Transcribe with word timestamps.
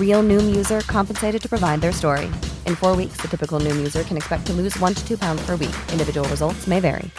Real 0.00 0.22
Noom 0.22 0.56
user 0.56 0.80
compensated 0.80 1.40
to 1.42 1.48
provide 1.48 1.80
their 1.80 1.92
story. 1.92 2.26
In 2.66 2.74
four 2.74 2.96
weeks, 2.96 3.18
the 3.20 3.28
typical 3.28 3.60
Noom 3.60 3.76
user 3.76 4.02
can 4.02 4.16
expect 4.16 4.46
to 4.46 4.52
lose 4.52 4.76
one 4.80 4.94
to 4.94 5.06
two 5.06 5.16
pounds 5.16 5.40
per 5.46 5.56
week. 5.56 5.76
Individual 5.92 6.28
results 6.28 6.66
may 6.66 6.80
vary. 6.80 7.10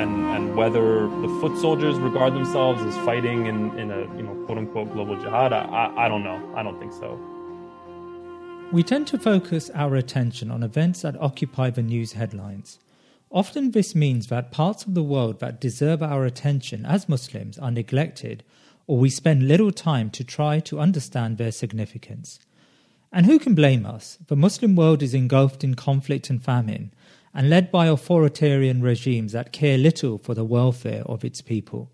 and 0.00 0.24
and 0.34 0.56
whether 0.56 1.08
the 1.20 1.28
foot 1.40 1.58
soldiers 1.60 1.98
regard 1.98 2.32
themselves 2.32 2.80
as 2.82 2.96
fighting 3.04 3.46
in, 3.46 3.78
in 3.78 3.90
a 3.90 4.00
you 4.16 4.22
know 4.22 4.34
quote 4.46 4.56
unquote 4.56 4.92
global 4.92 5.16
jihad, 5.20 5.52
I, 5.52 5.92
I, 5.96 6.08
don't 6.08 6.24
know. 6.24 6.40
I 6.56 6.62
don't 6.62 6.78
think 6.78 6.92
so. 6.94 7.18
We 8.72 8.84
tend 8.84 9.08
to 9.08 9.18
focus 9.18 9.68
our 9.74 9.96
attention 9.96 10.48
on 10.48 10.62
events 10.62 11.02
that 11.02 11.20
occupy 11.20 11.70
the 11.70 11.82
news 11.82 12.12
headlines. 12.12 12.78
Often, 13.28 13.72
this 13.72 13.96
means 13.96 14.28
that 14.28 14.52
parts 14.52 14.84
of 14.84 14.94
the 14.94 15.02
world 15.02 15.40
that 15.40 15.60
deserve 15.60 16.04
our 16.04 16.24
attention 16.24 16.86
as 16.86 17.08
Muslims 17.08 17.58
are 17.58 17.72
neglected, 17.72 18.44
or 18.86 18.96
we 18.96 19.10
spend 19.10 19.48
little 19.48 19.72
time 19.72 20.08
to 20.10 20.22
try 20.22 20.60
to 20.60 20.78
understand 20.78 21.36
their 21.36 21.50
significance. 21.50 22.38
And 23.12 23.26
who 23.26 23.40
can 23.40 23.56
blame 23.56 23.84
us? 23.84 24.18
The 24.28 24.36
Muslim 24.36 24.76
world 24.76 25.02
is 25.02 25.14
engulfed 25.14 25.64
in 25.64 25.74
conflict 25.74 26.30
and 26.30 26.40
famine, 26.40 26.92
and 27.34 27.50
led 27.50 27.72
by 27.72 27.86
authoritarian 27.86 28.82
regimes 28.82 29.32
that 29.32 29.52
care 29.52 29.78
little 29.78 30.16
for 30.16 30.34
the 30.34 30.44
welfare 30.44 31.02
of 31.06 31.24
its 31.24 31.40
people. 31.40 31.90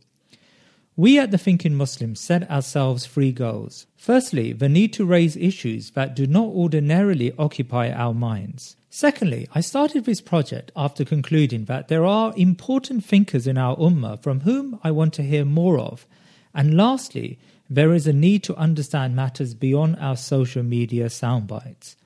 We 0.98 1.18
at 1.18 1.30
the 1.30 1.36
Thinking 1.36 1.74
Muslims 1.74 2.20
set 2.20 2.50
ourselves 2.50 3.04
three 3.04 3.30
goals. 3.30 3.86
Firstly, 3.98 4.54
the 4.54 4.70
need 4.70 4.94
to 4.94 5.04
raise 5.04 5.36
issues 5.36 5.90
that 5.90 6.16
do 6.16 6.26
not 6.26 6.46
ordinarily 6.46 7.34
occupy 7.38 7.90
our 7.90 8.14
minds. 8.14 8.76
Secondly, 8.88 9.46
I 9.54 9.60
started 9.60 10.06
this 10.06 10.22
project 10.22 10.72
after 10.74 11.04
concluding 11.04 11.66
that 11.66 11.88
there 11.88 12.06
are 12.06 12.32
important 12.38 13.04
thinkers 13.04 13.46
in 13.46 13.58
our 13.58 13.76
ummah 13.76 14.22
from 14.22 14.40
whom 14.40 14.80
I 14.82 14.90
want 14.90 15.12
to 15.14 15.22
hear 15.22 15.44
more 15.44 15.78
of. 15.78 16.06
And 16.54 16.78
lastly, 16.78 17.38
there 17.68 17.92
is 17.92 18.06
a 18.06 18.14
need 18.14 18.42
to 18.44 18.56
understand 18.56 19.14
matters 19.14 19.52
beyond 19.52 19.96
our 20.00 20.16
social 20.16 20.62
media 20.62 21.06
soundbites. 21.06 21.96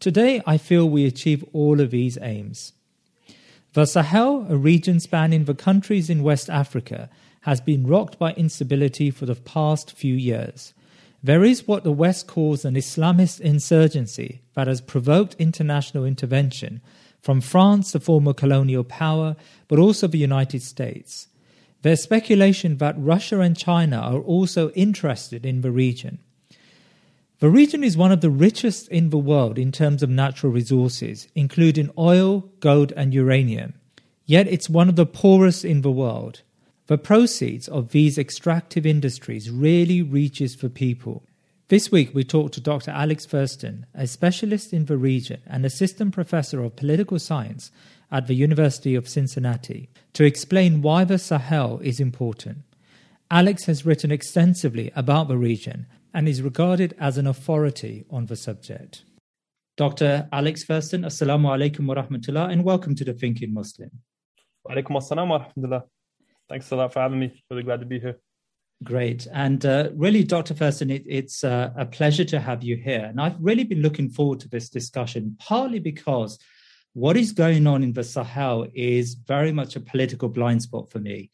Today, 0.00 0.42
I 0.44 0.58
feel 0.58 0.88
we 0.88 1.06
achieve 1.06 1.44
all 1.52 1.80
of 1.80 1.92
these 1.92 2.18
aims. 2.20 2.72
The 3.74 3.86
Sahel, 3.86 4.46
a 4.50 4.56
region 4.56 4.98
spanning 4.98 5.44
the 5.44 5.54
countries 5.54 6.10
in 6.10 6.24
West 6.24 6.50
Africa, 6.50 7.08
has 7.42 7.60
been 7.60 7.86
rocked 7.86 8.18
by 8.18 8.32
instability 8.32 9.10
for 9.10 9.26
the 9.26 9.34
past 9.34 9.92
few 9.92 10.14
years. 10.14 10.74
There 11.22 11.44
is 11.44 11.68
what 11.68 11.84
the 11.84 11.92
West 11.92 12.26
calls 12.26 12.64
an 12.64 12.74
Islamist 12.74 13.40
insurgency 13.40 14.42
that 14.54 14.66
has 14.66 14.80
provoked 14.80 15.36
international 15.38 16.04
intervention 16.04 16.80
from 17.20 17.40
France, 17.40 17.92
the 17.92 18.00
former 18.00 18.32
colonial 18.32 18.82
power, 18.82 19.36
but 19.68 19.78
also 19.78 20.08
the 20.08 20.18
United 20.18 20.62
States. 20.62 21.28
There's 21.82 22.02
speculation 22.02 22.78
that 22.78 22.94
Russia 22.98 23.40
and 23.40 23.56
China 23.56 23.98
are 23.98 24.20
also 24.20 24.70
interested 24.70 25.46
in 25.46 25.60
the 25.60 25.70
region. 25.70 26.18
The 27.38 27.50
region 27.50 27.82
is 27.82 27.96
one 27.96 28.12
of 28.12 28.20
the 28.20 28.30
richest 28.30 28.88
in 28.88 29.10
the 29.10 29.18
world 29.18 29.58
in 29.58 29.72
terms 29.72 30.02
of 30.02 30.10
natural 30.10 30.52
resources, 30.52 31.26
including 31.34 31.90
oil, 31.98 32.48
gold, 32.60 32.92
and 32.96 33.12
uranium. 33.12 33.74
Yet 34.26 34.46
it's 34.46 34.70
one 34.70 34.88
of 34.88 34.94
the 34.94 35.06
poorest 35.06 35.64
in 35.64 35.82
the 35.82 35.90
world. 35.90 36.42
The 36.92 36.98
proceeds 36.98 37.68
of 37.68 37.92
these 37.92 38.18
extractive 38.18 38.84
industries 38.84 39.48
rarely 39.48 40.02
reaches 40.02 40.54
the 40.56 40.68
people. 40.68 41.22
This 41.68 41.90
week 41.90 42.14
we 42.14 42.22
talked 42.22 42.52
to 42.52 42.60
Dr. 42.60 42.90
Alex 42.90 43.24
Thurston, 43.24 43.86
a 43.94 44.06
specialist 44.06 44.74
in 44.74 44.84
the 44.84 44.98
region 44.98 45.40
and 45.46 45.64
assistant 45.64 46.12
professor 46.12 46.62
of 46.62 46.76
political 46.76 47.18
science 47.18 47.70
at 48.10 48.26
the 48.26 48.34
University 48.34 48.94
of 48.94 49.08
Cincinnati, 49.08 49.88
to 50.12 50.24
explain 50.24 50.82
why 50.82 51.04
the 51.04 51.18
Sahel 51.18 51.80
is 51.82 51.98
important. 51.98 52.58
Alex 53.30 53.64
has 53.64 53.86
written 53.86 54.12
extensively 54.12 54.92
about 54.94 55.28
the 55.28 55.38
region 55.38 55.86
and 56.12 56.28
is 56.28 56.42
regarded 56.42 56.94
as 56.98 57.16
an 57.16 57.26
authority 57.26 58.04
on 58.10 58.26
the 58.26 58.36
subject. 58.36 59.02
Dr. 59.78 60.28
Alex 60.30 60.66
Thurston, 60.66 61.04
Assalamu 61.04 61.56
alaikum 61.56 61.86
wa 61.86 61.94
rahmatullah, 61.94 62.52
and 62.52 62.64
welcome 62.64 62.94
to 62.94 63.02
the 63.02 63.14
Thinking 63.14 63.54
Muslim. 63.54 63.90
Alaikum 64.68 65.00
assalam 65.00 65.28
wa 65.28 65.46
rahmatullah. 65.46 65.84
Thanks 66.52 66.70
a 66.70 66.76
lot 66.76 66.92
for 66.92 67.00
having 67.00 67.18
me. 67.18 67.42
Really 67.50 67.62
glad 67.62 67.80
to 67.80 67.86
be 67.86 67.98
here. 67.98 68.18
Great. 68.84 69.26
And 69.32 69.64
uh, 69.64 69.88
really, 69.94 70.22
Dr. 70.22 70.52
Thurston, 70.52 70.90
it, 70.90 71.02
it's 71.06 71.44
uh, 71.44 71.70
a 71.74 71.86
pleasure 71.86 72.26
to 72.26 72.38
have 72.38 72.62
you 72.62 72.76
here. 72.76 73.06
And 73.06 73.18
I've 73.18 73.40
really 73.40 73.64
been 73.64 73.80
looking 73.80 74.10
forward 74.10 74.40
to 74.40 74.50
this 74.50 74.68
discussion, 74.68 75.34
partly 75.38 75.78
because 75.78 76.38
what 76.92 77.16
is 77.16 77.32
going 77.32 77.66
on 77.66 77.82
in 77.82 77.94
the 77.94 78.04
Sahel 78.04 78.66
is 78.74 79.14
very 79.14 79.50
much 79.50 79.76
a 79.76 79.80
political 79.80 80.28
blind 80.28 80.60
spot 80.60 80.90
for 80.90 80.98
me. 80.98 81.30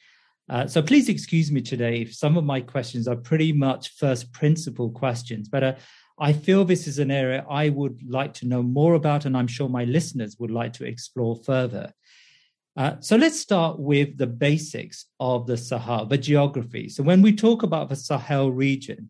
Uh, 0.49 0.69
so 0.69 0.81
please 0.81 1.09
excuse 1.09 1.51
me 1.51 1.63
today 1.63 2.03
if 2.03 2.15
some 2.15 2.37
of 2.37 2.45
my 2.45 2.61
questions 2.61 3.09
are 3.09 3.17
pretty 3.17 3.53
much 3.53 3.97
first 3.97 4.33
principle 4.33 4.89
questions, 4.93 5.49
but 5.49 5.65
uh, 5.65 5.75
I 6.21 6.33
feel 6.33 6.65
this 6.65 6.87
is 6.87 7.01
an 7.01 7.11
area 7.11 7.45
I 7.51 7.71
would 7.71 8.09
like 8.09 8.35
to 8.35 8.47
know 8.47 8.63
more 8.63 8.95
about, 8.95 9.25
and 9.25 9.37
I'm 9.37 9.49
sure 9.49 9.69
my 9.69 9.83
listeners 9.83 10.37
would 10.39 10.53
like 10.53 10.75
to 10.75 10.85
explore 10.85 11.35
further. 11.35 11.93
Uh, 12.79 12.95
so 13.01 13.17
let's 13.17 13.41
start 13.41 13.77
with 13.77 14.17
the 14.19 14.27
basics 14.27 15.07
of 15.19 15.49
the 15.49 15.57
Sahel, 15.57 16.07
the 16.07 16.17
geography. 16.17 16.89
So 16.89 17.03
when 17.03 17.23
we 17.23 17.35
talk 17.35 17.65
about 17.65 17.89
the 17.89 17.97
Sahel 17.97 18.53
region, 18.53 19.09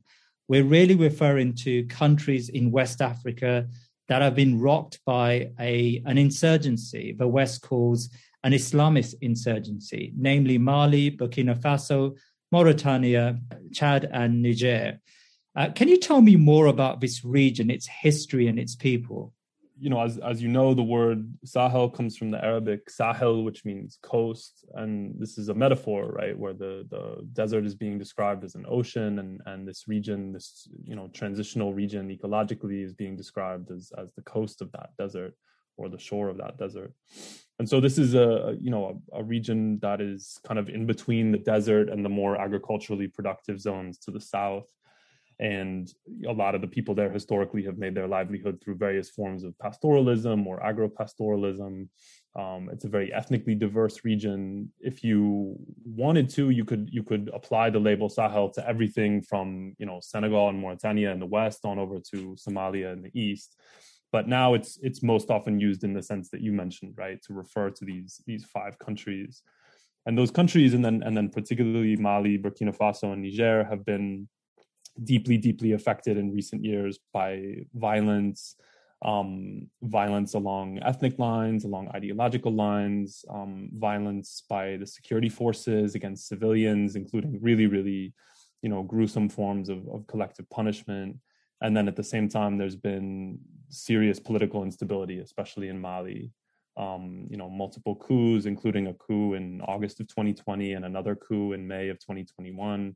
we're 0.49 0.65
really 0.65 0.95
referring 0.95 1.55
to 1.57 1.85
countries 1.85 2.49
in 2.49 2.71
West 2.71 3.03
Africa 3.03 3.69
that 4.09 4.23
have 4.23 4.35
been 4.35 4.59
rocked 4.59 5.01
by 5.05 5.51
a, 5.61 6.03
an 6.07 6.17
insurgency, 6.17 7.13
the 7.13 7.29
West 7.29 7.61
calls 7.61 8.09
an 8.43 8.53
Islamist 8.53 9.17
insurgency, 9.21 10.15
namely 10.17 10.57
Mali, 10.57 11.11
Burkina 11.11 11.55
Faso, 11.55 12.17
Mauritania, 12.51 13.39
Chad, 13.75 14.09
and 14.11 14.41
Niger. 14.41 14.99
Uh, 15.55 15.69
can 15.75 15.89
you 15.89 15.99
tell 15.99 16.23
me 16.23 16.37
more 16.37 16.69
about 16.69 17.03
this 17.03 17.23
region, 17.23 17.71
its 17.71 17.87
history, 17.87 18.47
and 18.47 18.59
its 18.59 18.75
people? 18.75 19.35
You 19.81 19.91
know, 19.91 20.03
as 20.03 20.19
as 20.19 20.43
you 20.43 20.49
know, 20.49 20.75
the 20.75 20.83
word 20.83 21.33
Sahel 21.45 21.89
comes 21.89 22.17
from 22.17 22.31
the 22.31 22.45
Arabic 22.45 22.91
Sahel, 22.91 23.45
which 23.45 23.65
means 23.65 23.99
coast, 24.03 24.65
and 24.75 25.15
this 25.19 25.39
is 25.39 25.49
a 25.49 25.55
metaphor, 25.55 26.11
right, 26.13 26.37
where 26.37 26.53
the 26.53 26.87
the 26.91 27.27
desert 27.33 27.65
is 27.65 27.75
being 27.75 27.99
described 27.99 28.45
as 28.45 28.55
an 28.55 28.67
ocean, 28.69 29.19
and 29.19 29.41
and 29.47 29.67
this 29.67 29.87
region, 29.87 30.33
this 30.33 30.69
you 30.83 30.97
know 30.97 31.09
transitional 31.09 31.73
region 31.75 32.09
ecologically, 32.09 32.85
is 32.85 32.93
being 32.93 33.17
described 33.17 33.71
as 33.71 33.93
as 33.97 34.13
the 34.15 34.23
coast 34.23 34.63
of 34.63 34.73
that 34.73 34.91
desert 34.99 35.35
or 35.79 35.89
the 35.89 35.99
shore 35.99 36.29
of 36.29 36.37
that 36.39 36.59
desert. 36.59 36.93
And 37.59 37.69
so 37.69 37.81
this 37.81 37.99
is 37.99 38.15
a 38.15 38.57
you 38.61 38.71
know 38.71 39.01
a, 39.13 39.21
a, 39.21 39.23
region 39.23 39.79
that 39.81 40.01
is 40.01 40.39
kind 40.47 40.59
of 40.59 40.69
in 40.69 40.87
between 40.87 41.33
the 41.33 41.39
desert 41.39 41.89
and 41.89 42.05
the 42.05 42.09
more 42.09 42.37
agriculturally 42.37 43.09
productive 43.09 43.61
zones 43.61 43.99
to 43.99 44.11
the 44.11 44.21
south. 44.21 44.69
And 45.41 45.89
a 46.27 46.33
lot 46.33 46.57
of 46.57 46.61
the 46.61 46.67
people 46.67 46.95
there 46.95 47.11
historically 47.11 47.65
have 47.65 47.79
made 47.79 47.95
their 47.95 48.09
livelihood 48.09 48.61
through 48.61 48.75
various 48.75 49.09
forms 49.09 49.45
of 49.45 49.57
pastoralism 49.59 50.45
or 50.47 50.59
agropastoralism. 50.61 51.89
Um, 52.35 52.71
it's 52.73 52.85
a 52.85 52.89
very 52.89 53.13
ethnically 53.13 53.55
diverse 53.55 54.05
region. 54.05 54.73
If 54.81 55.05
you 55.05 55.57
wanted 55.85 56.29
to, 56.31 56.51
you 56.51 56.65
could 56.65 56.89
you 56.91 57.05
could 57.05 57.31
apply 57.33 57.71
the 57.71 57.79
label 57.79 58.09
Sahel 58.09 58.51
to 58.51 58.69
everything 58.69 59.23
from 59.23 59.77
you 59.79 59.87
know 59.87 60.01
Senegal 60.01 60.49
and 60.49 60.59
Mauritania 60.59 61.13
in 61.13 61.21
the 61.21 61.27
west 61.27 61.65
on 61.65 61.79
over 61.79 62.01
to 62.11 62.37
Somalia 62.37 62.93
in 62.93 63.03
the 63.03 63.21
east. 63.21 63.57
But 64.11 64.27
now 64.27 64.55
it's 64.55 64.79
it's 64.83 65.03
most 65.03 65.31
often 65.31 65.61
used 65.61 65.85
in 65.85 65.93
the 65.93 66.03
sense 66.03 66.31
that 66.31 66.41
you 66.41 66.53
mentioned, 66.53 66.95
right, 66.97 67.23
to 67.23 67.33
refer 67.33 67.71
to 67.71 67.85
these 67.85 68.21
these 68.27 68.45
five 68.45 68.77
countries, 68.79 69.43
and 70.05 70.19
those 70.19 70.33
countries, 70.33 70.75
and 70.75 70.85
then 70.85 71.03
and 71.05 71.17
then 71.17 71.29
particularly 71.29 71.95
Mali, 71.97 72.39
Burkina 72.39 72.77
Faso, 72.77 73.13
and 73.13 73.23
Niger 73.23 73.65
have 73.65 73.85
been 73.85 74.29
deeply 75.05 75.37
deeply 75.37 75.73
affected 75.73 76.17
in 76.17 76.35
recent 76.35 76.65
years 76.65 76.99
by 77.13 77.57
violence 77.75 78.57
um, 79.03 79.69
violence 79.83 80.35
along 80.35 80.81
ethnic 80.83 81.19
lines, 81.19 81.65
along 81.65 81.89
ideological 81.95 82.53
lines, 82.53 83.25
um, 83.31 83.71
violence 83.75 84.43
by 84.49 84.77
the 84.77 84.87
security 84.87 85.29
forces 85.29 85.95
against 85.95 86.27
civilians, 86.27 86.97
including 86.97 87.39
really, 87.41 87.67
really, 87.67 88.13
you 88.63 88.69
know, 88.69 88.83
gruesome 88.83 89.29
forms 89.29 89.69
of, 89.69 89.87
of 89.89 90.07
collective 90.09 90.51
punishment. 90.51 91.17
And 91.61 91.77
then 91.77 91.87
at 91.89 91.97
the 91.97 92.05
same 92.05 92.29
time, 92.29 92.59
there's 92.59 92.77
been 92.77 93.39
serious 93.69 94.19
political 94.19 94.65
instability, 94.65 95.21
especially 95.21 95.69
in 95.69 95.81
Mali. 95.81 96.33
Um, 96.77 97.27
you 97.29 97.37
know, 97.37 97.51
multiple 97.51 97.97
coups, 97.97 98.47
including 98.47 98.87
a 98.87 98.95
coup 98.95 99.35
in 99.35 99.61
August 99.63 99.99
of 99.99 100.07
2020 100.07 100.75
and 100.75 100.85
another 100.85 101.17
coup 101.17 101.53
in 101.53 101.67
May 101.67 101.89
of 101.89 101.99
2021. 101.99 102.95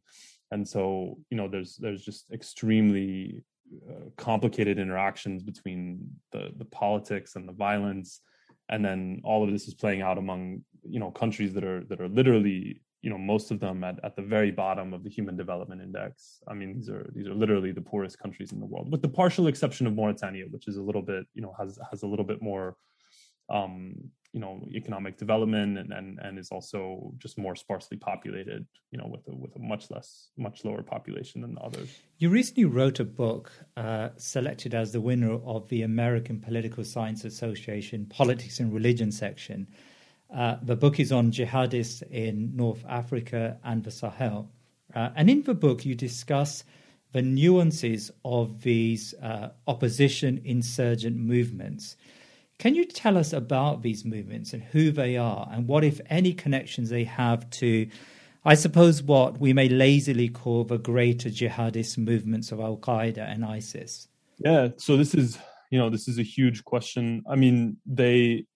And 0.52 0.68
so, 0.68 1.18
you 1.30 1.36
know, 1.36 1.48
there's 1.48 1.76
there's 1.76 2.04
just 2.04 2.30
extremely 2.30 3.42
uh, 3.90 4.10
complicated 4.16 4.78
interactions 4.78 5.42
between 5.42 6.10
the 6.30 6.50
the 6.56 6.66
politics 6.66 7.36
and 7.36 7.48
the 7.48 7.52
violence. 7.52 8.20
And 8.68 8.84
then 8.84 9.22
all 9.24 9.42
of 9.42 9.50
this 9.50 9.66
is 9.66 9.74
playing 9.74 10.02
out 10.02 10.18
among 10.18 10.62
you 10.84 11.00
know 11.00 11.10
countries 11.10 11.54
that 11.54 11.64
are 11.64 11.84
that 11.88 12.00
are 12.00 12.08
literally 12.08 12.82
you 13.00 13.10
know 13.10 13.18
most 13.18 13.50
of 13.50 13.60
them 13.60 13.82
at, 13.82 13.98
at 14.04 14.14
the 14.14 14.22
very 14.22 14.50
bottom 14.50 14.92
of 14.92 15.02
the 15.04 15.10
human 15.10 15.36
development 15.36 15.80
index. 15.80 16.42
I 16.46 16.54
mean 16.54 16.74
these 16.74 16.90
are 16.90 17.10
these 17.14 17.26
are 17.26 17.34
literally 17.34 17.72
the 17.72 17.80
poorest 17.80 18.18
countries 18.18 18.52
in 18.52 18.60
the 18.60 18.66
world 18.66 18.92
with 18.92 19.02
the 19.02 19.08
partial 19.08 19.46
exception 19.46 19.86
of 19.86 19.94
mauritania 19.94 20.44
which 20.50 20.68
is 20.68 20.76
a 20.76 20.82
little 20.82 21.02
bit 21.02 21.24
you 21.34 21.42
know 21.42 21.54
has 21.58 21.78
has 21.90 22.02
a 22.02 22.06
little 22.06 22.24
bit 22.24 22.40
more 22.42 22.76
um 23.48 23.94
you 24.32 24.40
know 24.40 24.60
economic 24.72 25.18
development 25.18 25.78
and, 25.78 25.92
and 25.92 26.18
and 26.20 26.38
is 26.38 26.48
also 26.50 27.12
just 27.18 27.36
more 27.38 27.54
sparsely 27.54 27.96
populated 27.96 28.66
you 28.90 28.98
know 28.98 29.06
with 29.06 29.26
a 29.28 29.34
with 29.34 29.54
a 29.56 29.58
much 29.58 29.90
less 29.90 30.28
much 30.36 30.64
lower 30.64 30.82
population 30.82 31.42
than 31.42 31.54
the 31.54 31.60
others. 31.60 31.98
You 32.18 32.30
recently 32.30 32.64
wrote 32.64 32.98
a 32.98 33.04
book 33.04 33.52
uh, 33.76 34.10
selected 34.16 34.74
as 34.74 34.92
the 34.92 35.00
winner 35.00 35.34
of 35.44 35.68
the 35.68 35.82
american 35.82 36.40
political 36.40 36.84
science 36.84 37.24
association 37.24 38.06
politics 38.06 38.58
and 38.58 38.72
religion 38.72 39.12
section. 39.12 39.66
Uh, 40.34 40.56
the 40.62 40.76
book 40.76 40.98
is 40.98 41.12
on 41.12 41.30
jihadists 41.30 42.02
in 42.10 42.56
north 42.56 42.84
africa 42.88 43.58
and 43.64 43.84
the 43.84 43.90
sahel. 43.90 44.50
Uh, 44.94 45.10
and 45.14 45.28
in 45.28 45.42
the 45.42 45.54
book 45.54 45.84
you 45.84 45.94
discuss 45.94 46.64
the 47.12 47.22
nuances 47.22 48.10
of 48.24 48.62
these 48.62 49.14
uh, 49.22 49.50
opposition 49.66 50.40
insurgent 50.44 51.16
movements 51.16 51.96
can 52.62 52.76
you 52.76 52.84
tell 52.84 53.18
us 53.18 53.32
about 53.32 53.82
these 53.82 54.04
movements 54.04 54.52
and 54.52 54.62
who 54.62 54.92
they 54.92 55.16
are 55.16 55.48
and 55.50 55.66
what, 55.66 55.82
if 55.82 56.00
any, 56.08 56.32
connections 56.32 56.90
they 56.90 57.02
have 57.02 57.50
to, 57.50 57.88
I 58.44 58.54
suppose, 58.54 59.02
what 59.02 59.40
we 59.40 59.52
may 59.52 59.68
lazily 59.68 60.28
call 60.28 60.62
the 60.62 60.78
greater 60.78 61.28
jihadist 61.28 61.98
movements 61.98 62.52
of 62.52 62.60
Al 62.60 62.76
Qaeda 62.76 63.18
and 63.18 63.44
ISIS? 63.44 64.06
Yeah, 64.38 64.68
so 64.76 64.96
this 64.96 65.12
is, 65.12 65.40
you 65.72 65.78
know, 65.80 65.90
this 65.90 66.06
is 66.06 66.20
a 66.20 66.22
huge 66.22 66.64
question. 66.64 67.24
I 67.28 67.34
mean, 67.34 67.78
they, 67.84 68.46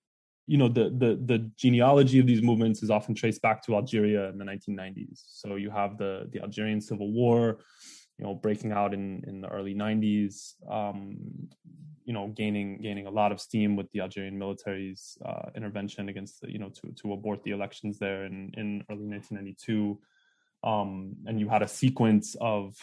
you 0.47 0.57
know, 0.57 0.69
the 0.69 0.85
the 0.91 1.19
the 1.25 1.51
genealogy 1.57 2.21
of 2.21 2.29
these 2.29 2.43
movements 2.43 2.85
is 2.85 2.91
often 2.91 3.13
traced 3.13 3.43
back 3.43 3.61
to 3.65 3.75
Algeria 3.75 4.29
in 4.29 4.39
the 4.39 4.45
1990s. 4.45 5.21
So 5.27 5.57
you 5.57 5.71
have 5.71 5.99
the 5.99 6.29
the 6.33 6.41
Algerian 6.43 6.81
Civil 6.81 7.11
War, 7.11 7.59
you 8.19 8.25
know, 8.25 8.35
breaking 8.37 8.71
out 8.71 8.95
in 8.95 9.25
in 9.27 9.41
the 9.41 9.49
early 9.49 9.75
90s. 9.75 10.55
Um, 10.71 11.49
you 12.07 12.13
know 12.13 12.29
gaining 12.29 12.81
gaining 12.81 13.07
a 13.07 13.11
lot 13.11 13.33
of 13.33 13.41
steam 13.41 13.77
with 13.77 13.91
the 13.91 14.01
Algerian 14.01 14.39
military's 14.39 15.19
uh, 15.27 15.51
intervention 15.55 16.09
against 16.09 16.41
the, 16.41 16.51
you 16.51 16.59
know 16.59 16.71
to 16.71 16.93
to 16.93 17.13
abort 17.13 17.43
the 17.43 17.51
elections 17.51 17.99
there 17.99 18.25
in 18.25 18.53
in 18.57 18.85
early 18.89 19.07
1992 19.07 19.99
um, 20.63 21.15
and 21.27 21.39
you 21.39 21.49
had 21.49 21.63
a 21.63 21.69
sequence 21.69 22.37
of 22.41 22.77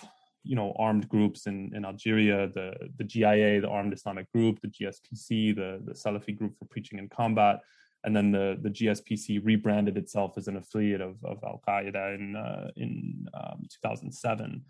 you 0.43 0.57
know 0.57 0.75
armed 0.77 1.07
groups 1.07 1.47
in 1.47 1.73
in 1.73 1.85
Algeria 1.85 2.49
the 2.49 2.73
the 2.97 3.03
GIA 3.05 3.61
the 3.61 3.69
armed 3.69 3.93
Islamic 3.93 4.29
group 4.31 4.59
the 4.59 4.67
GSPC 4.67 5.55
the 5.55 5.81
the 5.85 5.93
Salafi 5.93 6.37
group 6.37 6.57
for 6.59 6.65
preaching 6.65 6.99
and 6.99 7.09
combat 7.09 7.61
and 8.03 8.13
then 8.13 8.29
the 8.29 8.57
the 8.61 8.69
GSPC 8.69 9.39
rebranded 9.43 9.97
itself 9.97 10.37
as 10.37 10.49
an 10.49 10.57
affiliate 10.57 11.01
of 11.01 11.15
of 11.23 11.41
Al 11.45 11.61
Qaeda 11.65 12.15
in 12.15 12.35
uh, 12.35 12.71
in 12.75 13.25
um, 13.33 13.65
2007 13.69 14.61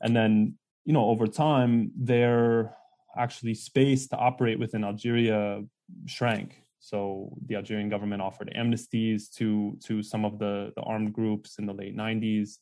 and 0.00 0.16
then 0.16 0.54
you 0.86 0.94
know 0.94 1.04
over 1.04 1.26
time 1.26 1.92
their 1.94 2.74
actually 3.16 3.54
space 3.54 4.08
to 4.08 4.16
operate 4.16 4.58
within 4.58 4.84
Algeria 4.84 5.62
shrank. 6.06 6.62
So 6.82 7.32
the 7.46 7.54
Algerian 7.54 7.88
government 7.88 8.22
offered 8.22 8.52
amnesties 8.56 9.30
to 9.36 9.78
to 9.84 10.02
some 10.02 10.24
of 10.24 10.38
the, 10.38 10.72
the 10.74 10.82
armed 10.82 11.12
groups 11.12 11.58
in 11.58 11.66
the 11.66 11.72
late 11.72 11.96
90s. 11.96 12.58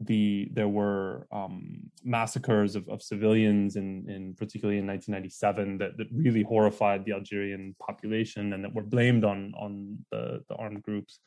The 0.00 0.48
there 0.52 0.68
were 0.68 1.26
um, 1.32 1.90
massacres 2.04 2.76
of, 2.76 2.86
of 2.90 3.00
civilians 3.00 3.76
in, 3.76 4.04
in 4.10 4.34
particularly 4.34 4.80
in 4.80 4.86
1997 4.86 5.78
that, 5.78 5.96
that 5.96 6.08
really 6.12 6.42
horrified 6.42 7.06
the 7.06 7.12
Algerian 7.12 7.74
population 7.78 8.52
and 8.52 8.62
that 8.64 8.74
were 8.74 8.82
blamed 8.82 9.24
on 9.24 9.54
on 9.56 9.98
the, 10.10 10.42
the 10.48 10.56
armed 10.56 10.82
groups. 10.82 11.20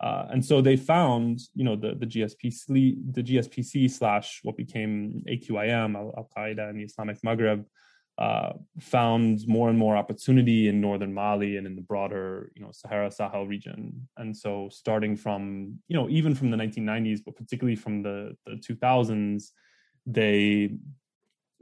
Uh, 0.00 0.26
and 0.30 0.42
so 0.44 0.62
they 0.62 0.76
found, 0.76 1.38
you 1.54 1.62
know, 1.62 1.76
the 1.76 1.94
the 1.94 2.06
GSPC 2.06 3.14
the 3.14 3.22
GSPC 3.22 3.88
slash 3.88 4.40
what 4.42 4.56
became 4.56 5.22
AQIM 5.28 5.94
Al 5.94 6.28
Qaeda 6.36 6.68
and 6.68 6.80
the 6.80 6.84
Islamic 6.84 7.20
Maghreb 7.22 7.64
uh, 8.20 8.52
found 8.78 9.48
more 9.48 9.70
and 9.70 9.78
more 9.78 9.96
opportunity 9.96 10.68
in 10.68 10.78
northern 10.78 11.12
Mali 11.12 11.56
and 11.56 11.66
in 11.66 11.74
the 11.74 11.80
broader, 11.80 12.52
you 12.54 12.60
know, 12.60 12.68
Sahara 12.70 13.10
Sahel 13.10 13.46
region. 13.46 14.06
And 14.18 14.36
so, 14.36 14.68
starting 14.70 15.16
from, 15.16 15.78
you 15.88 15.96
know, 15.96 16.06
even 16.10 16.34
from 16.34 16.50
the 16.50 16.56
1990s, 16.58 17.20
but 17.24 17.34
particularly 17.34 17.76
from 17.76 18.02
the, 18.02 18.36
the 18.44 18.56
2000s, 18.56 19.52
they 20.04 20.74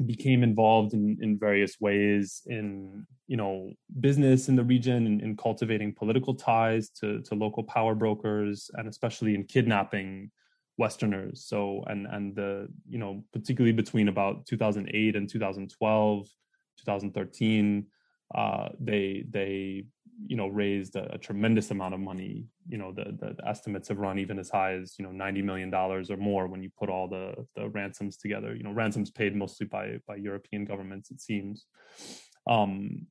became 0.04 0.42
involved 0.42 0.94
in, 0.94 1.16
in 1.20 1.38
various 1.38 1.76
ways 1.80 2.42
in, 2.46 3.06
you 3.28 3.36
know, 3.36 3.70
business 4.00 4.48
in 4.48 4.56
the 4.56 4.64
region 4.64 5.06
and 5.06 5.20
in, 5.20 5.30
in 5.30 5.36
cultivating 5.36 5.94
political 5.94 6.34
ties 6.34 6.90
to, 6.90 7.22
to 7.22 7.36
local 7.36 7.62
power 7.62 7.94
brokers 7.94 8.68
and 8.74 8.88
especially 8.88 9.36
in 9.36 9.44
kidnapping 9.44 10.28
Westerners. 10.76 11.44
So, 11.44 11.84
and 11.88 12.06
and 12.06 12.34
the 12.34 12.68
you 12.88 12.98
know 12.98 13.24
particularly 13.32 13.72
between 13.72 14.08
about 14.08 14.46
2008 14.46 15.16
and 15.16 15.28
2012, 15.28 16.28
2013, 16.78 17.86
uh, 18.34 18.68
they 18.80 19.24
they 19.30 19.84
you 20.26 20.36
know 20.36 20.48
raised 20.48 20.96
a, 20.96 21.14
a, 21.14 21.18
tremendous 21.18 21.70
amount 21.70 21.94
of 21.94 22.00
money. 22.00 22.44
You 22.68 22.78
know 22.78 22.92
the, 22.92 23.16
the 23.18 23.48
estimates 23.48 23.88
have 23.88 23.98
run 23.98 24.18
even 24.18 24.38
as 24.38 24.50
high 24.50 24.72
as 24.74 24.96
you 24.98 25.04
know 25.04 25.12
90 25.12 25.42
million 25.42 25.70
dollars 25.70 26.10
or 26.10 26.16
more 26.16 26.46
when 26.48 26.62
you 26.62 26.70
put 26.78 26.90
all 26.90 27.08
the 27.08 27.34
the 27.56 27.68
ransoms 27.68 28.16
together. 28.16 28.54
You 28.54 28.62
know 28.62 28.72
ransoms 28.72 29.10
paid 29.10 29.34
mostly 29.36 29.66
by 29.66 29.98
by 30.06 30.16
European 30.16 30.64
governments 30.64 31.10
it 31.10 31.20
seems. 31.20 31.66
Um, 32.46 33.06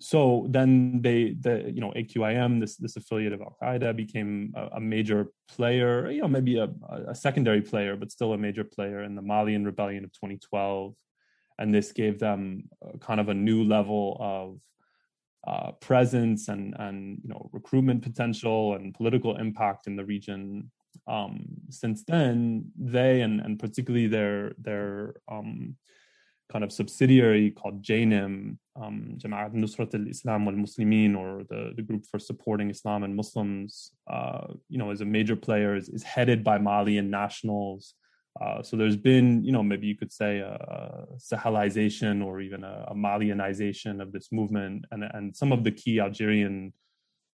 so 0.00 0.46
then 0.48 1.02
they 1.02 1.36
the 1.38 1.70
you 1.72 1.80
know 1.80 1.92
AQIM 1.94 2.58
this 2.58 2.76
this 2.76 2.96
affiliate 2.96 3.34
of 3.34 3.42
Al 3.42 3.56
Qaeda 3.62 3.94
became 3.94 4.52
a, 4.56 4.76
a, 4.76 4.80
major 4.80 5.28
player 5.46 6.10
you 6.10 6.22
know 6.22 6.28
maybe 6.28 6.58
a, 6.58 6.70
a 7.06 7.14
secondary 7.14 7.60
player 7.60 7.96
but 7.96 8.10
still 8.10 8.32
a 8.32 8.38
major 8.38 8.64
player 8.64 9.02
in 9.02 9.14
the 9.14 9.20
Malian 9.20 9.66
rebellion 9.66 10.04
of 10.04 10.12
2012 10.12 10.94
and 11.60 11.72
this 11.72 11.92
gave 11.92 12.18
them 12.18 12.64
kind 13.00 13.20
of 13.20 13.28
a 13.28 13.34
new 13.34 13.62
level 13.62 14.16
of 14.18 14.58
uh, 15.46 15.72
presence 15.72 16.48
and 16.48 16.74
and 16.78 17.18
you 17.22 17.28
know 17.28 17.48
recruitment 17.52 18.02
potential 18.02 18.74
and 18.74 18.94
political 18.94 19.36
impact 19.36 19.86
in 19.86 19.94
the 19.96 20.04
region. 20.04 20.70
Um, 21.06 21.46
since 21.68 22.02
then, 22.04 22.72
they 22.76 23.20
and 23.20 23.40
and 23.40 23.58
particularly 23.58 24.08
their 24.08 24.52
their 24.58 25.14
um, 25.30 25.76
kind 26.50 26.64
of 26.64 26.72
subsidiary 26.72 27.52
called 27.52 27.80
JNIM, 27.80 28.58
um, 28.74 29.16
Jama'at 29.18 29.54
Nusrat 29.54 29.94
al-Islam 29.94 30.44
wal-Muslimin, 30.46 31.16
or 31.16 31.44
the, 31.48 31.72
the 31.76 31.82
group 31.82 32.04
for 32.10 32.18
supporting 32.18 32.70
Islam 32.70 33.04
and 33.04 33.14
Muslims, 33.14 33.92
uh, 34.08 34.48
you 34.68 34.76
know, 34.76 34.90
is 34.90 35.00
a 35.00 35.04
major 35.04 35.36
player, 35.36 35.76
is, 35.76 35.88
is 35.88 36.02
headed 36.02 36.42
by 36.42 36.58
Malian 36.58 37.08
nationals 37.08 37.94
Uh, 38.40 38.62
so 38.62 38.76
there's 38.76 38.96
been, 38.96 39.42
you 39.44 39.52
know, 39.52 39.62
maybe 39.62 39.86
you 39.86 39.96
could 39.96 40.12
say 40.12 40.38
a, 40.38 41.06
Sahelization 41.18 42.24
or 42.24 42.40
even 42.40 42.64
a, 42.64 42.86
a, 42.88 42.94
Malianization 42.94 44.00
of 44.00 44.12
this 44.12 44.30
movement, 44.30 44.84
and 44.90 45.04
and 45.04 45.36
some 45.36 45.52
of 45.52 45.64
the 45.64 45.72
key 45.72 46.00
Algerian 46.00 46.72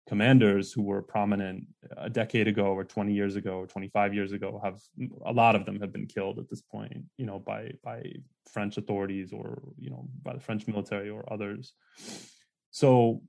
commanders 0.07 0.73
who 0.73 0.81
were 0.81 1.01
prominent 1.01 1.65
a 1.95 2.09
decade 2.09 2.47
ago 2.47 2.73
or 2.73 2.83
20 2.83 3.13
years 3.13 3.35
ago 3.35 3.51
or 3.51 3.67
25 3.67 4.13
years 4.13 4.31
ago 4.31 4.59
have 4.63 4.79
a 5.25 5.31
lot 5.31 5.55
of 5.55 5.65
them 5.65 5.79
have 5.79 5.93
been 5.93 6.07
killed 6.07 6.39
at 6.39 6.49
this 6.49 6.61
point 6.61 7.05
you 7.17 7.25
know 7.25 7.37
by 7.37 7.71
by 7.83 8.01
french 8.51 8.77
authorities 8.77 9.31
or 9.31 9.61
you 9.77 9.91
know 9.91 10.07
by 10.23 10.33
the 10.33 10.39
french 10.39 10.67
military 10.67 11.09
or 11.09 11.23
others. 11.31 11.73
So 12.71 13.21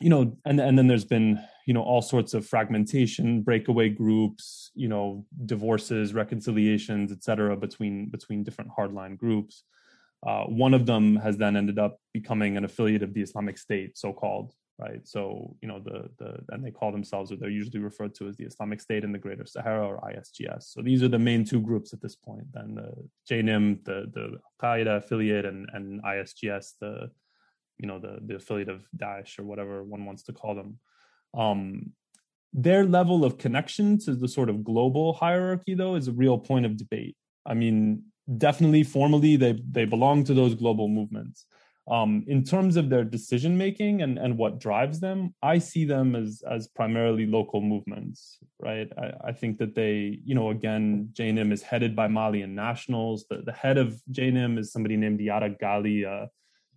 you 0.00 0.08
know 0.08 0.36
and 0.44 0.60
and 0.60 0.78
then 0.78 0.86
there's 0.86 1.04
been 1.04 1.38
you 1.66 1.74
know 1.74 1.82
all 1.82 2.02
sorts 2.02 2.34
of 2.34 2.46
fragmentation 2.46 3.42
breakaway 3.42 3.88
groups 3.88 4.70
you 4.74 4.88
know 4.88 5.24
divorces 5.46 6.14
reconciliations 6.14 7.12
etc 7.12 7.56
between 7.56 8.08
between 8.10 8.42
different 8.42 8.70
hardline 8.76 9.16
groups 9.16 9.64
uh, 10.26 10.44
one 10.44 10.74
of 10.74 10.84
them 10.84 11.16
has 11.16 11.38
then 11.38 11.56
ended 11.56 11.78
up 11.78 11.98
becoming 12.12 12.56
an 12.56 12.64
affiliate 12.64 13.02
of 13.02 13.14
the 13.14 13.22
islamic 13.22 13.58
state 13.58 13.96
so 13.96 14.12
called 14.12 14.52
right? 14.80 15.06
So 15.06 15.56
you 15.60 15.68
know 15.68 15.78
the 15.78 16.08
the 16.18 16.38
and 16.48 16.64
they 16.64 16.70
call 16.70 16.90
themselves 16.90 17.30
or 17.30 17.36
they're 17.36 17.50
usually 17.50 17.80
referred 17.80 18.14
to 18.16 18.28
as 18.28 18.36
the 18.36 18.44
Islamic 18.44 18.80
State 18.80 19.04
in 19.04 19.12
the 19.12 19.18
Greater 19.18 19.44
Sahara 19.44 19.86
or 19.86 20.00
ISGS. 20.00 20.62
So 20.72 20.80
these 20.80 21.02
are 21.02 21.08
the 21.08 21.18
main 21.18 21.44
two 21.44 21.60
groups 21.60 21.92
at 21.92 22.00
this 22.00 22.16
point. 22.16 22.46
Then 22.52 22.74
the 22.74 22.92
JNIM, 23.30 23.84
the 23.84 24.10
the 24.12 24.38
Al 24.62 24.78
Qaeda 24.78 24.96
affiliate, 24.96 25.44
and 25.44 25.68
and 25.74 26.02
ISGS, 26.02 26.72
the 26.80 27.10
you 27.80 27.86
know 27.86 27.98
the 27.98 28.18
the 28.24 28.36
affiliate 28.36 28.68
of 28.68 28.86
Daesh 28.96 29.38
or 29.38 29.44
whatever 29.44 29.82
one 29.82 30.04
wants 30.04 30.22
to 30.24 30.32
call 30.32 30.54
them. 30.54 30.78
Um, 31.34 31.92
their 32.52 32.84
level 32.84 33.24
of 33.24 33.38
connection 33.38 33.98
to 34.00 34.14
the 34.14 34.28
sort 34.28 34.50
of 34.50 34.64
global 34.64 35.12
hierarchy, 35.14 35.74
though, 35.74 35.94
is 35.94 36.08
a 36.08 36.12
real 36.12 36.38
point 36.38 36.66
of 36.66 36.76
debate. 36.76 37.16
I 37.46 37.54
mean, 37.54 38.04
definitely 38.36 38.82
formally 38.82 39.36
they 39.36 39.60
they 39.70 39.84
belong 39.84 40.24
to 40.24 40.34
those 40.34 40.54
global 40.54 40.88
movements 40.88 41.46
um, 41.90 42.24
in 42.28 42.44
terms 42.44 42.76
of 42.76 42.88
their 42.88 43.02
decision 43.02 43.58
making 43.58 44.02
and, 44.02 44.16
and 44.16 44.38
what 44.38 44.60
drives 44.60 45.00
them, 45.00 45.34
I 45.42 45.58
see 45.58 45.84
them 45.84 46.14
as 46.14 46.42
as 46.48 46.68
primarily 46.68 47.26
local 47.26 47.60
movements, 47.60 48.38
right? 48.60 48.88
I, 48.96 49.28
I 49.30 49.32
think 49.32 49.58
that 49.58 49.74
they, 49.74 50.20
you 50.24 50.36
know, 50.36 50.50
again, 50.50 51.10
JNIM 51.12 51.52
is 51.52 51.62
headed 51.62 51.96
by 51.96 52.06
Malian 52.06 52.54
nationals. 52.54 53.26
The, 53.28 53.42
the 53.44 53.52
head 53.52 53.76
of 53.76 54.00
JNIM 54.12 54.58
is 54.58 54.72
somebody 54.72 54.96
named 54.96 55.18
Iyad 55.18 55.42
Ag 55.42 55.58
Ghaly, 55.58 56.04
a, 56.06 56.30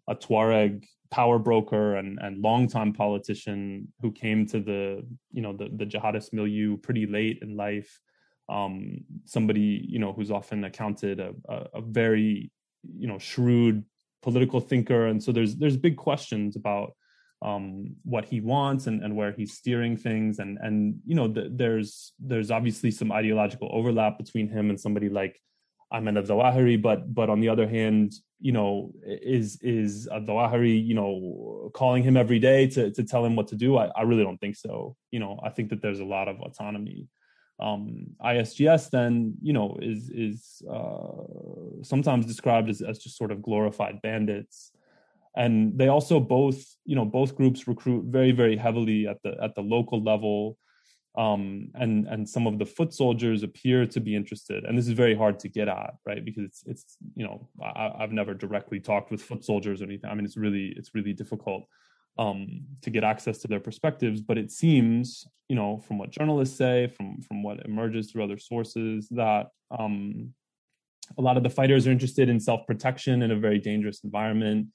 a 0.07 0.15
Tuareg 0.15 0.85
power 1.11 1.37
broker 1.37 1.95
and, 1.95 2.17
and 2.21 2.41
longtime 2.41 2.93
politician 2.93 3.87
who 4.01 4.11
came 4.11 4.45
to 4.47 4.59
the, 4.59 5.05
you 5.31 5.41
know, 5.41 5.53
the, 5.53 5.69
the 5.75 5.85
jihadist 5.85 6.33
milieu 6.33 6.77
pretty 6.77 7.05
late 7.05 7.39
in 7.41 7.55
life. 7.55 7.99
Um, 8.49 9.05
somebody, 9.25 9.85
you 9.87 9.99
know, 9.99 10.11
who's 10.11 10.31
often 10.31 10.63
accounted 10.63 11.19
a, 11.19 11.33
a, 11.47 11.55
a 11.75 11.81
very, 11.81 12.51
you 12.97 13.07
know, 13.07 13.19
shrewd 13.19 13.85
political 14.23 14.59
thinker, 14.59 15.07
and 15.07 15.21
so 15.21 15.31
there's 15.31 15.55
there's 15.55 15.77
big 15.77 15.97
questions 15.97 16.55
about 16.55 16.95
um, 17.43 17.95
what 18.03 18.25
he 18.25 18.39
wants 18.41 18.87
and, 18.87 19.03
and 19.03 19.15
where 19.15 19.31
he's 19.31 19.53
steering 19.53 19.95
things, 19.97 20.39
and 20.39 20.57
and 20.61 20.99
you 21.05 21.15
know 21.15 21.27
the, 21.27 21.49
there's 21.51 22.13
there's 22.19 22.49
obviously 22.49 22.89
some 22.89 23.11
ideological 23.11 23.69
overlap 23.71 24.17
between 24.17 24.49
him 24.49 24.69
and 24.69 24.79
somebody 24.79 25.09
like 25.09 25.39
Ayman 25.93 26.17
al-Zawahiri, 26.17 26.81
but 26.81 27.13
but 27.13 27.29
on 27.29 27.39
the 27.39 27.49
other 27.49 27.67
hand, 27.67 28.13
you 28.45 28.51
know, 28.51 28.91
is 29.05 29.47
is 29.61 30.07
al-Zawahiri, 30.15 30.75
you 30.89 30.95
know, 30.99 31.71
calling 31.73 32.03
him 32.03 32.15
every 32.17 32.39
day 32.39 32.67
to 32.75 32.91
to 32.91 33.03
tell 33.03 33.23
him 33.25 33.35
what 33.37 33.47
to 33.47 33.55
do? 33.55 33.77
I, 33.77 33.85
I 33.99 34.01
really 34.09 34.23
don't 34.23 34.41
think 34.43 34.57
so. 34.57 34.95
You 35.11 35.19
know, 35.19 35.39
I 35.47 35.49
think 35.49 35.69
that 35.69 35.81
there's 35.81 36.01
a 36.01 36.11
lot 36.15 36.27
of 36.27 36.41
autonomy 36.41 37.07
um, 37.59 38.07
ISGS 38.21 38.89
then 38.89 39.35
you 39.41 39.53
know 39.53 39.77
is 39.81 40.09
is 40.09 40.61
uh, 40.69 41.83
sometimes 41.83 42.25
described 42.25 42.69
as, 42.69 42.81
as 42.81 42.99
just 42.99 43.17
sort 43.17 43.31
of 43.31 43.41
glorified 43.41 44.01
bandits, 44.01 44.71
and 45.35 45.77
they 45.77 45.87
also 45.87 46.19
both 46.19 46.63
you 46.85 46.95
know 46.95 47.05
both 47.05 47.35
groups 47.35 47.67
recruit 47.67 48.05
very 48.05 48.31
very 48.31 48.57
heavily 48.57 49.07
at 49.07 49.21
the 49.23 49.35
at 49.41 49.55
the 49.55 49.61
local 49.61 50.01
level, 50.03 50.57
um, 51.15 51.69
and 51.75 52.07
and 52.07 52.27
some 52.27 52.47
of 52.47 52.57
the 52.57 52.65
foot 52.65 52.93
soldiers 52.93 53.43
appear 53.43 53.85
to 53.85 53.99
be 53.99 54.15
interested, 54.15 54.63
and 54.65 54.77
this 54.77 54.87
is 54.87 54.93
very 54.93 55.15
hard 55.15 55.39
to 55.39 55.49
get 55.49 55.67
at 55.67 55.95
right 56.05 56.25
because 56.25 56.43
it's 56.43 56.63
it's 56.65 56.97
you 57.15 57.25
know 57.25 57.47
I, 57.61 57.91
I've 57.99 58.11
never 58.11 58.33
directly 58.33 58.79
talked 58.79 59.11
with 59.11 59.21
foot 59.21 59.43
soldiers 59.43 59.81
or 59.81 59.85
anything. 59.85 60.09
I 60.09 60.15
mean 60.15 60.25
it's 60.25 60.37
really 60.37 60.73
it's 60.75 60.95
really 60.95 61.13
difficult 61.13 61.65
um, 62.17 62.65
to 62.81 62.89
get 62.89 63.03
access 63.03 63.39
to 63.39 63.47
their 63.47 63.59
perspectives. 63.59 64.21
But 64.21 64.37
it 64.37 64.51
seems, 64.51 65.27
you 65.49 65.55
know, 65.55 65.77
from 65.77 65.97
what 65.97 66.11
journalists 66.11 66.57
say, 66.57 66.87
from 66.87 67.21
from 67.21 67.43
what 67.43 67.65
emerges 67.65 68.11
through 68.11 68.23
other 68.23 68.37
sources, 68.37 69.07
that 69.09 69.47
um, 69.77 70.33
a 71.17 71.21
lot 71.21 71.37
of 71.37 71.43
the 71.43 71.49
fighters 71.49 71.87
are 71.87 71.91
interested 71.91 72.29
in 72.29 72.39
self 72.39 72.65
protection 72.65 73.21
in 73.21 73.31
a 73.31 73.35
very 73.35 73.59
dangerous 73.59 74.03
environment. 74.03 74.67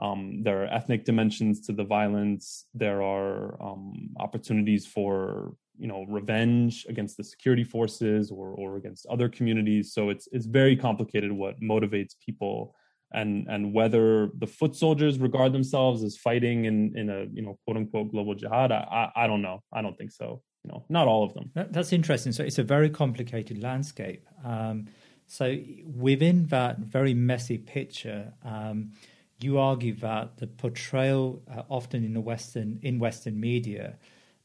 Um, 0.00 0.42
there 0.42 0.62
are 0.62 0.66
ethnic 0.66 1.04
dimensions 1.04 1.60
to 1.66 1.72
the 1.72 1.84
violence. 1.84 2.66
There 2.74 3.02
are 3.02 3.62
um, 3.62 4.10
opportunities 4.18 4.86
for 4.86 5.54
you 5.78 5.86
know 5.86 6.04
revenge 6.08 6.86
against 6.88 7.16
the 7.16 7.24
security 7.24 7.64
forces 7.64 8.30
or 8.30 8.48
or 8.50 8.76
against 8.76 9.06
other 9.06 9.28
communities. 9.28 9.92
So 9.92 10.10
it's 10.10 10.28
it's 10.32 10.46
very 10.46 10.76
complicated 10.76 11.32
what 11.32 11.60
motivates 11.60 12.14
people 12.24 12.74
and 13.12 13.46
and 13.48 13.72
whether 13.72 14.30
the 14.38 14.46
foot 14.46 14.74
soldiers 14.74 15.18
regard 15.18 15.52
themselves 15.52 16.02
as 16.02 16.16
fighting 16.16 16.64
in 16.66 16.96
in 16.96 17.10
a 17.10 17.26
you 17.32 17.42
know 17.42 17.58
quote 17.64 17.76
unquote 17.76 18.10
global 18.10 18.34
jihad. 18.34 18.72
I, 18.72 19.10
I, 19.16 19.24
I 19.24 19.26
don't 19.26 19.42
know. 19.42 19.62
I 19.72 19.82
don't 19.82 19.96
think 19.96 20.12
so. 20.12 20.42
You 20.64 20.72
know 20.72 20.84
not 20.88 21.08
all 21.08 21.24
of 21.24 21.34
them. 21.34 21.50
That, 21.54 21.72
that's 21.72 21.92
interesting. 21.92 22.32
So 22.32 22.42
it's 22.44 22.58
a 22.58 22.64
very 22.64 22.90
complicated 22.90 23.62
landscape. 23.62 24.26
Um, 24.44 24.86
so 25.26 25.56
within 25.86 26.46
that 26.48 26.78
very 26.78 27.14
messy 27.14 27.56
picture 27.56 28.32
um, 28.44 28.92
you 29.40 29.58
argue 29.58 29.94
that 29.94 30.36
the 30.36 30.46
portrayal 30.46 31.42
uh, 31.50 31.62
often 31.68 32.04
in 32.04 32.14
the 32.14 32.20
western 32.20 32.78
in 32.82 32.98
western 32.98 33.40
media 33.40 33.96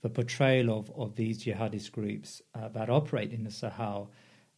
the 0.02 0.10
portrayal 0.10 0.78
of, 0.78 0.92
of 0.96 1.16
these 1.16 1.44
jihadist 1.44 1.92
groups 1.92 2.42
uh, 2.56 2.68
that 2.70 2.90
operate 2.90 3.32
in 3.32 3.44
the 3.44 3.52
sahel 3.52 4.12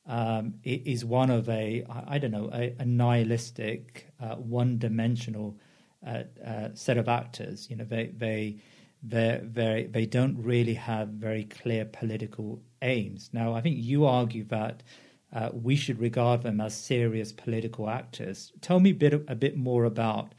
um, 0.10 0.55
is 0.63 1.05
one 1.05 1.29
of 1.29 1.48
a 1.50 1.86
I 2.08 2.17
don't 2.17 2.31
know 2.31 2.50
a, 2.51 2.75
a 2.79 2.86
nihilistic, 2.86 4.08
uh, 4.19 4.36
one-dimensional 4.36 5.58
uh, 6.05 6.24
uh, 6.46 6.69
set 6.74 6.98
of 6.98 7.08
actors. 7.08 7.69
You 7.69 7.75
know, 7.77 7.86
they 7.86 8.12
they 8.17 8.58
they 9.03 9.88
they 9.91 10.05
don't 10.05 10.36
really 10.41 10.74
have 10.74 11.10
very 11.10 11.43
clear 11.43 11.86
political 11.86 12.60
aims. 12.81 13.29
Now, 13.34 13.53
I 13.53 13.62
think 13.62 13.77
you 13.79 14.05
argue 14.05 14.46
that. 14.46 14.84
Uh, 15.31 15.51
we 15.53 15.75
should 15.75 16.00
regard 16.00 16.41
them 16.41 16.60
as 16.60 16.74
serious 16.74 17.31
political 17.31 17.88
actors. 17.88 18.51
Tell 18.62 18.79
me 18.79 18.89
a 18.89 18.96
bit, 18.96 19.13
a 19.27 19.36
bit 19.36 19.55
more 19.55 19.86
about 19.86 20.34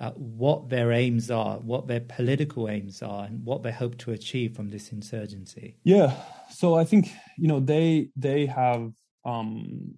uh, 0.00 0.12
what 0.12 0.70
their 0.70 0.92
aims 0.92 1.30
are, 1.30 1.58
what 1.58 1.86
their 1.86 2.00
political 2.00 2.70
aims 2.70 3.02
are, 3.02 3.26
and 3.26 3.44
what 3.44 3.62
they 3.62 3.70
hope 3.70 3.98
to 3.98 4.12
achieve 4.12 4.56
from 4.56 4.70
this 4.70 4.92
insurgency. 4.92 5.76
Yeah, 5.84 6.14
so 6.50 6.74
I 6.74 6.84
think 6.84 7.12
you 7.36 7.48
know 7.48 7.60
they 7.60 8.08
they 8.16 8.46
have 8.46 8.92
um, 9.26 9.94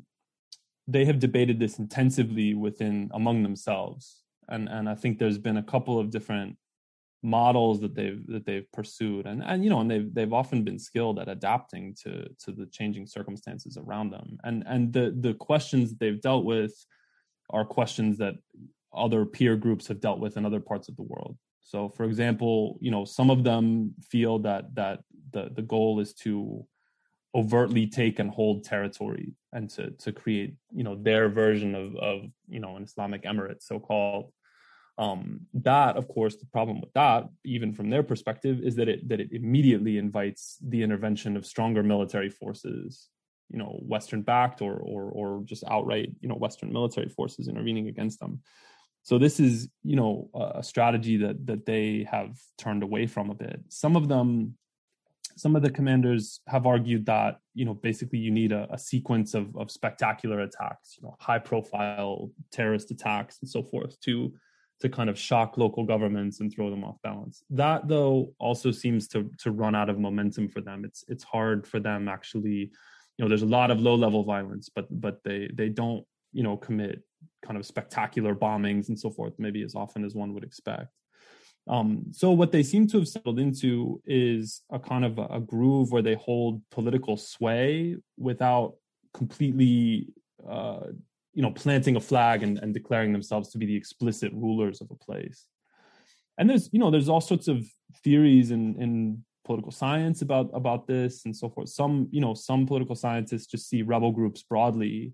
they 0.89 1.05
have 1.05 1.21
debated 1.21 1.61
this 1.61 1.79
intensively 1.79 2.55
within 2.55 3.11
among 3.15 3.45
themselves, 3.45 4.23
and 4.49 4.69
and 4.69 4.89
I 4.89 4.97
think 4.97 5.19
there's 5.19 5.39
been 5.39 5.59
a 5.59 5.63
couple 5.63 6.01
of 6.01 6.11
different 6.11 6.57
models 7.23 7.81
that 7.81 7.95
they've 7.95 8.27
that 8.27 8.45
they've 8.45 8.71
pursued, 8.73 9.27
and 9.27 9.41
and 9.45 9.63
you 9.63 9.71
know, 9.71 9.81
and 9.81 9.89
they've 9.89 10.13
they've 10.13 10.33
often 10.33 10.65
been 10.65 10.81
skilled 10.81 11.21
at 11.21 11.29
adapting 11.29 11.95
to 12.03 12.29
to 12.41 12.51
the 12.51 12.67
changing 12.67 13.07
circumstances 13.07 13.77
around 13.77 14.11
them, 14.11 14.37
and 14.43 14.65
and 14.67 14.93
the 14.93 15.17
the 15.21 15.35
questions 15.35 15.91
that 15.91 16.01
they've 16.01 16.21
dealt 16.21 16.45
with 16.45 16.75
are 17.51 17.65
questions 17.65 18.19
that 18.19 18.35
other 18.95 19.25
peer 19.25 19.57
groups 19.57 19.89
have 19.89 20.01
dealt 20.01 20.21
with 20.21 20.37
in 20.37 20.47
other 20.47 20.61
parts 20.61 20.89
of 20.89 20.97
the 20.97 21.03
world. 21.03 21.37
So, 21.61 21.89
for 21.89 22.05
example, 22.05 22.79
you 22.81 22.91
know, 22.91 23.05
some 23.05 23.31
of 23.31 23.45
them 23.45 23.95
feel 24.09 24.39
that 24.41 24.75
that 24.75 25.01
the 25.33 25.51
the 25.55 25.63
goal 25.63 26.01
is 26.01 26.13
to 26.15 26.67
overtly 27.35 27.87
take 27.87 28.19
and 28.19 28.31
hold 28.31 28.65
territory 28.65 29.33
and 29.53 29.71
to 29.71 29.91
to 29.93 30.13
create 30.13 30.55
you 30.71 30.85
know 30.85 30.97
their 30.97 31.29
version 31.29 31.75
of 31.75 31.97
of 31.97 32.23
you 32.49 32.61
know 32.61 32.77
an 32.77 32.83
Islamic 32.83 33.23
emirate 33.23 33.63
so 33.63 33.81
called 33.81 34.33
um 34.99 35.41
that 35.55 35.97
of 35.97 36.07
course 36.09 36.37
the 36.37 36.47
problem 36.47 36.79
with 36.79 36.93
that 36.93 37.25
even 37.45 37.73
from 37.73 37.89
their 37.89 38.03
perspective 38.03 38.61
is 38.63 38.77
that 38.77 38.89
it 38.89 39.09
that 39.09 39.21
it 39.21 39.33
immediately 39.33 39.97
invites 39.97 40.59
the 40.69 40.83
intervention 40.83 41.35
of 41.35 41.47
stronger 41.47 41.83
military 41.83 42.29
forces 42.29 43.09
you 43.49 43.59
know 43.59 43.79
western 43.83 44.21
backed 44.21 44.61
or 44.61 44.75
or 44.75 45.05
or 45.05 45.43
just 45.45 45.65
outright 45.69 46.11
you 46.21 46.29
know 46.29 46.35
western 46.35 46.71
military 46.71 47.09
forces 47.09 47.49
intervening 47.49 47.89
against 47.89 48.21
them 48.21 48.43
so 49.03 49.19
this 49.19 49.41
is 49.41 49.69
you 49.83 49.97
know 49.97 50.31
a 50.35 50.63
strategy 50.63 51.17
that 51.19 51.47
that 51.47 51.67
they 51.67 52.07
have 52.11 52.39
turned 52.59 52.83
away 52.83 53.07
from 53.07 53.31
a 53.31 53.35
bit. 53.35 53.61
Some 53.69 53.97
of 53.97 54.09
them 54.09 54.55
some 55.37 55.57
of 55.57 55.63
the 55.63 55.71
commanders 55.71 56.41
have 56.47 56.67
argued 56.67 57.07
that 57.07 57.39
you 57.55 57.65
know 57.65 57.75
basically 57.75 58.19
you 58.19 58.31
need 58.31 58.53
a, 58.53 58.69
a, 58.71 58.79
sequence 58.79 59.35
of, 59.35 59.57
of 59.57 59.71
spectacular 59.71 60.41
attacks 60.41 60.97
you 60.99 61.03
know 61.03 61.17
high 61.19 61.39
profile 61.39 62.31
terrorist 62.53 62.91
attacks 62.91 63.39
and 63.41 63.49
so 63.49 63.63
forth 63.63 63.99
to 64.01 64.33
to 64.81 64.89
kind 64.89 65.09
of 65.09 65.19
shock 65.19 65.57
local 65.57 65.85
governments 65.85 66.41
and 66.41 66.53
throw 66.53 66.69
them 66.69 66.83
off 66.83 66.97
balance. 67.03 67.45
That 67.51 67.89
though 67.89 68.35
also 68.39 68.71
seems 68.71 69.09
to 69.09 69.31
to 69.39 69.51
run 69.51 69.75
out 69.75 69.91
of 69.91 69.99
momentum 69.99 70.49
for 70.49 70.61
them. 70.61 70.85
It's 70.85 71.05
it's 71.09 71.25
hard 71.25 71.67
for 71.67 71.81
them 71.81 72.09
actually 72.09 72.71
you 73.17 73.25
know 73.25 73.29
there's 73.29 73.43
a 73.43 73.47
lot 73.47 73.71
of 73.71 73.81
low 73.81 73.95
level 73.95 74.23
violence 74.23 74.71
but 74.75 74.87
but 74.91 75.23
they 75.25 75.51
they 75.53 75.69
don't 75.69 76.05
you 76.33 76.43
know 76.43 76.57
commit 76.57 77.03
kind 77.45 77.59
of 77.59 77.67
spectacular 77.67 78.35
bombings 78.35 78.89
and 78.89 78.99
so 78.99 79.11
forth 79.11 79.35
maybe 79.39 79.63
as 79.63 79.75
often 79.75 80.05
as 80.05 80.15
one 80.15 80.33
would 80.35 80.45
expect. 80.45 80.89
Um, 81.69 82.07
so 82.11 82.33
what 82.33 82.51
they 82.51 82.63
seem 82.63 82.89
to 82.89 82.99
have 82.99 83.09
settled 83.09 83.39
into 83.39 84.03
is 84.05 84.63
a 84.71 84.81
kind 84.81 85.05
of 85.05 85.19
a, 85.19 85.39
groove 85.39 85.93
where 85.93 86.03
they 86.03 86.15
hold 86.15 86.61
political 86.71 87.17
sway 87.17 87.97
without 88.19 88.75
completely 89.15 90.09
uh, 90.49 90.87
you 91.35 91.43
know 91.43 91.53
planting 91.53 91.97
a 91.97 92.01
flag 92.01 92.43
and, 92.43 92.59
and 92.59 92.75
declaring 92.75 93.13
themselves 93.13 93.51
to 93.51 93.59
be 93.59 93.67
the 93.67 93.77
explicit 93.77 94.33
rulers 94.33 94.81
of 94.81 94.91
a 94.91 94.97
place. 94.97 95.47
And 96.37 96.51
there's 96.51 96.69
you 96.73 96.81
know 96.81 96.91
there's 96.91 97.09
all 97.09 97.21
sorts 97.21 97.47
of 97.47 97.65
theories 98.03 98.51
in 98.51 98.75
in 98.83 99.25
political 99.45 99.71
science 99.71 100.23
about 100.23 100.51
about 100.55 100.89
this 100.89 101.25
and 101.27 101.37
so 101.37 101.49
forth. 101.49 101.69
Some 101.69 102.09
you 102.11 102.21
know 102.21 102.35
some 102.35 102.67
political 102.67 102.97
scientists 102.97 103.47
just 103.47 103.69
see 103.69 103.83
rebel 103.83 104.11
groups 104.11 104.43
broadly 104.43 105.13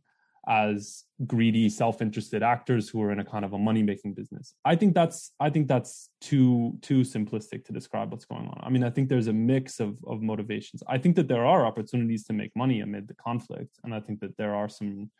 as 0.48 1.04
greedy 1.26 1.68
self-interested 1.68 2.42
actors 2.42 2.88
who 2.88 3.02
are 3.02 3.12
in 3.12 3.20
a 3.20 3.24
kind 3.24 3.44
of 3.44 3.52
a 3.52 3.58
money-making 3.58 4.14
business. 4.14 4.54
I 4.64 4.76
think 4.76 4.94
that's 4.94 5.32
i 5.38 5.50
think 5.50 5.68
that's 5.68 6.08
too 6.20 6.78
too 6.80 7.00
simplistic 7.02 7.64
to 7.66 7.72
describe 7.72 8.10
what's 8.10 8.24
going 8.24 8.46
on. 8.48 8.60
I 8.62 8.70
mean 8.70 8.82
i 8.82 8.90
think 8.90 9.08
there's 9.08 9.28
a 9.28 9.32
mix 9.32 9.78
of 9.78 9.98
of 10.06 10.22
motivations. 10.22 10.82
I 10.88 10.98
think 10.98 11.16
that 11.16 11.28
there 11.28 11.44
are 11.44 11.66
opportunities 11.66 12.24
to 12.24 12.32
make 12.32 12.56
money 12.56 12.80
amid 12.80 13.08
the 13.08 13.14
conflict 13.14 13.78
and 13.84 13.94
i 13.94 14.00
think 14.00 14.20
that 14.20 14.36
there 14.38 14.54
are 14.54 14.68
some 14.68 15.10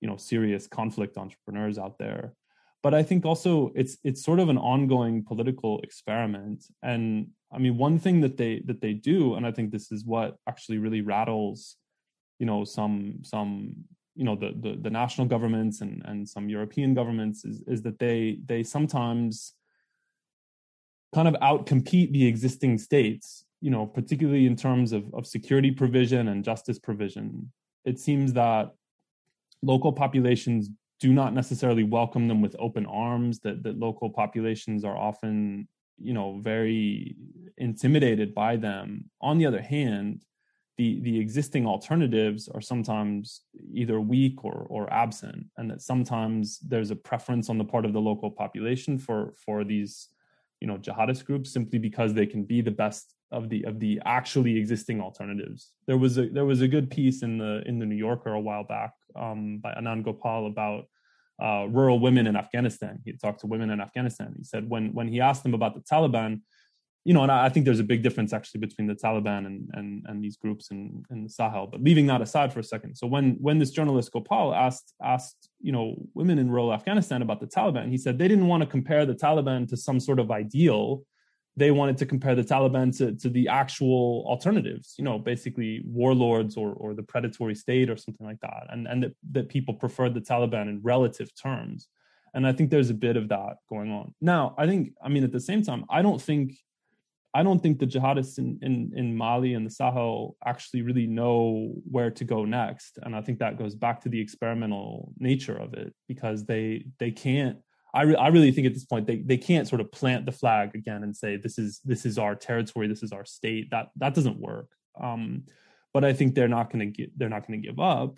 you 0.00 0.08
know 0.08 0.16
serious 0.16 0.66
conflict 0.68 1.18
entrepreneurs 1.18 1.78
out 1.78 1.98
there. 1.98 2.34
But 2.84 2.94
i 2.94 3.02
think 3.02 3.26
also 3.26 3.72
it's 3.74 3.96
it's 4.04 4.22
sort 4.22 4.38
of 4.38 4.48
an 4.48 4.58
ongoing 4.58 5.24
political 5.24 5.80
experiment. 5.80 6.64
And 6.82 7.28
i 7.52 7.58
mean 7.58 7.76
one 7.76 7.98
thing 7.98 8.20
that 8.20 8.36
they 8.36 8.62
that 8.66 8.80
they 8.80 8.94
do 8.94 9.34
and 9.34 9.44
i 9.46 9.52
think 9.52 9.70
this 9.70 9.90
is 9.90 10.04
what 10.04 10.36
actually 10.48 10.78
really 10.78 11.00
rattles 11.00 11.76
you 12.40 12.46
know 12.46 12.64
some 12.64 12.96
some 13.22 13.84
you 14.16 14.24
know 14.24 14.36
the 14.36 14.52
the, 14.60 14.76
the 14.80 14.90
national 14.90 15.26
governments 15.26 15.80
and 15.80 16.02
and 16.06 16.28
some 16.28 16.48
european 16.48 16.94
governments 16.94 17.44
is 17.44 17.62
is 17.66 17.82
that 17.82 17.98
they 17.98 18.38
they 18.46 18.62
sometimes 18.62 19.54
kind 21.14 21.28
of 21.28 21.34
outcompete 21.34 22.12
the 22.12 22.26
existing 22.26 22.78
states 22.78 23.46
you 23.60 23.70
know 23.70 23.86
particularly 23.86 24.46
in 24.46 24.56
terms 24.56 24.92
of 24.92 25.12
of 25.14 25.26
security 25.26 25.70
provision 25.70 26.28
and 26.28 26.44
justice 26.44 26.78
provision. 26.78 27.50
It 27.84 27.98
seems 27.98 28.32
that 28.34 28.72
local 29.62 29.92
populations 29.92 30.68
do 31.00 31.12
not 31.12 31.34
necessarily 31.34 31.84
welcome 31.84 32.28
them 32.28 32.40
with 32.40 32.56
open 32.58 32.86
arms 32.86 33.40
that 33.40 33.62
that 33.62 33.78
local 33.78 34.10
populations 34.10 34.84
are 34.84 34.96
often 34.96 35.68
you 35.98 36.12
know 36.12 36.38
very 36.40 37.16
intimidated 37.56 38.34
by 38.34 38.56
them. 38.56 39.10
On 39.20 39.38
the 39.38 39.46
other 39.46 39.62
hand 39.62 40.22
the 40.78 41.00
the 41.00 41.18
existing 41.18 41.66
alternatives 41.66 42.48
are 42.48 42.60
sometimes 42.60 43.42
either 43.72 44.00
weak 44.00 44.44
or 44.44 44.66
or 44.68 44.92
absent 44.92 45.46
and 45.56 45.70
that 45.70 45.82
sometimes 45.82 46.58
there's 46.60 46.90
a 46.90 46.96
preference 46.96 47.48
on 47.48 47.58
the 47.58 47.64
part 47.64 47.84
of 47.84 47.92
the 47.92 48.00
local 48.00 48.30
population 48.30 48.98
for 48.98 49.34
for 49.44 49.64
these 49.64 50.08
you 50.60 50.66
know 50.66 50.76
jihadist 50.76 51.24
groups 51.24 51.52
simply 51.52 51.78
because 51.78 52.14
they 52.14 52.26
can 52.26 52.44
be 52.44 52.60
the 52.60 52.70
best 52.70 53.14
of 53.32 53.48
the 53.48 53.64
of 53.64 53.80
the 53.80 54.00
actually 54.04 54.56
existing 54.56 55.00
alternatives. 55.00 55.72
There 55.86 55.98
was 55.98 56.18
a 56.18 56.28
there 56.28 56.44
was 56.44 56.60
a 56.60 56.68
good 56.68 56.90
piece 56.90 57.22
in 57.22 57.38
the 57.38 57.62
in 57.66 57.78
the 57.78 57.86
new 57.86 57.96
yorker 57.96 58.32
a 58.32 58.40
while 58.40 58.64
back 58.64 58.92
um, 59.16 59.58
by 59.58 59.72
anand 59.72 60.04
gopal 60.04 60.46
about 60.46 60.84
uh, 61.42 61.66
rural 61.68 61.98
women 61.98 62.26
in 62.26 62.36
afghanistan. 62.36 63.00
He 63.04 63.12
talked 63.12 63.40
to 63.40 63.46
women 63.46 63.70
in 63.70 63.80
afghanistan. 63.80 64.34
He 64.36 64.44
said 64.44 64.68
when 64.68 64.92
when 64.94 65.08
he 65.08 65.20
asked 65.20 65.42
them 65.42 65.54
about 65.54 65.74
the 65.74 65.80
taliban 65.80 66.42
you 67.06 67.14
know, 67.14 67.22
and 67.22 67.30
I, 67.30 67.48
think 67.48 67.64
there's 67.64 67.78
a 67.78 67.84
big 67.84 68.02
difference 68.02 68.32
actually 68.32 68.58
between 68.58 68.88
the 68.88 68.94
Taliban 68.94 69.46
and 69.46 69.70
and, 69.74 70.04
and 70.08 70.24
these 70.24 70.36
groups 70.36 70.72
in, 70.72 71.04
in 71.08 71.22
the 71.22 71.28
Sahel. 71.28 71.68
But 71.68 71.80
leaving 71.80 72.08
that 72.08 72.20
aside 72.20 72.52
for 72.52 72.58
a 72.58 72.64
second, 72.64 72.96
so 72.96 73.06
when 73.06 73.36
when 73.40 73.60
this 73.60 73.70
journalist 73.70 74.10
Gopal 74.10 74.52
asked 74.52 74.92
asked 75.00 75.48
you 75.60 75.70
know 75.70 75.94
women 76.14 76.40
in 76.40 76.50
rural 76.50 76.74
Afghanistan 76.74 77.22
about 77.22 77.38
the 77.38 77.46
Taliban, 77.46 77.90
he 77.90 77.96
said 77.96 78.18
they 78.18 78.26
didn't 78.26 78.48
want 78.48 78.64
to 78.64 78.68
compare 78.68 79.06
the 79.06 79.14
Taliban 79.14 79.68
to 79.68 79.76
some 79.76 80.00
sort 80.00 80.18
of 80.18 80.32
ideal. 80.32 81.04
They 81.56 81.70
wanted 81.70 81.96
to 81.98 82.06
compare 82.06 82.34
the 82.34 82.42
Taliban 82.42 82.94
to, 82.98 83.14
to 83.14 83.30
the 83.30 83.48
actual 83.48 84.24
alternatives, 84.26 84.94
you 84.98 85.04
know, 85.04 85.16
basically 85.16 85.82
warlords 85.86 86.56
or 86.56 86.72
or 86.72 86.92
the 86.92 87.04
predatory 87.04 87.54
state 87.54 87.88
or 87.88 87.96
something 87.96 88.26
like 88.26 88.40
that, 88.40 88.64
and 88.70 88.88
and 88.88 89.04
that, 89.04 89.14
that 89.30 89.48
people 89.48 89.74
preferred 89.74 90.14
the 90.14 90.20
Taliban 90.20 90.68
in 90.68 90.80
relative 90.82 91.30
terms. 91.40 91.86
And 92.34 92.46
I 92.46 92.52
think 92.52 92.68
there's 92.68 92.90
a 92.90 92.94
bit 92.94 93.16
of 93.16 93.28
that 93.28 93.54
going 93.70 93.90
on. 93.90 94.12
Now, 94.20 94.54
I 94.58 94.66
think, 94.66 94.92
I 95.02 95.08
mean, 95.08 95.24
at 95.24 95.32
the 95.32 95.40
same 95.40 95.62
time, 95.62 95.86
I 95.88 96.02
don't 96.02 96.20
think 96.20 96.52
I 97.36 97.42
don't 97.42 97.62
think 97.62 97.78
the 97.78 97.86
jihadists 97.86 98.38
in, 98.38 98.58
in, 98.62 98.92
in 98.96 99.14
Mali 99.14 99.52
and 99.52 99.66
the 99.66 99.70
Sahel 99.70 100.36
actually 100.46 100.80
really 100.80 101.06
know 101.06 101.74
where 101.84 102.10
to 102.10 102.24
go 102.24 102.46
next. 102.46 102.98
And 103.02 103.14
I 103.14 103.20
think 103.20 103.40
that 103.40 103.58
goes 103.58 103.74
back 103.74 104.00
to 104.00 104.08
the 104.08 104.18
experimental 104.18 105.12
nature 105.18 105.56
of 105.56 105.74
it 105.74 105.92
because 106.08 106.46
they 106.46 106.86
they 106.98 107.10
can't. 107.10 107.58
I, 107.92 108.02
re- 108.02 108.16
I 108.16 108.28
really 108.28 108.52
think 108.52 108.66
at 108.66 108.72
this 108.72 108.86
point 108.86 109.06
they, 109.06 109.18
they 109.18 109.36
can't 109.36 109.68
sort 109.68 109.82
of 109.82 109.92
plant 109.92 110.24
the 110.24 110.32
flag 110.32 110.74
again 110.74 111.02
and 111.02 111.14
say 111.14 111.36
this 111.36 111.58
is 111.58 111.80
this 111.84 112.06
is 112.06 112.16
our 112.16 112.34
territory, 112.34 112.88
this 112.88 113.02
is 113.02 113.12
our 113.12 113.26
state. 113.26 113.70
That 113.70 113.88
that 113.96 114.14
doesn't 114.14 114.40
work. 114.40 114.68
Um, 114.98 115.42
but 115.92 116.04
I 116.04 116.14
think 116.14 116.34
they're 116.34 116.48
not 116.48 116.72
going 116.72 116.90
to 116.90 117.06
they're 117.18 117.28
not 117.28 117.46
going 117.46 117.60
to 117.60 117.68
give 117.68 117.78
up. 117.78 118.16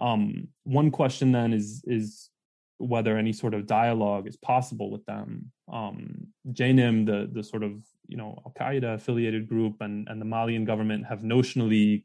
Um, 0.00 0.48
one 0.64 0.90
question 0.90 1.30
then 1.30 1.52
is 1.52 1.84
is 1.86 2.30
whether 2.78 3.16
any 3.16 3.32
sort 3.32 3.54
of 3.54 3.66
dialogue 3.66 4.26
is 4.26 4.36
possible 4.36 4.90
with 4.90 5.04
them. 5.06 5.52
Um, 5.72 6.28
JNIM, 6.50 7.06
the 7.06 7.30
the 7.32 7.44
sort 7.44 7.62
of 7.62 7.72
you 8.08 8.16
know 8.16 8.38
Al 8.44 8.52
Qaeda 8.58 8.94
affiliated 8.94 9.48
group, 9.48 9.80
and 9.80 10.08
and 10.08 10.20
the 10.20 10.24
Malian 10.24 10.64
government 10.64 11.06
have 11.06 11.20
notionally, 11.20 12.04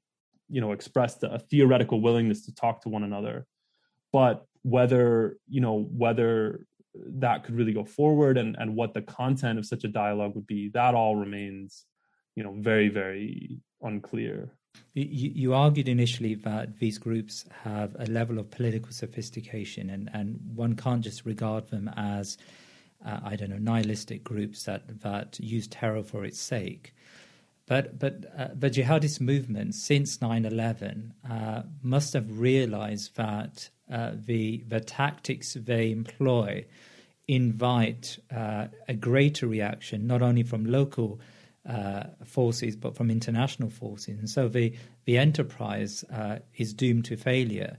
you 0.50 0.62
know, 0.62 0.72
expressed 0.72 1.24
a 1.24 1.40
theoretical 1.40 2.02
willingness 2.02 2.46
to 2.46 2.54
talk 2.54 2.82
to 2.82 2.90
one 2.90 3.04
another, 3.04 3.46
but 4.12 4.46
whether 4.64 5.38
you 5.48 5.62
know 5.62 5.88
whether 5.92 6.66
that 6.96 7.44
could 7.44 7.56
really 7.56 7.74
go 7.74 7.86
forward 7.86 8.38
and 8.38 8.56
and 8.60 8.76
what 8.76 8.94
the 8.94 9.02
content 9.02 9.58
of 9.58 9.66
such 9.66 9.84
a 9.84 9.88
dialogue 9.88 10.36
would 10.36 10.48
be, 10.48 10.70
that 10.70 10.94
all 10.96 11.16
remains, 11.16 11.86
you 12.36 12.44
know, 12.44 12.54
very 12.58 12.90
very 12.90 13.60
unclear. 13.82 14.52
You, 14.94 15.32
you, 15.36 15.54
argued 15.54 15.88
initially 15.88 16.36
that 16.36 16.80
these 16.80 16.98
groups 16.98 17.46
have 17.64 17.96
a 18.00 18.06
level 18.06 18.40
of 18.40 18.50
political 18.50 18.92
sophistication, 18.92 19.90
and, 19.90 20.10
and 20.14 20.40
one 20.54 20.76
can't 20.76 21.02
just 21.02 21.26
regard 21.26 21.70
them 21.70 21.90
as, 21.96 22.38
uh, 23.06 23.20
I 23.24 23.36
don't 23.36 23.50
know, 23.50 23.58
nihilistic 23.58 24.24
groups 24.24 24.64
that, 24.64 25.02
that 25.02 25.40
use 25.40 25.68
terror 25.68 26.04
for 26.04 26.24
its 26.26 26.40
sake. 26.40 26.94
But, 27.68 28.00
but 28.00 28.26
uh, 28.38 28.50
the 28.54 28.70
jihadist 28.70 29.22
movement 29.22 29.76
since 29.76 30.22
9 30.22 30.46
11 30.46 31.14
uh, 31.30 31.64
must 31.82 32.14
have 32.14 32.40
realized 32.40 33.16
that 33.16 33.70
uh, 33.92 34.12
the, 34.14 34.64
the 34.68 34.80
tactics 34.80 35.54
they 35.54 35.92
employ 35.92 36.66
invite 37.28 38.20
uh, 38.36 38.68
a 38.88 38.94
greater 38.94 39.48
reaction, 39.48 40.06
not 40.06 40.22
only 40.22 40.44
from 40.44 40.66
local 40.66 41.20
uh, 41.68 42.04
forces, 42.26 42.76
but 42.76 42.96
from 42.96 43.12
international 43.12 43.70
forces. 43.70 44.20
And 44.20 44.30
so 44.30 44.48
the, 44.48 44.74
the 45.06 45.18
enterprise 45.18 46.04
uh, 46.12 46.40
is 46.58 46.74
doomed 46.74 47.06
to 47.06 47.16
failure. 47.16 47.78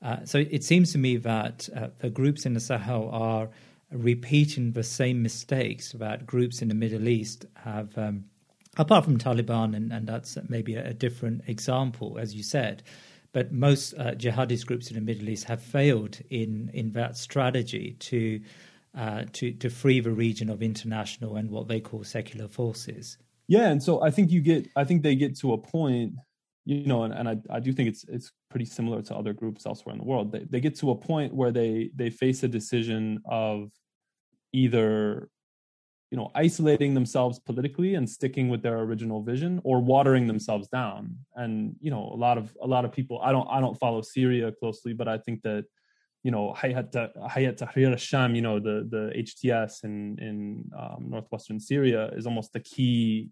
Uh, 0.00 0.24
so 0.24 0.38
it 0.38 0.64
seems 0.64 0.92
to 0.92 0.98
me 0.98 1.16
that 1.16 1.68
uh, 1.76 1.88
the 1.98 2.10
groups 2.10 2.46
in 2.46 2.54
the 2.54 2.60
Sahel 2.60 3.10
are 3.12 3.50
repeating 3.90 4.72
the 4.72 4.82
same 4.82 5.22
mistakes 5.22 5.92
that 5.92 6.26
groups 6.26 6.62
in 6.62 6.68
the 6.68 6.74
Middle 6.74 7.08
East 7.08 7.46
have, 7.56 7.96
um, 7.96 8.24
apart 8.76 9.04
from 9.04 9.18
Taliban, 9.18 9.74
and, 9.74 9.92
and 9.92 10.06
that's 10.06 10.36
maybe 10.48 10.74
a, 10.74 10.88
a, 10.88 10.94
different 10.94 11.42
example, 11.46 12.18
as 12.18 12.34
you 12.34 12.42
said. 12.42 12.82
But 13.32 13.52
most 13.52 13.94
uh, 13.94 14.12
jihadist 14.12 14.66
groups 14.66 14.88
in 14.88 14.94
the 14.94 15.00
Middle 15.00 15.28
East 15.28 15.44
have 15.44 15.62
failed 15.62 16.18
in, 16.30 16.70
in 16.74 16.92
that 16.92 17.16
strategy 17.16 17.96
to 18.00 18.40
uh, 18.96 19.24
to 19.32 19.52
to 19.52 19.68
free 19.68 20.00
the 20.00 20.10
region 20.10 20.48
of 20.48 20.62
international 20.62 21.36
and 21.36 21.50
what 21.50 21.68
they 21.68 21.80
call 21.80 22.02
secular 22.04 22.48
forces. 22.48 23.18
Yeah, 23.46 23.68
and 23.68 23.82
so 23.82 24.02
I 24.02 24.10
think 24.10 24.30
you 24.30 24.40
get, 24.40 24.68
I 24.76 24.84
think 24.84 25.02
they 25.02 25.14
get 25.14 25.38
to 25.38 25.52
a 25.52 25.58
point, 25.58 26.14
you 26.64 26.86
know, 26.86 27.04
and, 27.04 27.14
and 27.14 27.28
I, 27.28 27.36
I 27.50 27.60
do 27.60 27.72
think 27.72 27.90
it's 27.90 28.04
it's 28.08 28.32
pretty 28.50 28.64
similar 28.64 29.02
to 29.02 29.14
other 29.14 29.32
groups 29.32 29.66
elsewhere 29.66 29.92
in 29.92 29.98
the 29.98 30.04
world. 30.04 30.32
They 30.32 30.44
they 30.48 30.60
get 30.60 30.76
to 30.76 30.90
a 30.90 30.96
point 30.96 31.34
where 31.34 31.50
they 31.50 31.90
they 31.94 32.10
face 32.10 32.42
a 32.42 32.48
decision 32.48 33.20
of 33.24 33.70
either 34.52 35.28
you 36.10 36.16
know 36.16 36.30
isolating 36.34 36.94
themselves 36.94 37.38
politically 37.38 37.94
and 37.94 38.08
sticking 38.08 38.48
with 38.48 38.62
their 38.62 38.78
original 38.78 39.22
vision 39.22 39.60
or 39.64 39.80
watering 39.80 40.26
themselves 40.26 40.66
down 40.68 41.14
and 41.36 41.76
you 41.80 41.90
know 41.90 42.10
a 42.14 42.16
lot 42.16 42.38
of 42.38 42.56
a 42.62 42.66
lot 42.66 42.86
of 42.86 42.92
people 42.92 43.20
i 43.22 43.30
don't 43.30 43.46
i 43.50 43.60
don't 43.60 43.78
follow 43.78 44.00
syria 44.00 44.50
closely 44.50 44.94
but 44.94 45.06
i 45.06 45.18
think 45.18 45.42
that 45.42 45.66
you 46.22 46.30
know 46.30 46.54
Hayat 46.56 46.92
Hayat 46.92 47.58
Tahrir 47.58 47.92
al-Sham, 47.92 48.34
you 48.34 48.42
know 48.42 48.58
the 48.58 48.86
the 48.90 49.12
HTS 49.16 49.84
in 49.84 50.18
in 50.18 50.70
um, 50.76 51.06
northwestern 51.08 51.60
Syria 51.60 52.10
is 52.16 52.26
almost 52.26 52.52
the 52.52 52.60
key 52.60 53.30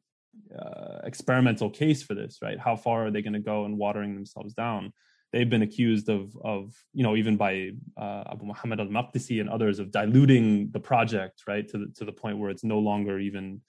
uh, 0.56 1.00
experimental 1.04 1.68
case 1.68 2.02
for 2.02 2.14
this, 2.14 2.38
right? 2.42 2.58
How 2.58 2.76
far 2.76 3.06
are 3.06 3.10
they 3.10 3.22
going 3.22 3.32
to 3.32 3.40
go 3.40 3.64
in 3.66 3.76
watering 3.76 4.14
themselves 4.14 4.54
down? 4.54 4.92
They've 5.32 5.48
been 5.48 5.62
accused 5.62 6.08
of 6.08 6.36
of 6.42 6.74
you 6.92 7.02
know 7.02 7.16
even 7.16 7.36
by 7.36 7.72
uh, 7.96 8.24
Abu 8.32 8.46
Muhammad 8.46 8.80
al-Maqdisi 8.80 9.40
and 9.40 9.50
others 9.50 9.78
of 9.78 9.90
diluting 9.90 10.70
the 10.70 10.80
project, 10.80 11.42
right, 11.46 11.68
to 11.68 11.78
the, 11.78 11.86
to 11.96 12.04
the 12.04 12.12
point 12.12 12.38
where 12.38 12.50
it's 12.50 12.64
no 12.64 12.78
longer 12.78 13.18
even 13.18 13.60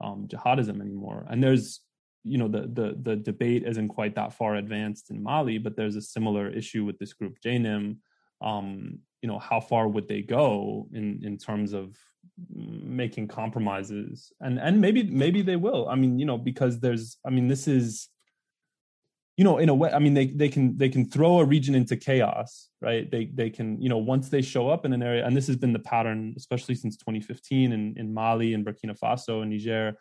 um, 0.00 0.28
jihadism 0.28 0.80
anymore. 0.80 1.26
And 1.28 1.42
there's 1.42 1.80
you 2.24 2.38
know 2.38 2.48
the 2.48 2.62
the 2.62 2.98
the 3.00 3.16
debate 3.16 3.64
isn't 3.66 3.88
quite 3.88 4.14
that 4.16 4.32
far 4.32 4.56
advanced 4.56 5.10
in 5.10 5.22
Mali, 5.22 5.58
but 5.58 5.76
there's 5.76 5.96
a 5.96 6.02
similar 6.02 6.48
issue 6.48 6.84
with 6.84 6.98
this 6.98 7.12
group 7.12 7.38
JNIM. 7.44 7.96
Um, 8.40 9.00
you 9.22 9.28
know, 9.28 9.38
how 9.38 9.60
far 9.60 9.88
would 9.88 10.08
they 10.08 10.22
go 10.22 10.88
in 10.92 11.20
in 11.24 11.38
terms 11.38 11.72
of 11.72 11.96
making 12.48 13.28
compromises? 13.28 14.32
And 14.40 14.58
and 14.58 14.80
maybe 14.80 15.02
maybe 15.04 15.42
they 15.42 15.56
will. 15.56 15.88
I 15.88 15.96
mean, 15.96 16.18
you 16.18 16.26
know, 16.26 16.38
because 16.38 16.80
there's 16.80 17.18
I 17.26 17.30
mean, 17.30 17.48
this 17.48 17.66
is 17.66 18.08
you 19.38 19.44
know 19.44 19.56
in 19.56 19.70
a 19.70 19.74
way 19.74 19.90
i 19.92 19.98
mean 19.98 20.12
they 20.12 20.26
they 20.26 20.48
can 20.48 20.76
they 20.76 20.90
can 20.90 21.08
throw 21.08 21.38
a 21.38 21.44
region 21.44 21.74
into 21.74 21.96
chaos 21.96 22.68
right? 22.80 23.10
They 23.10 23.24
they 23.24 23.50
can 23.50 23.80
you 23.82 23.88
know 23.88 23.98
once 23.98 24.28
they 24.28 24.42
show 24.42 24.68
up 24.68 24.84
in 24.84 24.92
an 24.92 25.02
area 25.02 25.26
and 25.26 25.36
this 25.36 25.46
has 25.48 25.56
been 25.56 25.72
the 25.72 25.78
pattern 25.78 26.34
especially 26.36 26.74
since 26.74 26.96
2015 26.96 27.72
in 27.72 27.94
in 27.96 28.14
mali 28.14 28.54
and 28.54 28.64
burkina 28.64 28.96
faso 28.96 29.42
and 29.42 29.50
niger 29.50 29.96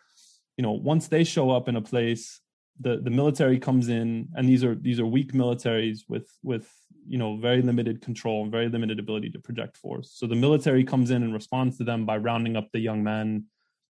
you 0.57 0.61
know 0.61 0.73
once 0.73 1.07
they 1.07 1.23
show 1.23 1.49
up 1.49 1.67
in 1.69 1.75
a 1.75 1.81
place 1.81 2.41
the 2.79 2.97
the 2.97 3.09
military 3.09 3.57
comes 3.57 3.89
in 3.89 4.27
and 4.35 4.47
these 4.47 4.63
are 4.63 4.75
these 4.75 4.99
are 4.99 5.05
weak 5.05 5.33
militaries 5.33 6.01
with 6.07 6.29
with 6.43 6.69
you 7.07 7.17
know 7.17 7.37
very 7.37 7.61
limited 7.61 8.01
control 8.01 8.43
and 8.43 8.51
very 8.51 8.69
limited 8.69 8.99
ability 8.99 9.29
to 9.31 9.39
project 9.39 9.77
force. 9.77 10.11
So 10.13 10.27
the 10.27 10.35
military 10.35 10.83
comes 10.83 11.09
in 11.09 11.23
and 11.23 11.33
responds 11.33 11.77
to 11.77 11.83
them 11.83 12.05
by 12.05 12.17
rounding 12.17 12.57
up 12.57 12.69
the 12.71 12.79
young 12.79 13.03
men 13.03 13.45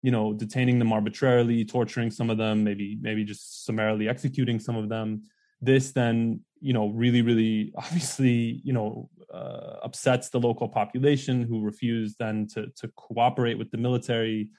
you 0.02 0.10
know 0.10 0.32
detaining 0.32 0.78
them 0.78 0.92
arbitrarily 0.92 1.64
torturing 1.64 2.10
some 2.10 2.28
of 2.28 2.36
them 2.36 2.64
maybe 2.64 2.98
maybe 3.00 3.24
just 3.24 3.64
summarily 3.64 4.08
executing 4.08 4.58
some 4.58 4.76
of 4.76 4.88
them. 4.88 5.22
This 5.60 5.92
then 5.92 6.40
you 6.60 6.72
know 6.72 6.88
really 6.88 7.22
really 7.22 7.72
obviously 7.76 8.60
you 8.64 8.72
know 8.72 9.08
uh, 9.32 9.78
upsets 9.82 10.28
the 10.28 10.40
local 10.40 10.68
population 10.68 11.42
who 11.42 11.62
refuse 11.62 12.16
then 12.18 12.46
to 12.48 12.66
to 12.76 12.88
cooperate 12.96 13.58
with 13.58 13.70
the 13.70 13.78
military. 13.78 14.50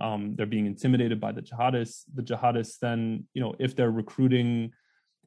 Um, 0.00 0.34
they're 0.36 0.46
being 0.46 0.66
intimidated 0.66 1.20
by 1.20 1.32
the 1.32 1.42
jihadists. 1.42 2.04
The 2.14 2.22
jihadists 2.22 2.78
then 2.78 3.26
you 3.34 3.42
know 3.42 3.54
if 3.58 3.76
they're 3.76 3.90
recruiting 3.90 4.72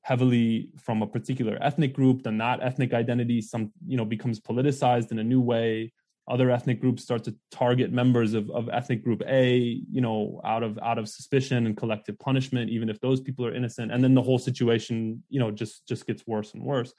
heavily 0.01 0.69
from 0.77 1.01
a 1.01 1.07
particular 1.07 1.57
ethnic 1.61 1.91
group 1.91 2.21
then 2.21 2.37
that 2.37 2.61
ethnic 2.61 2.93
identity 2.93 3.41
some 3.41 3.71
you 3.87 3.97
know 3.97 4.05
becomes 4.05 4.39
politicized 4.39 5.11
in 5.11 5.17
a 5.17 5.23
new 5.23 5.41
way 5.41 5.91
other 6.27 6.49
ethnic 6.49 6.81
groups 6.81 7.03
start 7.03 7.23
to 7.23 7.35
target 7.51 7.91
members 7.91 8.33
of, 8.33 8.49
of 8.49 8.67
ethnic 8.69 9.03
group 9.03 9.21
a 9.27 9.57
you 9.91 10.01
know 10.01 10.41
out 10.43 10.63
of 10.63 10.79
out 10.79 10.97
of 10.97 11.07
suspicion 11.07 11.65
and 11.65 11.77
collective 11.77 12.17
punishment 12.17 12.69
even 12.69 12.89
if 12.89 12.99
those 12.99 13.21
people 13.21 13.45
are 13.45 13.53
innocent. 13.53 13.91
And 13.91 14.03
then 14.03 14.15
the 14.15 14.21
whole 14.21 14.39
situation 14.39 15.23
you 15.29 15.39
know 15.39 15.51
just 15.51 15.87
just 15.87 16.07
gets 16.07 16.25
worse 16.25 16.53
and 16.53 16.63
worse. 16.63 16.93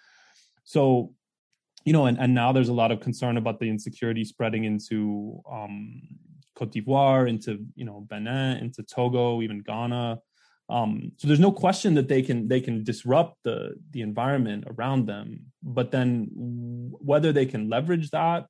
So 0.64 1.12
you 1.84 1.92
know 1.92 2.06
and, 2.06 2.18
and 2.18 2.34
now 2.34 2.52
there's 2.52 2.68
a 2.68 2.74
lot 2.74 2.92
of 2.92 3.00
concern 3.00 3.36
about 3.36 3.58
the 3.58 3.68
insecurity 3.68 4.24
spreading 4.24 4.64
into 4.64 5.40
um 5.50 6.02
cote 6.54 6.72
d'ivoire 6.72 7.28
into 7.28 7.66
you 7.74 7.84
know 7.84 8.06
benin 8.08 8.58
into 8.58 8.82
togo 8.82 9.42
even 9.42 9.60
ghana. 9.60 10.20
Um, 10.68 11.12
so 11.16 11.28
there's 11.28 11.38
no 11.38 11.52
question 11.52 11.94
that 11.94 12.08
they 12.08 12.22
can 12.22 12.48
they 12.48 12.60
can 12.60 12.84
disrupt 12.84 13.42
the 13.42 13.74
the 13.90 14.02
environment 14.02 14.64
around 14.68 15.06
them. 15.06 15.46
But 15.62 15.90
then 15.90 16.28
whether 16.32 17.32
they 17.32 17.46
can 17.46 17.68
leverage 17.68 18.10
that 18.10 18.46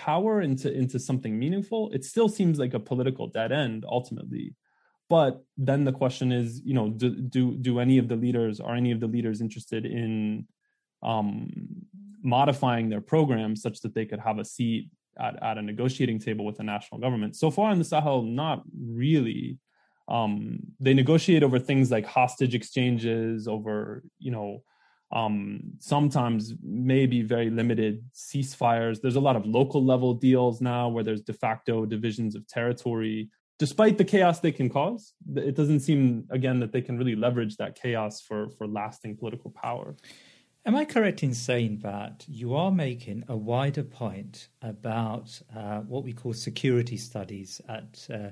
power 0.00 0.40
into 0.40 0.72
into 0.72 0.98
something 0.98 1.38
meaningful 1.38 1.90
it 1.92 2.02
still 2.04 2.28
seems 2.28 2.58
like 2.58 2.72
a 2.72 2.80
political 2.80 3.26
dead 3.26 3.52
end 3.52 3.84
ultimately. 3.86 4.54
But 5.10 5.42
then 5.58 5.84
the 5.84 5.92
question 5.92 6.32
is 6.32 6.62
you 6.64 6.74
know 6.74 6.88
do 6.88 7.10
do, 7.36 7.42
do 7.56 7.80
any 7.80 7.98
of 7.98 8.08
the 8.08 8.16
leaders 8.16 8.60
are 8.60 8.74
any 8.74 8.92
of 8.92 9.00
the 9.00 9.12
leaders 9.16 9.42
interested 9.42 9.84
in 9.84 10.46
um, 11.02 11.50
modifying 12.22 12.88
their 12.88 13.02
programs 13.02 13.60
such 13.60 13.80
that 13.82 13.94
they 13.94 14.06
could 14.06 14.20
have 14.20 14.38
a 14.38 14.44
seat 14.44 14.88
at, 15.18 15.42
at 15.42 15.58
a 15.58 15.62
negotiating 15.62 16.18
table 16.18 16.44
with 16.46 16.56
the 16.56 16.62
national 16.74 17.00
government? 17.00 17.36
So 17.36 17.50
far 17.50 17.70
in 17.70 17.78
the 17.78 17.84
sahel 17.84 18.22
not 18.22 18.62
really. 18.74 19.58
Um, 20.08 20.60
they 20.80 20.94
negotiate 20.94 21.42
over 21.42 21.58
things 21.58 21.90
like 21.90 22.06
hostage 22.06 22.54
exchanges 22.54 23.46
over 23.46 24.02
you 24.18 24.32
know 24.36 24.62
um, 25.12 25.60
sometimes 25.78 26.54
maybe 26.62 27.22
very 27.22 27.50
limited 27.50 28.04
ceasefires. 28.14 29.00
There's 29.00 29.16
a 29.16 29.20
lot 29.20 29.36
of 29.36 29.44
local 29.46 29.84
level 29.84 30.14
deals 30.14 30.60
now 30.60 30.88
where 30.88 31.02
there's 31.02 31.22
de 31.22 31.32
facto 31.32 31.84
divisions 31.84 32.34
of 32.34 32.46
territory. 32.46 33.30
Despite 33.58 33.98
the 33.98 34.04
chaos 34.04 34.40
they 34.40 34.52
can 34.52 34.70
cause, 34.70 35.12
it 35.34 35.54
doesn't 35.56 35.80
seem 35.80 36.26
again 36.30 36.60
that 36.60 36.72
they 36.72 36.80
can 36.80 36.96
really 36.96 37.16
leverage 37.16 37.56
that 37.56 37.80
chaos 37.80 38.20
for 38.20 38.48
for 38.50 38.66
lasting 38.66 39.16
political 39.16 39.50
power. 39.50 39.96
Am 40.66 40.76
I 40.76 40.84
correct 40.84 41.22
in 41.22 41.34
saying 41.34 41.80
that 41.82 42.24
you 42.28 42.54
are 42.54 42.70
making 42.70 43.24
a 43.28 43.36
wider 43.36 43.82
point 43.82 44.48
about 44.60 45.40
uh, 45.56 45.80
what 45.80 46.04
we 46.04 46.12
call 46.12 46.34
security 46.34 46.98
studies 46.98 47.62
at 47.68 48.06
uh, 48.12 48.28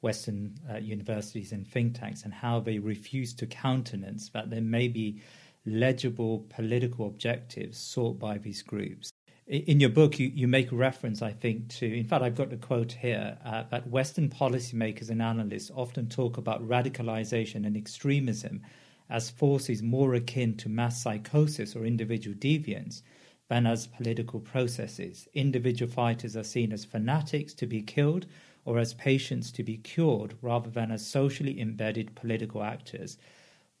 Western 0.00 0.54
uh, 0.70 0.78
universities 0.78 1.52
and 1.52 1.66
think 1.66 1.98
tanks 1.98 2.22
and 2.22 2.32
how 2.32 2.60
they 2.60 2.78
refuse 2.78 3.34
to 3.34 3.46
countenance 3.46 4.30
that 4.30 4.48
there 4.48 4.60
may 4.60 4.88
be 4.88 5.20
legible 5.64 6.46
political 6.48 7.06
objectives 7.06 7.78
sought 7.78 8.18
by 8.18 8.38
these 8.38 8.62
groups. 8.62 9.12
In 9.46 9.80
your 9.80 9.90
book, 9.90 10.18
you, 10.18 10.30
you 10.32 10.48
make 10.48 10.70
reference, 10.70 11.20
I 11.20 11.32
think, 11.32 11.68
to, 11.76 11.86
in 11.86 12.04
fact, 12.04 12.22
I've 12.22 12.36
got 12.36 12.52
a 12.52 12.56
quote 12.56 12.92
here 12.92 13.36
uh, 13.44 13.64
that 13.70 13.88
Western 13.88 14.30
policymakers 14.30 15.10
and 15.10 15.20
analysts 15.20 15.70
often 15.74 16.08
talk 16.08 16.38
about 16.38 16.66
radicalization 16.66 17.66
and 17.66 17.76
extremism 17.76 18.62
as 19.10 19.30
forces 19.30 19.82
more 19.82 20.14
akin 20.14 20.56
to 20.56 20.68
mass 20.68 21.02
psychosis 21.02 21.76
or 21.76 21.84
individual 21.84 22.36
deviance 22.36 23.02
than 23.48 23.66
as 23.66 23.88
political 23.88 24.40
processes. 24.40 25.28
Individual 25.34 25.90
fighters 25.90 26.36
are 26.36 26.44
seen 26.44 26.72
as 26.72 26.84
fanatics 26.84 27.52
to 27.54 27.66
be 27.66 27.82
killed 27.82 28.26
or 28.64 28.78
as 28.78 28.94
patients 28.94 29.50
to 29.52 29.62
be 29.62 29.76
cured 29.76 30.34
rather 30.40 30.70
than 30.70 30.90
as 30.90 31.06
socially 31.06 31.60
embedded 31.60 32.14
political 32.14 32.62
actors. 32.62 33.18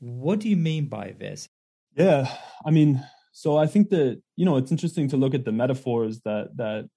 What 0.00 0.40
do 0.40 0.48
you 0.48 0.56
mean 0.56 0.86
by 0.86 1.14
this? 1.18 1.48
Yeah, 1.96 2.26
I 2.64 2.70
mean, 2.70 3.02
so 3.32 3.56
I 3.56 3.66
think 3.66 3.90
that 3.90 4.20
you 4.36 4.44
know 4.44 4.56
it's 4.56 4.70
interesting 4.70 5.08
to 5.08 5.16
look 5.16 5.34
at 5.34 5.44
the 5.44 5.52
metaphors 5.52 6.20
that 6.20 6.56
that 6.56 6.88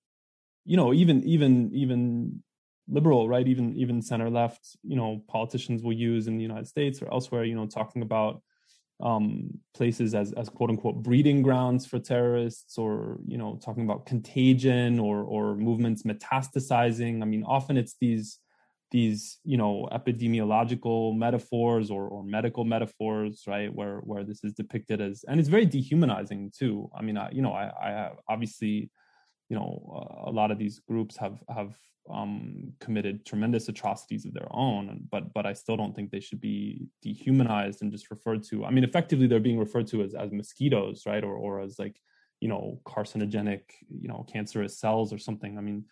you 0.65 0.77
know 0.77 0.93
even 0.93 1.23
even 1.23 1.71
even 1.73 2.43
liberal 2.89 3.27
right? 3.29 3.47
Even 3.47 3.75
even 3.77 4.01
center 4.01 4.29
left 4.29 4.77
you 4.83 4.95
know 4.95 5.23
politicians 5.27 5.83
will 5.83 5.93
use 5.93 6.27
in 6.27 6.37
the 6.37 6.43
United 6.43 6.67
States 6.67 7.01
or 7.01 7.11
elsewhere 7.11 7.43
you 7.45 7.55
know 7.55 7.67
talking 7.67 8.01
about 8.01 8.41
um 9.01 9.49
places 9.75 10.15
as 10.15 10.31
as 10.33 10.49
quote 10.49 10.69
unquote 10.69 11.03
breeding 11.03 11.41
grounds 11.41 11.85
for 11.85 11.99
terrorists 11.99 12.77
or 12.77 13.19
you 13.27 13.37
know 13.37 13.59
talking 13.63 13.83
about 13.83 14.05
contagion 14.05 14.99
or 14.99 15.23
or 15.23 15.55
movements 15.55 16.03
metastasizing. 16.03 17.21
I 17.21 17.25
mean 17.25 17.43
often 17.45 17.77
it's 17.77 17.95
these 18.01 18.39
these 18.91 19.39
you 19.43 19.57
know 19.57 19.87
epidemiological 19.91 21.17
metaphors 21.17 21.89
or, 21.89 22.07
or 22.07 22.23
medical 22.23 22.63
metaphors 22.63 23.43
right 23.47 23.73
where 23.73 23.97
where 23.99 24.23
this 24.23 24.43
is 24.43 24.53
depicted 24.53 25.01
as 25.01 25.25
and 25.27 25.39
it's 25.39 25.49
very 25.49 25.65
dehumanizing 25.65 26.51
too. 26.57 26.89
I 26.97 27.01
mean 27.01 27.17
i 27.17 27.29
you 27.31 27.41
know 27.41 27.51
i 27.51 27.65
i 27.65 28.11
obviously 28.29 28.91
you 29.49 29.55
know 29.55 30.23
a 30.25 30.31
lot 30.31 30.51
of 30.51 30.57
these 30.57 30.79
groups 30.87 31.17
have 31.17 31.39
have 31.49 31.75
um, 32.07 32.71
committed 32.79 33.25
tremendous 33.25 33.67
atrocities 33.67 34.25
of 34.25 34.33
their 34.33 34.47
own 34.51 35.07
but 35.11 35.33
but 35.33 35.47
i 35.47 35.53
still 35.53 35.75
don't 35.75 35.95
think 35.95 36.11
they 36.11 36.19
should 36.19 36.39
be 36.39 36.85
dehumanized 37.01 37.81
and 37.81 37.91
just 37.91 38.11
referred 38.11 38.43
to. 38.43 38.63
I 38.63 38.69
mean 38.69 38.83
effectively 38.83 39.25
they're 39.25 39.39
being 39.39 39.59
referred 39.59 39.87
to 39.87 40.03
as 40.03 40.13
as 40.13 40.31
mosquitoes 40.31 41.03
right 41.07 41.23
or 41.23 41.35
or 41.35 41.61
as 41.61 41.79
like 41.79 41.99
you 42.39 42.47
know 42.47 42.79
carcinogenic 42.85 43.63
you 43.89 44.07
know 44.07 44.25
cancerous 44.31 44.79
cells 44.79 45.11
or 45.11 45.17
something. 45.17 45.57
I 45.57 45.61
mean 45.61 45.85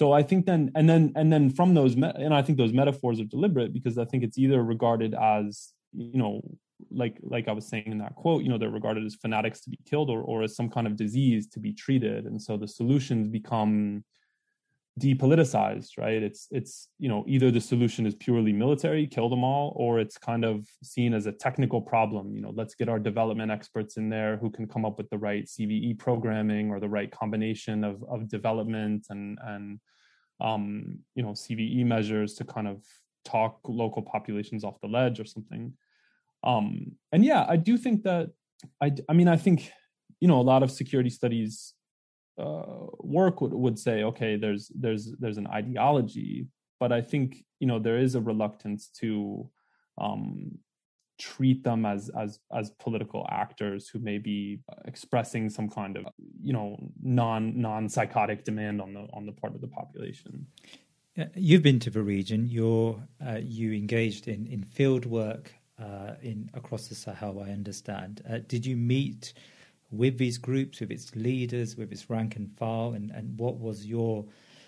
so 0.00 0.12
i 0.20 0.22
think 0.28 0.46
then 0.50 0.62
and 0.78 0.86
then 0.90 1.12
and 1.20 1.28
then 1.32 1.44
from 1.58 1.74
those 1.74 1.92
and 2.24 2.34
i 2.40 2.42
think 2.44 2.56
those 2.56 2.72
metaphors 2.82 3.20
are 3.20 3.28
deliberate 3.36 3.70
because 3.78 3.96
i 3.98 4.06
think 4.10 4.20
it's 4.26 4.38
either 4.44 4.60
regarded 4.74 5.12
as 5.14 5.72
you 6.12 6.18
know 6.22 6.34
like 6.90 7.16
like 7.34 7.46
i 7.48 7.52
was 7.52 7.66
saying 7.68 7.88
in 7.94 7.98
that 7.98 8.14
quote 8.14 8.42
you 8.42 8.48
know 8.48 8.58
they're 8.58 8.70
regarded 8.80 9.04
as 9.04 9.14
fanatics 9.14 9.60
to 9.60 9.70
be 9.70 9.78
killed 9.88 10.08
or, 10.10 10.20
or 10.22 10.42
as 10.42 10.56
some 10.56 10.70
kind 10.70 10.86
of 10.86 10.96
disease 10.96 11.46
to 11.48 11.58
be 11.60 11.72
treated. 11.72 12.26
And 12.26 12.40
so 12.40 12.56
the 12.56 12.68
solutions 12.68 13.28
become 13.28 14.04
depoliticized 15.00 15.98
right? 15.98 16.22
It's 16.22 16.46
it's 16.50 16.88
you 16.98 17.08
know 17.08 17.24
either 17.26 17.50
the 17.50 17.60
solution 17.60 18.06
is 18.06 18.14
purely 18.14 18.52
military 18.52 19.06
kill 19.06 19.28
them 19.28 19.42
all 19.42 19.72
or 19.76 19.98
it's 19.98 20.18
kind 20.18 20.44
of 20.44 20.66
seen 20.82 21.14
as 21.14 21.26
a 21.26 21.32
technical 21.32 21.80
problem. 21.80 22.34
You 22.34 22.42
know 22.42 22.52
let's 22.54 22.74
get 22.74 22.88
our 22.88 22.98
development 22.98 23.50
experts 23.50 23.96
in 23.96 24.10
there 24.10 24.36
who 24.36 24.50
can 24.50 24.68
come 24.68 24.84
up 24.84 24.98
with 24.98 25.08
the 25.10 25.18
right 25.18 25.44
cve 25.46 25.98
programming 25.98 26.70
or 26.70 26.78
the 26.80 26.88
right 26.88 27.10
combination 27.10 27.82
of 27.84 28.04
of 28.04 28.28
development 28.28 29.06
and 29.10 29.38
and 29.42 29.80
um 30.40 30.98
you 31.14 31.22
know 31.22 31.30
cve 31.30 31.84
measures 31.84 32.34
to 32.34 32.44
kind 32.44 32.68
of 32.68 32.84
talk 33.24 33.58
local 33.66 34.02
populations 34.02 34.64
off 34.64 34.80
the 34.80 34.88
ledge 34.88 35.18
or 35.20 35.24
something. 35.24 35.72
Um 36.44 36.92
and 37.12 37.24
yeah 37.24 37.44
i 37.48 37.56
do 37.56 37.76
think 37.76 38.02
that 38.04 38.30
i 38.80 38.92
i 39.08 39.12
mean 39.12 39.28
i 39.28 39.36
think 39.36 39.72
you 40.20 40.28
know 40.28 40.40
a 40.40 40.48
lot 40.52 40.62
of 40.62 40.70
security 40.70 41.10
studies 41.10 41.74
uh, 42.38 42.86
work 43.00 43.40
would, 43.40 43.52
would 43.52 43.78
say 43.78 44.02
okay 44.02 44.36
there's 44.36 44.70
there's 44.74 45.12
there's 45.18 45.38
an 45.38 45.46
ideology 45.46 46.46
but 46.78 46.92
i 46.92 47.00
think 47.00 47.44
you 47.58 47.66
know 47.66 47.78
there 47.78 47.98
is 47.98 48.14
a 48.14 48.20
reluctance 48.20 48.88
to 48.88 49.48
um, 49.98 50.58
treat 51.18 51.62
them 51.62 51.84
as 51.84 52.10
as 52.18 52.38
as 52.54 52.70
political 52.70 53.26
actors 53.30 53.88
who 53.88 53.98
may 53.98 54.16
be 54.16 54.60
expressing 54.86 55.50
some 55.50 55.68
kind 55.68 55.96
of 55.96 56.06
you 56.40 56.52
know 56.52 56.78
non 57.02 57.60
non 57.60 57.88
psychotic 57.88 58.44
demand 58.44 58.80
on 58.80 58.94
the 58.94 59.06
on 59.12 59.26
the 59.26 59.32
part 59.32 59.54
of 59.54 59.60
the 59.60 59.68
population 59.68 60.46
you've 61.34 61.62
been 61.62 61.78
to 61.78 61.90
the 61.90 62.02
region 62.02 62.46
you're 62.48 62.98
uh, 63.26 63.38
you 63.42 63.72
engaged 63.72 64.28
in 64.28 64.46
in 64.46 64.62
field 64.64 65.04
work 65.04 65.52
uh, 65.80 66.14
in 66.22 66.50
across 66.54 66.88
the 66.88 66.94
Sahel. 66.94 67.40
I 67.40 67.50
understand. 67.50 68.22
Uh, 68.28 68.38
did 68.46 68.66
you 68.66 68.76
meet 68.76 69.32
with 69.90 70.18
these 70.18 70.38
groups, 70.38 70.80
with 70.80 70.90
its 70.90 71.14
leaders, 71.16 71.76
with 71.76 71.92
its 71.92 72.08
rank 72.08 72.36
and 72.36 72.50
file, 72.56 72.92
and, 72.94 73.10
and 73.10 73.38
what 73.38 73.58
was 73.58 73.86
your 73.86 74.24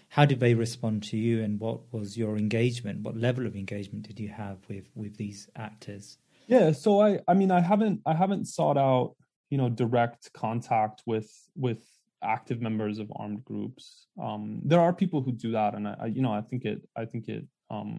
how 0.08 0.26
did 0.26 0.40
they 0.40 0.52
respond 0.52 1.02
to 1.04 1.16
you, 1.16 1.42
and 1.42 1.58
what 1.58 1.80
was 1.90 2.18
your 2.18 2.36
engagement? 2.36 3.00
What 3.00 3.16
level 3.16 3.46
of 3.46 3.56
engagement 3.56 4.06
did 4.06 4.20
you 4.20 4.28
have 4.28 4.58
with 4.68 4.84
with 4.94 5.16
these 5.16 5.48
actors? 5.56 6.18
Yeah, 6.46 6.72
so 6.72 7.00
I 7.00 7.20
I 7.28 7.34
mean 7.34 7.50
I 7.50 7.60
haven't 7.60 8.00
I 8.04 8.14
haven't 8.14 8.46
sought 8.46 8.76
out 8.76 9.14
you 9.50 9.58
know 9.58 9.68
direct 9.68 10.32
contact 10.32 11.02
with 11.06 11.30
with 11.56 11.82
active 12.22 12.60
members 12.60 12.98
of 12.98 13.12
armed 13.16 13.44
groups. 13.44 14.06
Um, 14.22 14.60
there 14.64 14.80
are 14.80 14.92
people 14.92 15.22
who 15.22 15.32
do 15.32 15.52
that, 15.52 15.74
and 15.74 15.88
I, 15.88 15.96
I 16.00 16.06
you 16.06 16.22
know 16.22 16.32
I 16.32 16.40
think 16.40 16.64
it 16.64 16.86
I 16.96 17.04
think 17.04 17.28
it 17.28 17.44
um, 17.70 17.98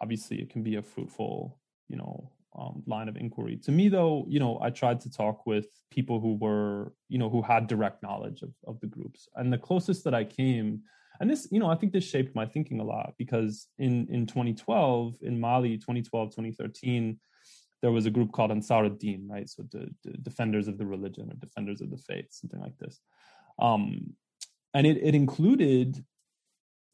obviously 0.00 0.40
it 0.40 0.50
can 0.50 0.62
be 0.62 0.76
a 0.76 0.82
fruitful 0.82 1.58
you 1.88 1.96
know 1.96 2.30
um, 2.58 2.82
line 2.86 3.08
of 3.08 3.16
inquiry. 3.16 3.56
To 3.64 3.72
me, 3.72 3.88
though, 3.88 4.24
you 4.28 4.38
know, 4.38 4.58
I 4.62 4.70
tried 4.70 5.00
to 5.02 5.10
talk 5.10 5.46
with 5.46 5.66
people 5.90 6.20
who 6.20 6.34
were, 6.34 6.92
you 7.08 7.18
know, 7.18 7.28
who 7.28 7.42
had 7.42 7.66
direct 7.66 8.02
knowledge 8.02 8.42
of, 8.42 8.50
of 8.66 8.80
the 8.80 8.86
groups. 8.86 9.28
And 9.36 9.52
the 9.52 9.58
closest 9.58 10.04
that 10.04 10.14
I 10.14 10.24
came, 10.24 10.82
and 11.20 11.30
this, 11.30 11.48
you 11.50 11.60
know, 11.60 11.70
I 11.70 11.76
think 11.76 11.92
this 11.92 12.08
shaped 12.08 12.34
my 12.34 12.46
thinking 12.46 12.80
a 12.80 12.84
lot 12.84 13.14
because 13.18 13.68
in 13.78 14.06
in 14.08 14.26
2012, 14.26 15.16
in 15.22 15.38
Mali, 15.38 15.76
2012, 15.78 16.30
2013, 16.30 17.18
there 17.82 17.92
was 17.92 18.06
a 18.06 18.10
group 18.10 18.32
called 18.32 18.50
Ansar 18.50 18.86
ad-Din, 18.86 19.28
right? 19.28 19.48
So 19.48 19.62
the, 19.70 19.90
the, 20.04 20.12
defenders 20.18 20.68
of 20.68 20.78
the 20.78 20.86
religion 20.86 21.30
or 21.30 21.34
defenders 21.34 21.82
of 21.82 21.90
the 21.90 21.98
faith, 21.98 22.26
something 22.30 22.58
like 22.58 22.78
this. 22.78 22.98
Um, 23.58 24.14
and 24.72 24.86
it, 24.86 24.96
it 24.96 25.14
included 25.14 26.02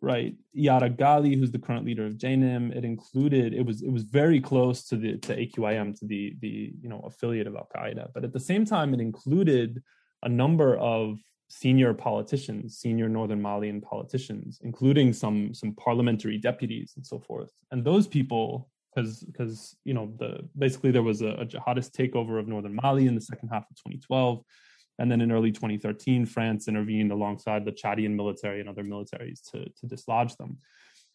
right 0.00 0.34
Iyad 0.56 0.82
Ag 0.82 0.96
Ghaly, 0.96 1.38
who's 1.38 1.50
the 1.50 1.58
current 1.58 1.84
leader 1.84 2.06
of 2.06 2.14
JNIM. 2.14 2.76
It 2.76 2.84
included 2.84 3.52
it 3.54 3.64
was 3.64 3.82
it 3.82 3.90
was 3.90 4.04
very 4.04 4.40
close 4.40 4.84
to 4.88 4.96
the 4.96 5.16
to 5.18 5.36
AQIM, 5.36 5.98
to 5.98 6.06
the 6.06 6.34
the 6.40 6.72
you 6.80 6.88
know 6.88 7.00
affiliate 7.00 7.46
of 7.46 7.56
Al 7.56 7.68
Qaeda. 7.74 8.10
But 8.14 8.24
at 8.24 8.32
the 8.32 8.40
same 8.40 8.64
time, 8.64 8.94
it 8.94 9.00
included 9.00 9.82
a 10.22 10.28
number 10.28 10.76
of 10.78 11.18
senior 11.48 11.92
politicians, 11.92 12.78
senior 12.78 13.08
Northern 13.08 13.42
Malian 13.42 13.80
politicians, 13.80 14.60
including 14.62 15.12
some 15.12 15.52
some 15.52 15.74
parliamentary 15.74 16.38
deputies 16.38 16.94
and 16.96 17.06
so 17.06 17.18
forth. 17.18 17.50
And 17.70 17.84
those 17.84 18.06
people, 18.06 18.70
because 18.94 19.20
because 19.24 19.76
you 19.84 19.92
know 19.92 20.12
the 20.18 20.48
basically 20.56 20.92
there 20.92 21.02
was 21.02 21.20
a, 21.20 21.30
a 21.30 21.46
jihadist 21.46 21.92
takeover 21.92 22.38
of 22.38 22.48
Northern 22.48 22.74
Mali 22.74 23.06
in 23.06 23.14
the 23.14 23.20
second 23.20 23.48
half 23.48 23.64
of 23.70 23.76
2012 23.76 24.42
and 25.00 25.10
then 25.10 25.22
in 25.22 25.32
early 25.32 25.50
2013, 25.50 26.26
France 26.26 26.68
intervened 26.68 27.10
alongside 27.10 27.64
the 27.64 27.72
Chadian 27.72 28.14
military 28.14 28.60
and 28.60 28.68
other 28.68 28.84
militaries 28.84 29.40
to, 29.50 29.64
to 29.64 29.86
dislodge 29.86 30.36
them. 30.36 30.58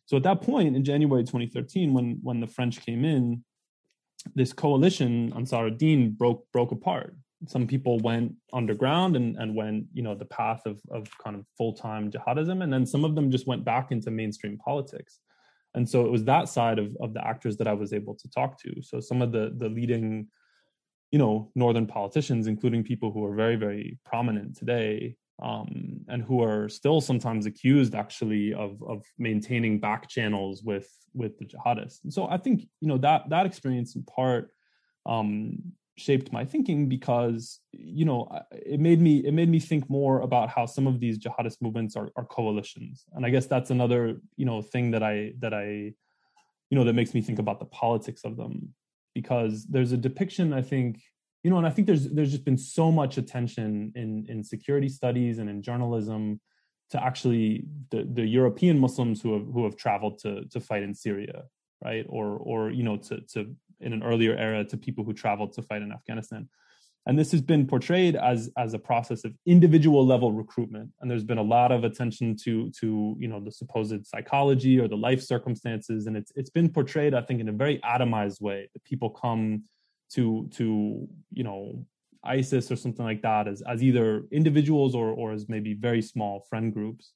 So 0.07 0.17
at 0.17 0.23
that 0.23 0.41
point, 0.41 0.75
in 0.75 0.83
January 0.83 1.23
2013, 1.23 1.93
when, 1.93 2.17
when 2.23 2.39
the 2.39 2.47
French 2.47 2.83
came 2.83 3.05
in, 3.05 3.43
this 4.33 4.53
coalition, 4.53 5.31
Ansar 5.35 5.67
ad-Din, 5.67 6.13
broke, 6.13 6.51
broke 6.51 6.71
apart. 6.71 7.15
Some 7.47 7.67
people 7.67 7.99
went 7.99 8.33
underground 8.53 9.15
and, 9.15 9.35
and 9.37 9.53
went, 9.53 9.85
you 9.93 10.01
know, 10.01 10.15
the 10.15 10.25
path 10.25 10.61
of, 10.65 10.81
of 10.89 11.07
kind 11.23 11.35
of 11.35 11.45
full-time 11.55 12.09
jihadism. 12.09 12.63
And 12.63 12.73
then 12.73 12.87
some 12.87 13.05
of 13.05 13.13
them 13.13 13.29
just 13.29 13.45
went 13.45 13.63
back 13.63 13.91
into 13.91 14.09
mainstream 14.09 14.57
politics. 14.57 15.19
And 15.75 15.87
so 15.87 16.05
it 16.05 16.11
was 16.11 16.23
that 16.23 16.49
side 16.49 16.79
of, 16.79 16.97
of 16.99 17.13
the 17.13 17.25
actors 17.25 17.55
that 17.57 17.67
I 17.67 17.73
was 17.73 17.93
able 17.93 18.15
to 18.15 18.27
talk 18.29 18.59
to. 18.63 18.81
So 18.81 18.99
some 18.99 19.21
of 19.21 19.31
the, 19.31 19.53
the 19.55 19.69
leading 19.69 20.27
you 21.15 21.19
know 21.19 21.49
northern 21.55 21.87
politicians 21.87 22.45
including 22.45 22.83
people 22.83 23.09
who 23.09 23.23
are 23.23 23.33
very 23.33 23.55
very 23.55 23.97
prominent 24.03 24.53
today 24.57 25.15
um, 25.41 26.01
and 26.09 26.21
who 26.21 26.43
are 26.43 26.67
still 26.67 26.99
sometimes 26.99 27.45
accused 27.45 27.95
actually 27.95 28.53
of 28.53 28.83
of 28.83 29.05
maintaining 29.17 29.79
back 29.79 30.09
channels 30.09 30.61
with 30.61 30.89
with 31.13 31.37
the 31.39 31.45
jihadists. 31.45 32.03
And 32.03 32.13
so 32.13 32.27
i 32.27 32.37
think 32.43 32.67
you 32.81 32.89
know 32.89 32.97
that 32.97 33.29
that 33.29 33.45
experience 33.45 33.95
in 33.95 34.03
part 34.03 34.51
um, 35.05 35.31
shaped 35.95 36.33
my 36.33 36.43
thinking 36.43 36.89
because 36.89 37.61
you 37.71 38.03
know 38.03 38.19
it 38.51 38.81
made 38.81 38.99
me 38.99 39.13
it 39.29 39.33
made 39.33 39.51
me 39.55 39.61
think 39.69 39.89
more 39.89 40.19
about 40.19 40.49
how 40.49 40.65
some 40.65 40.85
of 40.85 40.99
these 40.99 41.17
jihadist 41.17 41.61
movements 41.61 41.95
are, 41.95 42.09
are 42.17 42.25
coalitions. 42.25 43.05
And 43.13 43.25
i 43.25 43.29
guess 43.29 43.47
that's 43.53 43.71
another 43.77 44.01
you 44.35 44.45
know 44.49 44.61
thing 44.61 44.91
that 44.91 45.03
i 45.11 45.31
that 45.39 45.53
i 45.53 45.65
you 46.69 46.75
know 46.77 46.83
that 46.83 46.99
makes 46.99 47.13
me 47.13 47.21
think 47.21 47.39
about 47.39 47.59
the 47.59 47.71
politics 47.83 48.25
of 48.25 48.35
them 48.35 48.73
because 49.15 49.65
there's 49.65 49.91
a 49.91 49.97
depiction 49.97 50.53
i 50.53 50.61
think 50.61 51.01
you 51.43 51.49
know 51.49 51.57
and 51.57 51.65
i 51.65 51.69
think 51.71 51.87
there's 51.87 52.07
there's 52.09 52.31
just 52.31 52.45
been 52.45 52.57
so 52.57 52.91
much 52.91 53.17
attention 53.17 53.91
in 53.95 54.25
in 54.29 54.43
security 54.43 54.89
studies 54.89 55.39
and 55.39 55.49
in 55.49 55.63
journalism 55.63 56.39
to 56.91 57.03
actually 57.03 57.65
the, 57.89 58.07
the 58.13 58.25
european 58.25 58.77
muslims 58.77 59.21
who 59.21 59.33
have 59.33 59.47
who 59.53 59.63
have 59.63 59.75
traveled 59.75 60.19
to 60.19 60.45
to 60.51 60.59
fight 60.59 60.83
in 60.83 60.93
syria 60.93 61.45
right? 61.83 62.05
Or 62.09 62.37
or 62.37 62.71
you 62.71 62.83
know 62.83 62.97
to 62.97 63.21
to 63.33 63.55
in 63.79 63.93
an 63.93 64.03
earlier 64.03 64.35
era 64.35 64.63
to 64.65 64.77
people 64.77 65.03
who 65.03 65.13
traveled 65.13 65.53
to 65.53 65.61
fight 65.61 65.81
in 65.81 65.91
afghanistan 65.91 66.47
and 67.07 67.19
this 67.19 67.31
has 67.31 67.41
been 67.41 67.67
portrayed 67.67 68.15
as 68.15 68.49
as 68.57 68.73
a 68.73 68.79
process 68.79 69.25
of 69.25 69.33
individual 69.45 70.05
level 70.05 70.31
recruitment. 70.31 70.89
And 70.99 71.09
there's 71.09 71.23
been 71.23 71.37
a 71.37 71.43
lot 71.43 71.71
of 71.71 71.83
attention 71.83 72.35
to 72.43 72.71
to 72.79 73.15
you 73.19 73.27
know 73.27 73.39
the 73.39 73.51
supposed 73.51 74.05
psychology 74.07 74.79
or 74.79 74.87
the 74.87 74.97
life 74.97 75.21
circumstances. 75.21 76.07
And 76.07 76.17
it's 76.17 76.31
it's 76.35 76.49
been 76.49 76.69
portrayed 76.69 77.13
i 77.13 77.21
think 77.21 77.39
in 77.39 77.49
a 77.49 77.51
very 77.51 77.79
atomized 77.79 78.41
way 78.41 78.69
that 78.73 78.83
people 78.83 79.09
come 79.09 79.63
to 80.11 80.49
to 80.53 81.07
you 81.31 81.43
know 81.43 81.85
isis 82.23 82.71
or 82.71 82.75
something 82.75 83.05
like 83.05 83.21
that 83.21 83.47
as 83.47 83.61
as 83.61 83.83
either 83.83 84.23
individuals 84.31 84.95
or 84.95 85.09
or 85.09 85.31
as 85.31 85.47
maybe 85.47 85.73
very 85.73 86.01
small 86.01 86.45
friend 86.49 86.73
groups. 86.73 87.13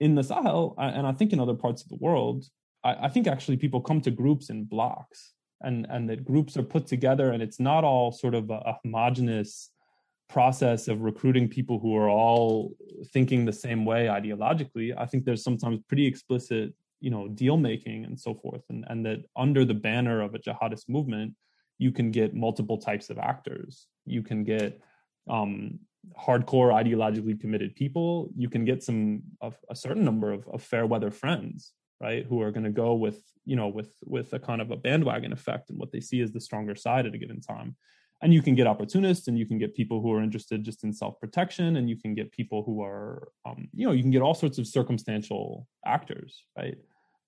In 0.00 0.14
the 0.16 0.24
sahel 0.24 0.74
and 0.76 1.06
i 1.06 1.12
think 1.12 1.32
in 1.32 1.40
other 1.40 1.54
parts 1.54 1.82
of 1.82 1.88
the 1.88 1.96
world 2.00 2.44
I, 2.82 3.06
I 3.06 3.08
think 3.08 3.26
actually 3.26 3.56
people 3.56 3.80
come 3.80 4.00
to 4.02 4.10
groups 4.10 4.50
in 4.50 4.64
blocks 4.64 5.33
and 5.62 5.86
and 5.90 6.08
that 6.08 6.24
groups 6.24 6.56
are 6.56 6.62
put 6.62 6.86
together 6.86 7.30
and 7.32 7.42
it's 7.42 7.60
not 7.60 7.84
all 7.84 8.12
sort 8.12 8.34
of 8.34 8.50
a, 8.50 8.54
a 8.54 8.78
homogenous 8.82 9.70
process 10.28 10.88
of 10.88 11.02
recruiting 11.02 11.48
people 11.48 11.78
who 11.78 11.94
are 11.96 12.08
all 12.08 12.72
thinking 13.12 13.44
the 13.44 13.52
same 13.52 13.84
way 13.84 14.06
ideologically. 14.06 14.94
I 14.96 15.06
think 15.06 15.24
there's 15.24 15.44
sometimes 15.44 15.80
pretty 15.88 16.06
explicit 16.06 16.74
you 17.00 17.10
know 17.10 17.28
deal 17.28 17.56
making 17.56 18.04
and 18.04 18.18
so 18.18 18.34
forth 18.34 18.62
and 18.70 18.84
and 18.88 19.04
that 19.04 19.18
under 19.36 19.64
the 19.64 19.74
banner 19.74 20.22
of 20.22 20.34
a 20.34 20.38
jihadist 20.38 20.88
movement 20.88 21.34
you 21.78 21.90
can 21.92 22.10
get 22.10 22.34
multiple 22.34 22.78
types 22.78 23.10
of 23.10 23.18
actors. 23.18 23.86
You 24.06 24.22
can 24.22 24.44
get 24.44 24.80
um 25.28 25.80
hardcore 26.18 26.70
ideologically 26.72 27.40
committed 27.40 27.74
people. 27.74 28.28
You 28.36 28.50
can 28.50 28.64
get 28.64 28.82
some 28.82 29.22
of 29.40 29.56
a 29.70 29.74
certain 29.74 30.04
number 30.04 30.32
of, 30.32 30.46
of 30.48 30.62
fair 30.62 30.86
weather 30.86 31.10
friends 31.10 31.72
right 32.00 32.26
who 32.26 32.40
are 32.42 32.50
going 32.50 32.64
to 32.64 32.70
go 32.70 32.94
with 32.94 33.20
you 33.44 33.56
know 33.56 33.68
with 33.68 33.92
with 34.04 34.32
a 34.32 34.38
kind 34.38 34.60
of 34.60 34.70
a 34.70 34.76
bandwagon 34.76 35.32
effect 35.32 35.70
and 35.70 35.78
what 35.78 35.92
they 35.92 36.00
see 36.00 36.20
as 36.20 36.32
the 36.32 36.40
stronger 36.40 36.74
side 36.74 37.06
at 37.06 37.14
a 37.14 37.18
given 37.18 37.40
time. 37.40 37.76
And 38.22 38.32
you 38.32 38.40
can 38.40 38.54
get 38.54 38.66
opportunists 38.66 39.28
and 39.28 39.38
you 39.38 39.44
can 39.44 39.58
get 39.58 39.74
people 39.74 40.00
who 40.00 40.10
are 40.12 40.22
interested 40.22 40.64
just 40.64 40.82
in 40.84 40.94
self-protection 40.94 41.76
and 41.76 41.90
you 41.90 41.96
can 41.96 42.14
get 42.14 42.32
people 42.32 42.62
who 42.62 42.82
are 42.82 43.28
um, 43.44 43.68
you 43.74 43.86
know 43.86 43.92
you 43.92 44.02
can 44.02 44.10
get 44.10 44.22
all 44.22 44.34
sorts 44.34 44.58
of 44.58 44.66
circumstantial 44.66 45.66
actors 45.84 46.44
right? 46.56 46.78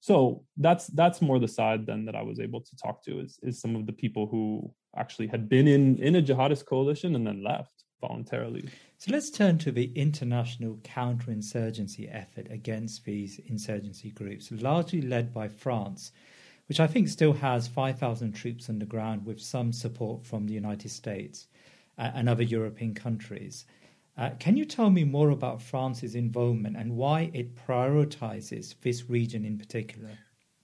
So 0.00 0.44
that's 0.56 0.86
that's 0.88 1.20
more 1.20 1.38
the 1.38 1.48
side 1.48 1.86
then 1.86 2.04
that 2.04 2.14
i 2.14 2.22
was 2.22 2.38
able 2.38 2.60
to 2.60 2.76
talk 2.76 3.02
to 3.04 3.18
is 3.18 3.38
is 3.42 3.60
some 3.60 3.74
of 3.74 3.86
the 3.86 3.92
people 3.92 4.26
who 4.26 4.72
actually 4.96 5.26
had 5.26 5.48
been 5.48 5.66
in 5.66 5.98
in 5.98 6.16
a 6.16 6.22
jihadist 6.22 6.64
coalition 6.66 7.16
and 7.16 7.26
then 7.26 7.42
left 7.42 7.75
voluntarily. 8.00 8.68
So 8.98 9.12
let's 9.12 9.30
turn 9.30 9.58
to 9.58 9.72
the 9.72 9.92
international 9.94 10.76
counterinsurgency 10.82 12.08
effort 12.10 12.46
against 12.50 13.04
these 13.04 13.40
insurgency 13.46 14.10
groups, 14.10 14.50
largely 14.50 15.02
led 15.02 15.32
by 15.32 15.48
France, 15.48 16.12
which 16.68 16.80
I 16.80 16.86
think 16.86 17.08
still 17.08 17.32
has 17.34 17.68
5,000 17.68 18.32
troops 18.32 18.68
on 18.68 18.78
the 18.78 18.86
ground 18.86 19.24
with 19.24 19.40
some 19.40 19.72
support 19.72 20.24
from 20.24 20.46
the 20.46 20.54
United 20.54 20.90
States 20.90 21.48
uh, 21.98 22.10
and 22.14 22.28
other 22.28 22.42
European 22.42 22.94
countries. 22.94 23.66
Uh, 24.16 24.30
can 24.38 24.56
you 24.56 24.64
tell 24.64 24.88
me 24.88 25.04
more 25.04 25.30
about 25.30 25.60
France's 25.60 26.14
involvement 26.14 26.76
and 26.76 26.96
why 26.96 27.30
it 27.34 27.54
prioritizes 27.54 28.74
this 28.80 29.10
region 29.10 29.44
in 29.44 29.58
particular? 29.58 30.10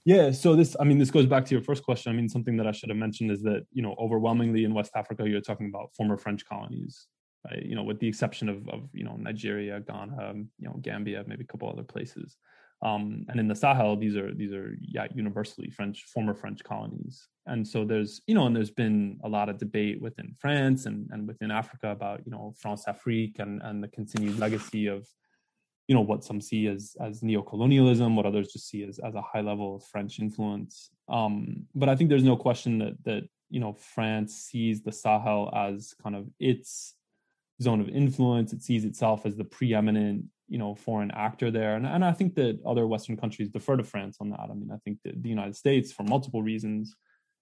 Yeah, 0.04 0.32
so 0.32 0.56
this, 0.56 0.74
I 0.80 0.84
mean, 0.84 0.98
this 0.98 1.10
goes 1.10 1.26
back 1.26 1.44
to 1.44 1.54
your 1.54 1.62
first 1.62 1.84
question. 1.84 2.10
I 2.10 2.16
mean, 2.16 2.28
something 2.28 2.56
that 2.56 2.66
I 2.66 2.72
should 2.72 2.88
have 2.88 2.98
mentioned 2.98 3.30
is 3.30 3.42
that, 3.42 3.66
you 3.72 3.82
know, 3.82 3.94
overwhelmingly 4.00 4.64
in 4.64 4.74
West 4.74 4.92
Africa, 4.96 5.28
you're 5.28 5.40
talking 5.40 5.68
about 5.68 5.94
former 5.94 6.16
French 6.16 6.44
colonies 6.44 7.06
right? 7.48 7.64
You 7.64 7.74
know, 7.74 7.82
with 7.82 7.98
the 7.98 8.08
exception 8.08 8.48
of, 8.48 8.68
of 8.68 8.88
you 8.92 9.04
know 9.04 9.16
Nigeria, 9.16 9.80
Ghana, 9.80 10.34
you 10.58 10.68
know 10.68 10.76
Gambia, 10.80 11.24
maybe 11.26 11.44
a 11.44 11.46
couple 11.46 11.68
other 11.68 11.82
places. 11.82 12.36
Um, 12.82 13.26
and 13.28 13.38
in 13.38 13.46
the 13.46 13.54
Sahel, 13.54 13.96
these 13.96 14.16
are 14.16 14.34
these 14.34 14.52
are 14.52 14.76
yeah 14.80 15.06
universally 15.14 15.70
French 15.70 16.04
former 16.04 16.34
French 16.34 16.64
colonies. 16.64 17.28
And 17.46 17.66
so 17.66 17.84
there's 17.84 18.20
you 18.26 18.34
know 18.34 18.46
and 18.46 18.56
there's 18.56 18.70
been 18.70 19.20
a 19.22 19.28
lot 19.28 19.48
of 19.48 19.58
debate 19.58 20.00
within 20.00 20.34
France 20.38 20.86
and 20.86 21.08
and 21.12 21.26
within 21.28 21.50
Africa 21.50 21.90
about 21.90 22.22
you 22.24 22.32
know 22.32 22.54
Françafrique 22.62 23.38
and 23.38 23.62
and 23.62 23.82
the 23.82 23.88
continued 23.88 24.38
legacy 24.38 24.88
of 24.88 25.06
you 25.86 25.94
know 25.94 26.00
what 26.00 26.24
some 26.24 26.40
see 26.40 26.66
as 26.66 26.96
as 27.00 27.20
neocolonialism, 27.20 28.16
what 28.16 28.26
others 28.26 28.52
just 28.52 28.68
see 28.68 28.82
as 28.82 28.98
as 28.98 29.14
a 29.14 29.22
high 29.22 29.42
level 29.42 29.76
of 29.76 29.84
French 29.84 30.18
influence. 30.18 30.90
Um, 31.08 31.66
but 31.74 31.88
I 31.88 31.94
think 31.94 32.10
there's 32.10 32.24
no 32.24 32.36
question 32.36 32.78
that 32.78 32.94
that 33.04 33.28
you 33.48 33.60
know 33.60 33.74
France 33.74 34.34
sees 34.34 34.82
the 34.82 34.92
Sahel 34.92 35.52
as 35.54 35.94
kind 36.02 36.16
of 36.16 36.26
its 36.40 36.94
zone 37.62 37.80
of 37.80 37.88
influence. 37.88 38.52
It 38.52 38.62
sees 38.62 38.84
itself 38.84 39.24
as 39.24 39.36
the 39.36 39.44
preeminent, 39.44 40.24
you 40.48 40.58
know, 40.58 40.74
foreign 40.74 41.10
actor 41.12 41.50
there. 41.50 41.76
And, 41.76 41.86
and 41.86 42.04
I 42.04 42.12
think 42.12 42.34
that 42.34 42.60
other 42.66 42.86
Western 42.86 43.16
countries 43.16 43.48
defer 43.48 43.76
to 43.76 43.84
France 43.84 44.18
on 44.20 44.30
that. 44.30 44.48
I 44.50 44.54
mean, 44.54 44.70
I 44.72 44.78
think 44.84 44.98
that 45.04 45.22
the 45.22 45.28
United 45.28 45.56
States, 45.56 45.92
for 45.92 46.02
multiple 46.02 46.42
reasons, 46.42 46.94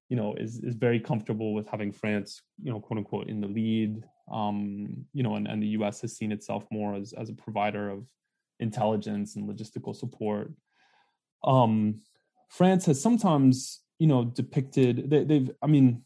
you 0.09 0.17
know, 0.17 0.35
is 0.35 0.59
is 0.59 0.75
very 0.75 1.01
comfortable 1.01 1.55
with 1.55 1.69
having 1.69 1.93
France, 1.93 2.43
you 2.63 2.73
know, 2.73 2.81
quote 2.81 2.99
unquote, 2.99 3.29
in 3.29 3.41
the 3.41 3.47
lead. 3.47 4.05
Um, 4.31 5.07
you 5.13 5.23
know, 5.23 5.37
and, 5.37 5.49
and 5.49 5.63
the 5.63 5.69
U.S. 5.69 6.01
has 6.03 6.17
seen 6.17 6.33
itself 6.33 6.67
more 6.71 6.95
as 6.95 7.13
as 7.13 7.31
a 7.31 7.35
provider 7.35 7.89
of 7.91 8.07
intelligence 8.59 9.37
and 9.37 9.49
logistical 9.49 9.95
support. 9.95 10.53
Um, 11.43 12.03
France 12.49 12.87
has 12.87 13.01
sometimes, 13.01 13.81
you 13.99 14.09
know, 14.09 14.25
depicted 14.25 15.09
they, 15.11 15.25
they've. 15.25 15.51
I 15.63 15.69
mean, 15.69 16.05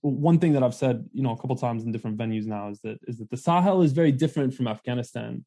one 0.00 0.38
thing 0.38 0.52
that 0.52 0.62
I've 0.62 0.74
said, 0.74 1.08
you 1.12 1.22
know, 1.22 1.32
a 1.32 1.36
couple 1.36 1.56
times 1.56 1.84
in 1.84 1.92
different 1.92 2.18
venues 2.18 2.46
now 2.46 2.70
is 2.70 2.80
that 2.80 2.98
is 3.06 3.18
that 3.18 3.30
the 3.30 3.36
Sahel 3.36 3.82
is 3.82 3.92
very 3.92 4.12
different 4.12 4.54
from 4.54 4.68
Afghanistan, 4.68 5.44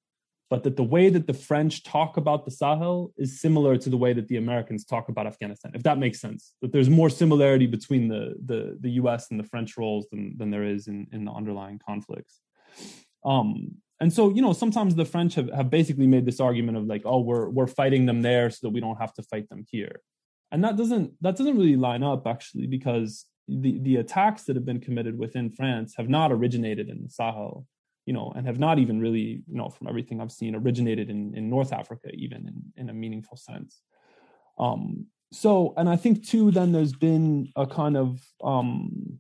but 0.49 0.63
that 0.63 0.75
the 0.75 0.84
way 0.84 1.10
that 1.10 1.27
the 1.27 1.34
French 1.34 1.84
talk 1.84 2.17
about 2.17 2.45
the 2.45 2.51
Sahel 2.51 3.13
is 3.17 3.41
similar 3.41 3.77
to 3.77 3.89
the 3.89 3.97
way 3.97 4.13
that 4.13 4.27
the 4.27 4.38
Americans 4.38 4.86
talk 4.86 5.10
about 5.10 5.27
Afghanistan, 5.27 5.71
if 5.75 5.84
that 5.84 5.97
makes 5.97 6.19
sense. 6.19 6.53
That 6.62 6.71
there's 6.71 6.89
more 6.89 7.10
similarity 7.10 7.67
between 7.67 8.08
the 8.08 8.36
the, 8.45 8.77
the 8.79 8.91
U.S. 9.01 9.32
and 9.32 9.39
the 9.39 9.45
French 9.45 9.77
roles 9.77 10.08
than 10.12 10.38
than 10.38 10.51
there 10.51 10.63
is 10.63 10.88
in 10.88 11.08
in 11.12 11.25
the 11.25 11.32
underlying 11.32 11.79
conflicts. 11.86 12.41
Um, 13.25 13.77
and 13.99 14.12
so, 14.12 14.29
you 14.32 14.41
know, 14.41 14.53
sometimes 14.53 14.95
the 14.95 15.06
French 15.06 15.36
have, 15.36 15.49
have 15.51 15.69
basically 15.69 16.08
made 16.08 16.25
this 16.25 16.41
argument 16.41 16.77
of 16.77 16.86
like, 16.86 17.03
oh, 17.06 17.21
we're 17.21 17.49
we're 17.49 17.67
fighting 17.67 18.06
them 18.06 18.21
there 18.21 18.49
so 18.49 18.60
that 18.63 18.73
we 18.73 18.82
don't 18.82 18.97
have 18.97 19.13
to 19.13 19.23
fight 19.23 19.47
them 19.49 19.65
here, 19.71 20.01
and 20.51 20.63
that 20.63 20.75
doesn't 20.75 21.13
that 21.21 21.38
doesn't 21.38 21.58
really 21.58 21.77
line 21.77 22.03
up 22.03 22.27
actually 22.27 22.67
because 22.67 23.25
the, 23.47 23.79
the 23.79 23.97
attacks 23.97 24.43
that 24.43 24.56
have 24.56 24.65
been 24.65 24.79
committed 24.79 25.17
within 25.17 25.49
France 25.49 25.95
have 25.97 26.10
not 26.10 26.32
originated 26.32 26.89
in 26.89 27.03
the 27.03 27.10
Sahel, 27.10 27.65
you 28.06 28.13
know, 28.13 28.32
and 28.36 28.47
have 28.47 28.60
not 28.60 28.79
even 28.79 28.99
really, 28.99 29.43
you 29.47 29.58
know, 29.58 29.69
from 29.69 29.88
everything 29.88 30.21
I've 30.21 30.32
seen, 30.32 30.56
originated 30.56 31.10
in, 31.10 31.36
in 31.36 31.49
North 31.49 31.73
Africa, 31.73 32.10
even 32.13 32.47
in, 32.47 32.84
in 32.84 32.89
a 32.89 32.93
meaningful 32.93 33.38
sense. 33.38 33.82
Um, 34.58 35.08
so, 35.32 35.73
and 35.77 35.89
I 35.89 35.95
think 35.95 36.27
too, 36.27 36.51
then 36.51 36.71
there's 36.71 36.93
been 36.93 37.51
a 37.56 37.65
kind 37.65 37.97
of, 37.97 38.21
um, 38.43 39.19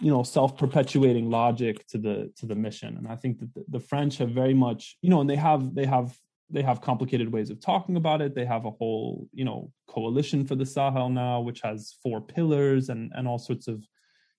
you 0.00 0.10
know, 0.10 0.22
self-perpetuating 0.22 1.30
logic 1.30 1.86
to 1.88 1.98
the 1.98 2.32
to 2.36 2.46
the 2.46 2.54
mission, 2.54 2.96
and 2.96 3.06
I 3.06 3.14
think 3.14 3.38
that 3.38 3.54
the, 3.54 3.64
the 3.68 3.80
French 3.80 4.18
have 4.18 4.30
very 4.30 4.54
much, 4.54 4.96
you 5.02 5.08
know, 5.08 5.20
and 5.20 5.30
they 5.30 5.36
have 5.36 5.74
they 5.74 5.86
have 5.86 6.18
they 6.50 6.62
have 6.62 6.80
complicated 6.80 7.32
ways 7.32 7.50
of 7.50 7.60
talking 7.60 7.96
about 7.96 8.20
it. 8.20 8.34
They 8.34 8.44
have 8.44 8.64
a 8.64 8.70
whole, 8.70 9.28
you 9.32 9.44
know, 9.44 9.72
coalition 9.88 10.46
for 10.46 10.54
the 10.54 10.66
Sahel 10.66 11.08
now, 11.08 11.40
which 11.40 11.60
has 11.62 11.96
four 12.02 12.20
pillars 12.20 12.88
and 12.88 13.12
and 13.14 13.26
all 13.26 13.38
sorts 13.38 13.66
of, 13.68 13.82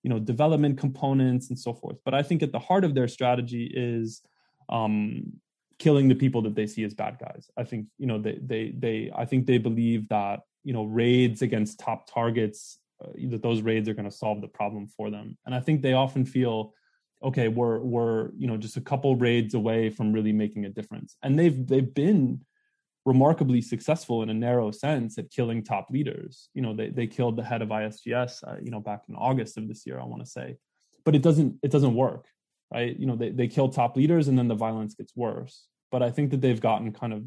you 0.04 0.10
know, 0.10 0.20
development 0.20 0.78
components 0.78 1.50
and 1.50 1.58
so 1.58 1.74
forth. 1.74 1.98
But 2.06 2.13
I 2.13 2.24
think 2.24 2.44
at 2.44 2.52
the 2.52 2.60
heart 2.60 2.84
of 2.84 2.94
their 2.94 3.08
strategy 3.08 3.72
is 3.74 4.22
um, 4.70 5.34
killing 5.80 6.08
the 6.08 6.15
people 6.15 6.41
that 6.44 6.56
they 6.56 6.68
see 6.68 6.84
as 6.84 6.94
bad 6.94 7.18
guys. 7.20 7.50
I 7.58 7.63
think, 7.63 7.88
you 7.98 8.08
know, 8.08 8.20
they 8.20 8.39
they 8.41 8.74
they 8.78 9.12
I 9.15 9.26
think 9.26 9.46
they 9.46 9.58
believe 9.58 10.08
that 10.10 10.41
you 10.63 10.74
know 10.74 10.84
raids 10.84 11.41
against 11.41 11.80
top 11.80 12.12
targets 12.12 12.80
uh, 13.04 13.10
that 13.30 13.41
those 13.41 13.62
raids 13.62 13.89
are 13.89 13.94
going 13.94 14.10
to 14.10 14.15
solve 14.15 14.41
the 14.41 14.48
problem 14.48 14.88
for 14.88 15.10
them. 15.10 15.38
And 15.46 15.54
I 15.54 15.60
think 15.60 15.82
they 15.82 15.94
often 15.94 16.26
feel 16.26 16.74
okay 17.26 17.48
we're 17.48 17.80
we're 17.80 18.30
you 18.38 18.48
know 18.48 18.58
just 18.58 18.78
a 18.78 18.82
couple 18.82 19.16
raids 19.16 19.54
away 19.54 19.90
from 19.90 20.14
really 20.14 20.34
making 20.34 20.66
a 20.66 20.70
difference. 20.70 21.18
And 21.24 21.38
they've 21.38 21.68
they've 21.68 21.94
been 21.94 22.42
remarkably 23.06 23.62
successful 23.62 24.24
in 24.24 24.30
a 24.30 24.34
narrow 24.34 24.72
sense 24.72 25.18
at 25.18 25.30
killing 25.30 25.64
top 25.64 25.88
leaders. 25.90 26.50
You 26.54 26.62
know 26.62 26.74
they 26.74 26.90
they 26.90 27.08
killed 27.08 27.36
the 27.36 27.44
head 27.44 27.62
of 27.62 27.70
ISGS 27.70 28.48
uh, 28.48 28.58
you 28.62 28.72
know 28.72 28.80
back 28.80 29.04
in 29.10 29.16
August 29.16 29.58
of 29.58 29.68
this 29.68 29.86
year 29.86 30.00
I 30.00 30.06
want 30.06 30.24
to 30.24 30.30
say. 30.30 30.58
But 31.04 31.16
it 31.16 31.22
doesn't 31.22 31.60
it 31.64 31.72
doesn't 31.72 31.96
work 31.96 32.28
right? 32.74 32.98
You 32.98 33.06
know 33.06 33.16
they 33.16 33.30
they 33.30 33.48
kill 33.48 33.70
top 33.70 33.96
leaders 33.96 34.28
and 34.28 34.38
then 34.38 34.48
the 34.48 34.56
violence 34.56 34.96
gets 34.96 35.16
worse. 35.16 35.68
But 35.92 36.04
I 36.04 36.12
think 36.12 36.32
that 36.32 36.42
they've 36.42 36.60
gotten 36.60 36.92
kind 36.92 37.14
of 37.14 37.24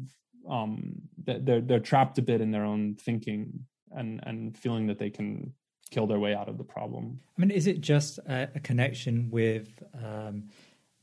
um 0.49 0.93
they're 1.25 1.61
they're 1.61 1.79
trapped 1.79 2.17
a 2.17 2.21
bit 2.21 2.41
in 2.41 2.51
their 2.51 2.65
own 2.65 2.95
thinking 2.95 3.65
and 3.91 4.19
and 4.23 4.57
feeling 4.57 4.87
that 4.87 4.99
they 4.99 5.09
can 5.09 5.53
kill 5.91 6.07
their 6.07 6.19
way 6.19 6.35
out 6.35 6.47
of 6.47 6.57
the 6.57 6.63
problem. 6.63 7.19
I 7.37 7.41
mean, 7.41 7.51
is 7.51 7.67
it 7.67 7.81
just 7.81 8.19
a, 8.19 8.49
a 8.55 8.59
connection 8.59 9.29
with 9.31 9.83
um, 9.93 10.43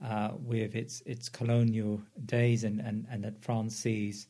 uh, 0.04 0.32
with 0.44 0.74
its 0.74 1.02
its 1.06 1.28
colonial 1.28 2.00
days, 2.26 2.64
and 2.64 2.80
and, 2.80 3.06
and 3.10 3.24
that 3.24 3.42
France 3.42 3.74
sees 3.74 4.28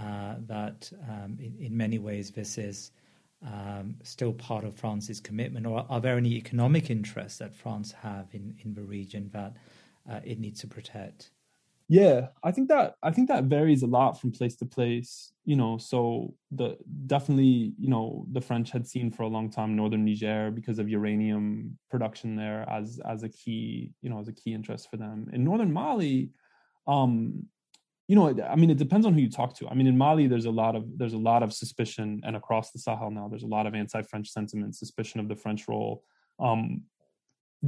uh, 0.00 0.36
that 0.46 0.90
um, 1.08 1.38
in, 1.40 1.54
in, 1.58 1.76
many 1.76 1.98
ways 1.98 2.30
this 2.30 2.56
is 2.56 2.92
um, 3.46 3.96
still 4.02 4.32
part 4.32 4.64
of 4.64 4.74
France's 4.74 5.20
commitment, 5.20 5.66
or 5.66 5.86
are 5.88 6.00
there 6.00 6.16
any 6.16 6.32
economic 6.34 6.90
interests 6.90 7.38
that 7.38 7.54
France 7.54 7.92
have 7.92 8.28
in 8.32 8.54
in 8.64 8.74
the 8.74 8.82
region 8.82 9.30
that 9.32 9.56
uh, 10.10 10.20
it 10.24 10.38
needs 10.40 10.60
to 10.60 10.66
protect? 10.66 11.30
Yeah 11.92 12.28
i 12.42 12.50
think 12.50 12.70
that 12.70 12.94
i 13.02 13.10
think 13.10 13.28
that 13.28 13.44
varies 13.44 13.82
a 13.82 13.86
lot 13.86 14.18
from 14.18 14.32
place 14.32 14.56
to 14.56 14.64
place 14.64 15.34
you 15.44 15.54
know 15.54 15.76
so 15.76 16.32
the 16.52 16.74
definitely 17.06 17.74
you 17.78 17.90
know 17.94 18.24
the 18.32 18.40
french 18.40 18.70
had 18.70 18.86
seen 18.86 19.10
for 19.10 19.24
a 19.24 19.28
long 19.28 19.50
time 19.50 19.76
northern 19.76 20.02
niger 20.02 20.50
because 20.50 20.78
of 20.78 20.88
uranium 20.88 21.76
production 21.90 22.34
there 22.34 22.64
as 22.70 22.98
as 23.04 23.24
a 23.24 23.28
key 23.28 23.92
you 24.00 24.08
know 24.08 24.18
as 24.18 24.28
a 24.28 24.32
key 24.32 24.54
interest 24.54 24.88
for 24.90 24.96
them. 24.96 25.28
In 25.34 25.44
northern 25.44 25.70
mali 25.70 26.30
um 26.86 27.44
you 28.08 28.16
know 28.16 28.26
i 28.54 28.56
mean 28.56 28.70
it 28.70 28.78
depends 28.78 29.04
on 29.04 29.12
who 29.12 29.20
you 29.20 29.30
talk 29.30 29.54
to. 29.58 29.68
I 29.68 29.74
mean 29.74 29.86
in 29.86 29.98
mali 29.98 30.26
there's 30.26 30.46
a 30.46 30.56
lot 30.62 30.74
of 30.74 30.84
there's 30.96 31.18
a 31.20 31.24
lot 31.30 31.42
of 31.42 31.52
suspicion 31.52 32.22
and 32.24 32.36
across 32.36 32.70
the 32.70 32.78
sahel 32.78 33.10
now 33.10 33.28
there's 33.28 33.48
a 33.50 33.54
lot 33.56 33.66
of 33.66 33.74
anti-french 33.74 34.28
sentiment 34.30 34.76
suspicion 34.76 35.20
of 35.20 35.28
the 35.28 35.36
french 35.36 35.68
role. 35.68 36.04
Um, 36.40 36.84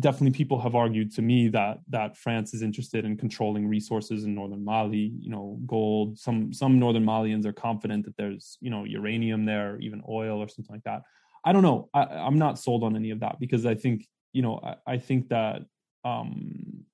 definitely 0.01 0.37
people 0.37 0.61
have 0.61 0.75
argued 0.75 1.15
to 1.15 1.23
me 1.23 1.49
that 1.49 1.79
that 1.89 2.17
France 2.17 2.53
is 2.53 2.63
interested 2.63 3.05
in 3.05 3.17
controlling 3.17 3.69
resources 3.69 4.25
in 4.25 4.35
northern 4.35 4.65
Mali, 4.65 5.13
you 5.21 5.31
know, 5.31 5.59
gold. 5.67 6.19
Some 6.19 6.53
some 6.53 6.79
northern 6.79 7.05
Malians 7.05 7.47
are 7.47 7.53
confident 7.53 8.05
that 8.05 8.17
there's, 8.17 8.59
you 8.61 8.71
know, 8.71 8.85
uranium 8.85 9.45
there, 9.45 9.79
even 9.81 10.03
oil 10.09 10.39
or 10.39 10.49
something 10.49 10.75
like 10.75 10.85
that. 10.85 11.03
I 11.45 11.53
don't 11.53 11.63
know. 11.63 11.89
I, 11.95 12.03
I'm 12.03 12.39
not 12.39 12.59
sold 12.59 12.83
on 12.83 12.97
any 12.97 13.11
of 13.11 13.21
that 13.21 13.39
because 13.39 13.67
I 13.67 13.75
think, 13.75 14.07
you 14.33 14.43
know, 14.43 14.61
I, 14.63 14.95
I 14.95 14.99
think 14.99 15.29
that 15.29 15.63
um 16.05 16.85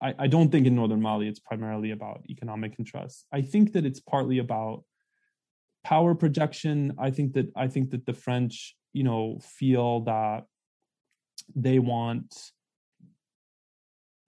I, 0.00 0.14
I 0.18 0.26
don't 0.28 0.50
think 0.50 0.66
in 0.66 0.76
northern 0.76 1.02
Mali 1.02 1.26
it's 1.26 1.40
primarily 1.40 1.90
about 1.90 2.22
economic 2.30 2.76
interests. 2.78 3.24
I 3.32 3.42
think 3.42 3.72
that 3.72 3.84
it's 3.84 4.00
partly 4.00 4.38
about 4.38 4.84
power 5.82 6.14
projection. 6.14 6.94
I 6.98 7.10
think 7.10 7.32
that 7.32 7.50
I 7.56 7.66
think 7.66 7.90
that 7.90 8.06
the 8.06 8.14
French, 8.14 8.76
you 8.92 9.02
know, 9.02 9.40
feel 9.42 10.00
that 10.02 10.44
they 11.54 11.78
want 11.78 12.52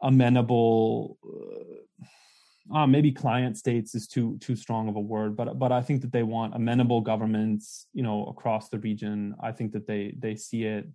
amenable 0.02 1.18
uh, 1.24 2.76
uh, 2.76 2.86
maybe 2.86 3.12
client 3.12 3.56
states 3.56 3.94
is 3.94 4.06
too 4.06 4.36
too 4.38 4.56
strong 4.56 4.88
of 4.88 4.96
a 4.96 5.00
word 5.00 5.36
but 5.36 5.58
but 5.58 5.72
i 5.72 5.80
think 5.80 6.00
that 6.00 6.12
they 6.12 6.22
want 6.22 6.54
amenable 6.54 7.00
governments 7.00 7.86
you 7.92 8.02
know 8.02 8.26
across 8.26 8.68
the 8.68 8.78
region 8.80 9.34
i 9.40 9.50
think 9.50 9.72
that 9.72 9.86
they 9.86 10.14
they 10.18 10.34
see 10.34 10.64
it 10.64 10.86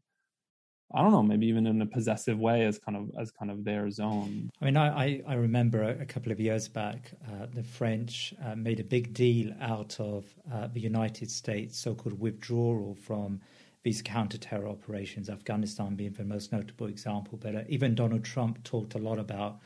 I 0.94 1.02
don't 1.02 1.12
know, 1.12 1.24
maybe 1.24 1.48
even 1.48 1.68
in 1.68 1.82
a 1.82 1.86
possessive 1.86 2.38
way 2.38 2.66
as 2.66 2.78
kind 2.78 2.98
of 2.98 3.12
as 3.18 3.32
kind 3.32 3.50
of 3.50 3.64
their 3.64 3.90
zone. 3.90 4.50
I 4.62 4.66
mean, 4.66 4.78
I 4.78 5.22
I, 5.28 5.34
remember 5.36 5.84
a, 5.84 6.06
couple 6.06 6.32
of 6.32 6.40
years 6.40 6.68
back, 6.68 7.14
uh, 7.28 7.46
the 7.54 7.64
French 7.64 8.34
uh, 8.44 8.56
made 8.56 8.80
a 8.80 8.84
big 8.84 9.14
deal 9.14 9.54
out 9.62 9.98
of 10.00 10.26
uh, 10.52 10.68
the 10.68 10.82
United 10.82 11.32
States' 11.32 11.80
so-called 11.80 12.20
withdrawal 12.20 12.96
from 12.96 13.40
these 13.84 14.02
counter-terror 14.02 14.68
operations, 14.68 15.30
Afghanistan 15.30 15.96
being 15.96 16.12
the 16.14 16.24
most 16.24 16.52
notable 16.52 16.88
example. 16.88 17.40
But 17.42 17.56
uh, 17.56 17.62
even 17.68 17.96
Donald 17.96 18.24
Trump 18.24 18.64
talked 18.64 18.94
a 18.94 19.00
lot 19.00 19.18
about, 19.18 19.60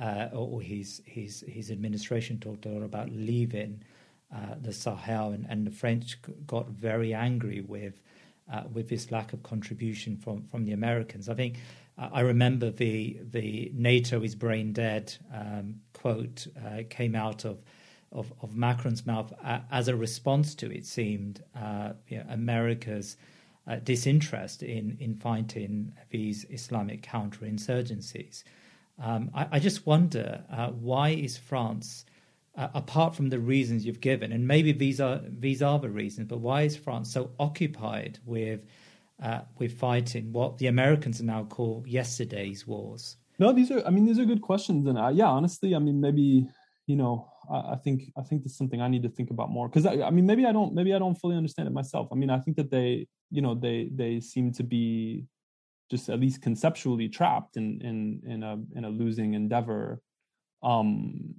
uh, 0.00 0.28
or 0.32 0.60
his 0.60 1.02
his 1.06 1.44
his 1.46 1.70
administration 1.70 2.38
talked 2.38 2.66
a 2.66 2.70
lot 2.70 2.82
about 2.82 3.10
leaving 3.10 3.82
uh, 4.34 4.54
the 4.60 4.72
Sahel, 4.72 5.32
and, 5.32 5.46
and 5.48 5.66
the 5.66 5.70
French 5.70 6.18
got 6.46 6.68
very 6.70 7.14
angry 7.14 7.60
with 7.60 8.00
uh, 8.52 8.64
with 8.72 8.88
this 8.88 9.12
lack 9.12 9.32
of 9.32 9.42
contribution 9.42 10.16
from 10.16 10.42
from 10.50 10.64
the 10.64 10.72
Americans. 10.72 11.28
I 11.28 11.34
think. 11.34 11.58
Uh, 11.98 12.08
I 12.10 12.20
remember 12.20 12.70
the 12.70 13.18
the 13.22 13.70
NATO 13.74 14.22
is 14.22 14.34
brain 14.34 14.72
dead 14.72 15.14
um, 15.32 15.82
quote 15.92 16.46
uh, 16.56 16.82
came 16.88 17.14
out 17.14 17.44
of 17.44 17.62
of, 18.10 18.32
of 18.42 18.56
Macron's 18.56 19.06
mouth 19.06 19.32
as 19.70 19.88
a 19.88 19.96
response 19.96 20.54
to 20.56 20.70
it 20.70 20.84
seemed 20.84 21.42
you 22.08 22.18
know, 22.18 22.24
America's 22.28 23.16
uh, 23.66 23.76
disinterest 23.76 24.62
in, 24.62 24.96
in 25.00 25.14
fighting 25.14 25.92
these 26.10 26.44
Islamic 26.50 27.02
counterinsurgencies. 27.02 28.42
Um, 28.98 29.30
I, 29.34 29.46
I, 29.52 29.58
just 29.58 29.86
wonder 29.86 30.42
uh, 30.50 30.68
why 30.68 31.10
is 31.10 31.36
France, 31.36 32.04
uh, 32.56 32.68
apart 32.74 33.14
from 33.14 33.30
the 33.30 33.38
reasons 33.38 33.86
you've 33.86 34.00
given, 34.00 34.32
and 34.32 34.46
maybe 34.46 34.72
these 34.72 35.00
are 35.00 35.20
these 35.26 35.62
are 35.62 35.78
the 35.78 35.88
reasons, 35.88 36.28
but 36.28 36.38
why 36.38 36.62
is 36.62 36.76
France 36.76 37.12
so 37.12 37.30
occupied 37.40 38.18
with 38.26 38.60
uh, 39.22 39.40
with 39.58 39.78
fighting 39.78 40.32
what 40.32 40.58
the 40.58 40.66
Americans 40.66 41.22
now 41.22 41.44
call 41.44 41.82
yesterday's 41.86 42.66
wars? 42.66 43.16
No, 43.38 43.52
these 43.52 43.70
are. 43.70 43.84
I 43.86 43.90
mean, 43.90 44.04
these 44.04 44.18
are 44.18 44.26
good 44.26 44.42
questions, 44.42 44.86
and 44.86 44.98
uh, 44.98 45.08
yeah, 45.08 45.28
honestly, 45.28 45.74
I 45.74 45.78
mean, 45.78 46.00
maybe 46.00 46.46
you 46.86 46.96
know, 46.96 47.32
I, 47.50 47.72
I 47.72 47.76
think 47.76 48.12
I 48.16 48.22
think 48.22 48.42
this 48.42 48.52
is 48.52 48.58
something 48.58 48.82
I 48.82 48.88
need 48.88 49.02
to 49.04 49.08
think 49.08 49.30
about 49.30 49.50
more 49.50 49.68
because 49.68 49.86
I, 49.86 50.02
I 50.02 50.10
mean, 50.10 50.26
maybe 50.26 50.44
I 50.44 50.52
don't, 50.52 50.74
maybe 50.74 50.94
I 50.94 50.98
don't 50.98 51.14
fully 51.14 51.36
understand 51.36 51.66
it 51.66 51.72
myself. 51.72 52.08
I 52.12 52.14
mean, 52.14 52.30
I 52.30 52.38
think 52.40 52.56
that 52.58 52.70
they 52.70 53.06
you 53.32 53.42
know 53.42 53.54
they 53.54 53.90
they 53.94 54.20
seem 54.20 54.52
to 54.52 54.62
be 54.62 55.26
just 55.90 56.08
at 56.08 56.20
least 56.20 56.42
conceptually 56.42 57.08
trapped 57.08 57.56
in 57.56 57.80
in 57.80 58.22
in 58.32 58.42
a 58.42 58.58
in 58.76 58.84
a 58.84 58.88
losing 58.88 59.34
endeavor 59.34 60.00
um 60.62 61.34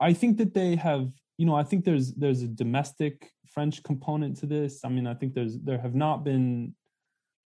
i 0.00 0.12
think 0.12 0.38
that 0.38 0.54
they 0.54 0.76
have 0.76 1.10
you 1.38 1.46
know 1.46 1.54
i 1.54 1.62
think 1.62 1.84
there's 1.84 2.12
there's 2.14 2.42
a 2.42 2.48
domestic 2.48 3.30
french 3.46 3.82
component 3.82 4.36
to 4.36 4.46
this 4.46 4.84
i 4.84 4.88
mean 4.88 5.06
i 5.06 5.14
think 5.14 5.34
there's 5.34 5.58
there 5.60 5.78
have 5.78 5.94
not 5.94 6.24
been 6.24 6.74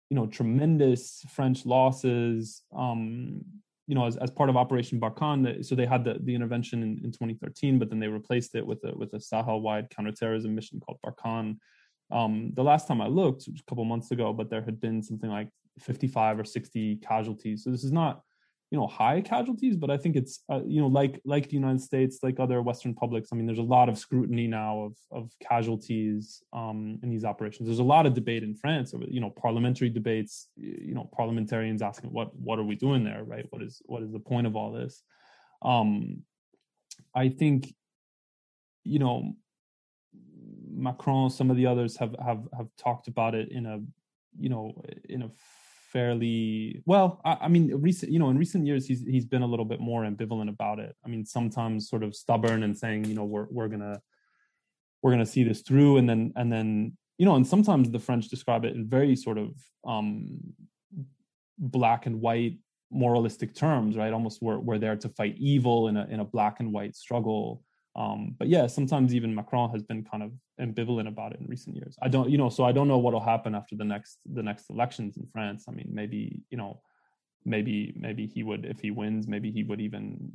you 0.10 0.16
know 0.16 0.28
tremendous 0.28 1.24
French 1.30 1.66
losses. 1.66 2.64
Um, 2.76 3.42
you 3.88 3.96
know, 3.96 4.06
as, 4.06 4.18
as 4.18 4.30
part 4.30 4.50
of 4.50 4.58
Operation 4.58 5.00
Barkhane, 5.00 5.64
so 5.64 5.74
they 5.74 5.86
had 5.86 6.04
the, 6.04 6.18
the 6.22 6.36
intervention 6.36 6.84
in, 6.84 7.00
in 7.06 7.12
2013, 7.12 7.80
but 7.80 7.90
then 7.90 8.00
they 8.00 8.10
replaced 8.10 8.54
it 8.56 8.66
with 8.66 8.84
a 8.84 8.94
with 8.96 9.14
a 9.14 9.20
Sahel-wide 9.20 9.90
counterterrorism 9.90 10.54
mission 10.54 10.80
called 10.80 11.00
Barkhane. 11.06 11.58
Um, 12.12 12.52
the 12.56 12.64
last 12.64 12.88
time 12.88 13.02
I 13.02 13.08
looked, 13.08 13.48
a 13.48 13.64
couple 13.68 13.84
months 13.86 14.12
ago, 14.12 14.34
but 14.34 14.50
there 14.50 14.62
had 14.62 14.80
been 14.80 15.04
something 15.04 15.30
like 15.30 15.50
55 15.80 16.40
or 16.40 16.46
60 16.46 16.98
casualties. 16.98 17.64
So 17.64 17.72
this 17.72 17.84
is 17.84 17.92
not 17.92 18.22
you 18.72 18.78
know 18.78 18.88
high 18.88 19.22
casualties 19.22 19.78
but 19.78 19.90
i 19.90 19.98
think 19.98 20.16
it's 20.16 20.44
uh, 20.52 20.60
you 20.66 20.82
know 20.82 20.88
like 20.88 21.22
like 21.24 21.48
the 21.48 21.54
united 21.54 21.82
states 21.82 22.20
like 22.22 22.40
other 22.40 22.62
western 22.62 22.94
publics 22.94 23.30
i 23.32 23.36
mean 23.36 23.46
there's 23.46 23.60
a 23.60 23.74
lot 23.78 23.88
of 23.88 23.98
scrutiny 23.98 24.48
now 24.48 24.82
of 24.82 24.94
of 25.12 25.32
casualties 25.42 26.44
um, 26.54 27.00
in 27.02 27.10
these 27.10 27.24
operations. 27.24 27.68
There's 27.68 27.80
a 27.80 27.84
lot 27.84 28.06
of 28.06 28.14
debate 28.14 28.44
in 28.44 28.56
france 28.56 28.94
over 28.94 29.06
you 29.08 29.22
know 29.22 29.30
parliamentary 29.30 29.90
debates 29.90 30.50
you 30.58 30.94
know 30.94 31.10
parliamentarians 31.16 31.82
asking 31.82 32.12
what 32.12 32.36
what 32.36 32.60
are 32.60 32.64
we 32.64 32.76
doing 32.76 33.04
there 33.04 33.24
right? 33.24 33.46
What 33.50 33.62
is 33.62 33.82
what 33.86 34.04
is 34.04 34.12
the 34.12 34.20
point 34.20 34.48
of 34.48 34.56
all 34.56 34.72
this? 34.72 35.02
Um 35.62 36.24
i 37.16 37.30
think 37.30 37.74
you 38.84 39.00
know 39.00 39.34
macron 40.78 41.30
some 41.30 41.50
of 41.50 41.58
the 41.58 41.66
others 41.66 41.98
have 41.98 42.16
have 42.24 42.48
have 42.56 42.68
talked 42.78 43.08
about 43.08 43.36
it 43.36 43.52
in 43.52 43.66
a 43.66 43.80
you 44.38 44.50
know 44.50 44.82
in 45.10 45.24
a 45.24 45.32
fairly 45.92 46.82
well. 46.86 47.22
I, 47.26 47.38
I, 47.42 47.48
mean, 47.48 47.74
recent 47.76 48.12
you 48.12 48.20
know 48.20 48.30
in 48.30 48.38
recent 48.38 48.66
years 48.66 48.86
he's 48.86 49.02
he's 49.02 49.26
been 49.26 49.42
a 49.42 49.48
little 49.48 49.66
bit 49.66 49.80
more 49.80 50.04
ambivalent 50.04 50.50
about 50.50 50.80
it. 50.80 50.96
I 51.04 51.08
mean, 51.08 51.26
sometimes 51.26 51.90
sort 51.90 52.04
of 52.04 52.16
stubborn 52.16 52.64
and 52.64 52.78
saying 52.78 53.06
you 53.06 53.16
know 53.16 53.26
we're 53.26 53.48
we're 53.50 53.68
gonna 53.68 54.02
we're 55.02 55.12
gonna 55.12 55.26
see 55.26 55.44
this 55.44 55.62
through, 55.62 55.98
and 55.98 56.10
then 56.10 56.34
and 56.36 56.52
then 56.52 56.98
you 57.18 57.26
know, 57.26 57.36
and 57.36 57.48
sometimes 57.48 57.90
the 57.90 58.00
French 58.00 58.28
describe 58.28 58.66
it 58.66 58.76
in 58.76 58.88
very 58.88 59.16
sort 59.16 59.38
of 59.38 59.56
um, 59.86 60.40
black 61.58 62.06
and 62.06 62.22
white 62.22 62.60
moralistic 62.92 63.56
terms, 63.56 63.98
right? 63.98 64.14
Almost 64.14 64.42
we're 64.42 64.60
we're 64.60 64.78
there 64.78 64.96
to 64.98 65.10
fight 65.10 65.36
evil 65.38 65.88
in 65.88 65.98
a 65.98 66.06
in 66.06 66.20
a 66.20 66.26
black 66.26 66.60
and 66.60 66.72
white 66.72 66.96
struggle. 66.96 67.64
Um, 67.96 68.36
but 68.38 68.48
yeah, 68.48 68.68
sometimes 68.68 69.16
even 69.16 69.34
Macron 69.34 69.72
has 69.72 69.82
been 69.82 70.04
kind 70.04 70.22
of 70.22 70.32
ambivalent 70.60 71.08
about 71.08 71.34
it 71.34 71.40
in 71.40 71.48
recent 71.48 71.76
years. 71.76 71.98
I 72.02 72.08
don't, 72.08 72.30
you 72.30 72.38
know, 72.38 72.50
so 72.50 72.64
I 72.64 72.72
don't 72.72 72.88
know 72.88 72.98
what'll 72.98 73.20
happen 73.20 73.56
after 73.56 73.76
the 73.76 73.86
next 73.86 74.20
the 74.26 74.44
next 74.44 74.70
elections 74.70 75.18
in 75.18 75.28
France. 75.28 75.66
I 75.68 75.72
mean, 75.72 75.90
maybe 75.92 76.42
you 76.50 76.58
know, 76.58 76.82
maybe 77.46 77.94
maybe 77.96 78.26
he 78.28 78.44
would 78.44 78.66
if 78.66 78.80
he 78.80 78.92
wins, 78.92 79.28
maybe 79.28 79.52
he 79.52 79.64
would 79.64 79.82
even 79.82 80.32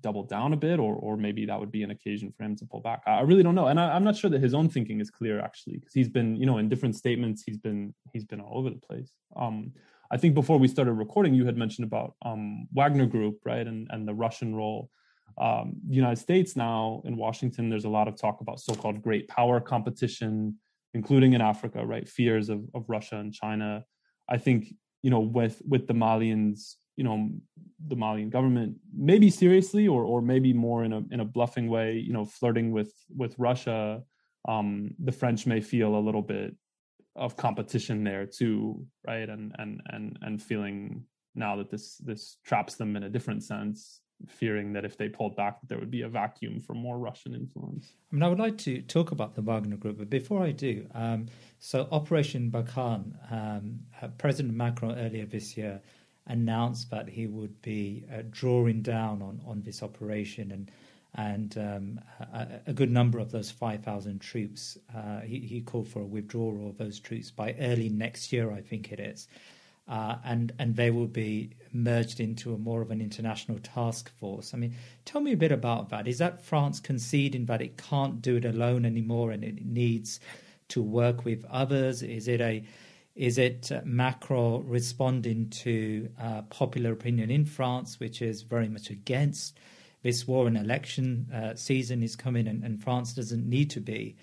double 0.00 0.24
down 0.24 0.52
a 0.52 0.56
bit, 0.56 0.78
or 0.78 0.94
or 0.94 1.16
maybe 1.16 1.46
that 1.46 1.58
would 1.58 1.72
be 1.72 1.82
an 1.82 1.90
occasion 1.90 2.32
for 2.32 2.44
him 2.44 2.56
to 2.56 2.64
pull 2.66 2.80
back. 2.80 3.02
I 3.06 3.20
really 3.20 3.42
don't 3.42 3.54
know, 3.54 3.68
and 3.68 3.78
I, 3.78 3.96
am 3.96 4.04
not 4.04 4.16
sure 4.16 4.30
that 4.30 4.42
his 4.42 4.54
own 4.54 4.68
thinking 4.68 5.00
is 5.00 5.10
clear 5.10 5.40
actually, 5.40 5.78
because 5.78 5.94
he's 5.94 6.08
been, 6.08 6.36
you 6.36 6.46
know, 6.46 6.58
in 6.58 6.68
different 6.68 6.96
statements, 6.96 7.42
he's 7.44 7.58
been 7.58 7.94
he's 8.12 8.24
been 8.24 8.40
all 8.40 8.58
over 8.58 8.70
the 8.70 8.76
place. 8.76 9.12
Um, 9.36 9.72
I 10.10 10.16
think 10.16 10.34
before 10.34 10.58
we 10.58 10.68
started 10.68 10.92
recording, 10.92 11.34
you 11.34 11.46
had 11.46 11.56
mentioned 11.56 11.86
about 11.86 12.14
um, 12.24 12.68
Wagner 12.72 13.06
Group, 13.06 13.40
right, 13.44 13.66
and 13.66 13.88
and 13.90 14.06
the 14.06 14.14
Russian 14.14 14.54
role 14.54 14.90
um, 15.38 15.74
United 15.88 16.20
States 16.20 16.56
now 16.56 17.02
in 17.04 17.16
Washington, 17.16 17.68
there's 17.68 17.84
a 17.84 17.90
lot 17.90 18.08
of 18.08 18.16
talk 18.16 18.40
about 18.40 18.60
so-called 18.60 19.02
great 19.02 19.28
power 19.28 19.60
competition, 19.60 20.56
including 20.94 21.34
in 21.34 21.40
Africa, 21.40 21.84
right? 21.84 22.08
Fears 22.08 22.48
of, 22.48 22.64
of 22.74 22.84
Russia 22.88 23.16
and 23.16 23.32
China. 23.32 23.84
I 24.28 24.38
think 24.38 24.74
you 25.02 25.10
know 25.10 25.20
with 25.20 25.60
with 25.68 25.86
the 25.86 25.94
Malians, 25.94 26.74
you 26.96 27.04
know, 27.04 27.30
the 27.86 27.96
Malian 27.96 28.30
government, 28.30 28.76
maybe 28.96 29.30
seriously 29.30 29.86
or 29.86 30.04
or 30.04 30.22
maybe 30.22 30.52
more 30.52 30.84
in 30.84 30.92
a 30.92 31.02
in 31.10 31.20
a 31.20 31.24
bluffing 31.24 31.68
way, 31.68 31.94
you 31.94 32.12
know, 32.12 32.24
flirting 32.24 32.72
with 32.72 32.92
with 33.14 33.38
Russia. 33.38 34.02
Um, 34.48 34.94
the 34.98 35.12
French 35.12 35.44
may 35.46 35.60
feel 35.60 35.96
a 35.96 35.98
little 35.98 36.22
bit 36.22 36.54
of 37.14 37.36
competition 37.36 38.04
there 38.04 38.24
too, 38.26 38.86
right? 39.06 39.28
And 39.28 39.54
and 39.58 39.82
and 39.88 40.18
and 40.22 40.42
feeling 40.42 41.04
now 41.34 41.56
that 41.56 41.68
this 41.68 41.98
this 41.98 42.38
traps 42.46 42.76
them 42.76 42.96
in 42.96 43.02
a 43.02 43.10
different 43.10 43.42
sense 43.44 44.00
fearing 44.26 44.72
that 44.72 44.84
if 44.84 44.96
they 44.96 45.08
pulled 45.08 45.36
back, 45.36 45.60
that 45.60 45.68
there 45.68 45.78
would 45.78 45.90
be 45.90 46.02
a 46.02 46.08
vacuum 46.08 46.60
for 46.60 46.74
more 46.74 46.98
Russian 46.98 47.34
influence. 47.34 47.92
I 48.10 48.14
mean, 48.14 48.22
I 48.22 48.28
would 48.28 48.38
like 48.38 48.58
to 48.58 48.80
talk 48.82 49.10
about 49.10 49.34
the 49.34 49.42
Wagner 49.42 49.76
Group, 49.76 49.98
but 49.98 50.10
before 50.10 50.42
I 50.42 50.52
do, 50.52 50.86
um, 50.94 51.26
so 51.58 51.88
Operation 51.90 52.50
Barkhane, 52.50 53.12
um, 53.30 53.80
uh, 54.00 54.08
President 54.18 54.54
Macron 54.54 54.98
earlier 54.98 55.26
this 55.26 55.56
year 55.56 55.80
announced 56.26 56.90
that 56.90 57.08
he 57.08 57.26
would 57.26 57.60
be 57.62 58.04
uh, 58.12 58.22
drawing 58.30 58.82
down 58.82 59.22
on, 59.22 59.40
on 59.46 59.62
this 59.62 59.82
operation 59.82 60.52
and 60.52 60.70
and 61.18 61.56
um, 61.56 62.00
a, 62.34 62.60
a, 62.66 62.72
good 62.74 62.90
number 62.90 63.18
of 63.18 63.30
those 63.30 63.50
5,000 63.50 64.20
troops, 64.20 64.76
uh, 64.94 65.20
he, 65.20 65.38
he, 65.38 65.62
called 65.62 65.88
for 65.88 66.00
a 66.02 66.04
withdrawal 66.04 66.68
of 66.68 66.76
those 66.76 67.00
troops 67.00 67.30
by 67.30 67.54
early 67.58 67.88
next 67.88 68.34
year, 68.34 68.52
I 68.52 68.60
think 68.60 68.92
it 68.92 69.00
is 69.00 69.26
uh, 69.88 70.16
and 70.24 70.52
and 70.58 70.76
they 70.76 70.90
will 70.90 71.06
be 71.06 71.50
merged 71.72 72.20
into 72.20 72.54
a 72.54 72.58
more 72.58 72.82
of 72.82 72.90
an 72.90 73.00
international 73.00 73.58
task 73.58 74.10
force. 74.18 74.52
I 74.54 74.56
mean, 74.56 74.74
tell 75.04 75.20
me 75.20 75.32
a 75.32 75.36
bit 75.36 75.52
about 75.52 75.90
that. 75.90 76.08
Is 76.08 76.18
that 76.18 76.42
France 76.42 76.80
conceding 76.80 77.46
that 77.46 77.62
it 77.62 77.76
can't 77.76 78.20
do 78.20 78.36
it 78.36 78.44
alone 78.44 78.84
anymore 78.84 79.30
and 79.30 79.44
it 79.44 79.64
needs 79.64 80.18
to 80.68 80.82
work 80.82 81.24
with 81.24 81.44
others? 81.46 82.02
Is 82.02 82.28
it 82.28 82.40
a 82.40 82.64
is 83.14 83.38
it 83.38 83.70
Macron 83.84 84.68
responding 84.68 85.48
to 85.48 86.10
uh, 86.20 86.42
popular 86.42 86.92
opinion 86.92 87.30
in 87.30 87.46
France, 87.46 87.98
which 87.98 88.20
is 88.20 88.42
very 88.42 88.68
much 88.68 88.90
against 88.90 89.58
this 90.02 90.28
war? 90.28 90.46
An 90.46 90.56
election 90.56 91.26
uh, 91.32 91.54
season 91.54 92.02
is 92.02 92.14
coming, 92.14 92.46
and, 92.46 92.62
and, 92.62 92.82
France 92.82 93.14
doesn't 93.14 93.48
need 93.48 93.70
to 93.70 93.80
be 93.80 94.16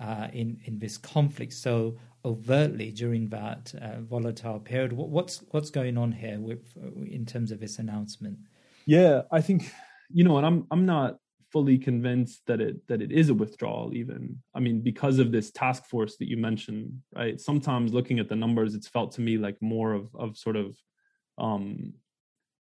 uh, 0.00 0.28
in 0.32 0.60
in 0.64 0.78
this 0.78 0.96
conflict. 0.96 1.54
So 1.54 1.96
overtly 2.26 2.90
during 2.90 3.28
that 3.28 3.72
uh, 3.80 4.00
volatile 4.00 4.58
period. 4.58 4.92
What's 4.92 5.42
what's 5.52 5.70
going 5.70 5.96
on 5.96 6.12
here 6.12 6.38
with 6.40 6.76
in 7.08 7.24
terms 7.24 7.52
of 7.52 7.60
this 7.60 7.78
announcement? 7.78 8.38
Yeah, 8.84 9.22
I 9.30 9.40
think 9.40 9.72
you 10.10 10.24
know, 10.24 10.36
and 10.36 10.46
I'm 10.46 10.66
I'm 10.70 10.84
not 10.84 11.18
fully 11.52 11.78
convinced 11.78 12.42
that 12.46 12.60
it 12.60 12.86
that 12.88 13.00
it 13.00 13.12
is 13.12 13.28
a 13.28 13.34
withdrawal 13.34 13.94
even 13.94 14.36
i 14.52 14.58
mean 14.58 14.80
because 14.80 15.20
of 15.20 15.30
this 15.30 15.52
task 15.52 15.84
force 15.86 16.16
that 16.16 16.28
you 16.28 16.36
mentioned 16.36 16.92
right 17.14 17.40
sometimes 17.40 17.94
looking 17.94 18.18
at 18.18 18.28
the 18.28 18.34
numbers 18.34 18.74
it's 18.74 18.88
felt 18.88 19.12
to 19.12 19.20
me 19.20 19.38
like 19.38 19.56
more 19.62 19.92
of 19.92 20.12
of 20.16 20.36
sort 20.36 20.56
of 20.56 20.76
um 21.38 21.94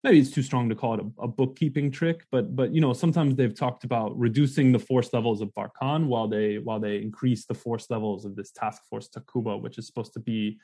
maybe 0.03 0.19
it's 0.19 0.31
too 0.31 0.43
strong 0.43 0.69
to 0.69 0.75
call 0.75 0.95
it 0.95 1.01
a, 1.01 1.23
a, 1.23 1.29
bookkeeping 1.29 1.91
trick, 1.91 2.25
but 2.31 2.57
but 2.57 2.73
you 2.75 2.81
know 2.81 2.93
sometimes 2.93 3.35
they've 3.35 3.55
talked 3.55 3.85
about 3.85 4.19
reducing 4.19 4.73
the 4.73 4.79
force 4.79 5.13
levels 5.13 5.41
of 5.41 5.53
Barkhane 5.55 6.07
while 6.07 6.29
they 6.29 6.59
while 6.59 6.81
they 6.81 6.97
increase 6.97 7.47
the 7.47 7.55
force 7.55 7.91
levels 7.91 8.25
of 8.25 8.37
this 8.37 8.51
task 8.51 8.83
force 8.89 9.09
Takuba, 9.09 9.61
which 9.61 9.79
is 9.79 9.87
supposed 9.87 10.13
to 10.15 10.21
be, 10.21 10.59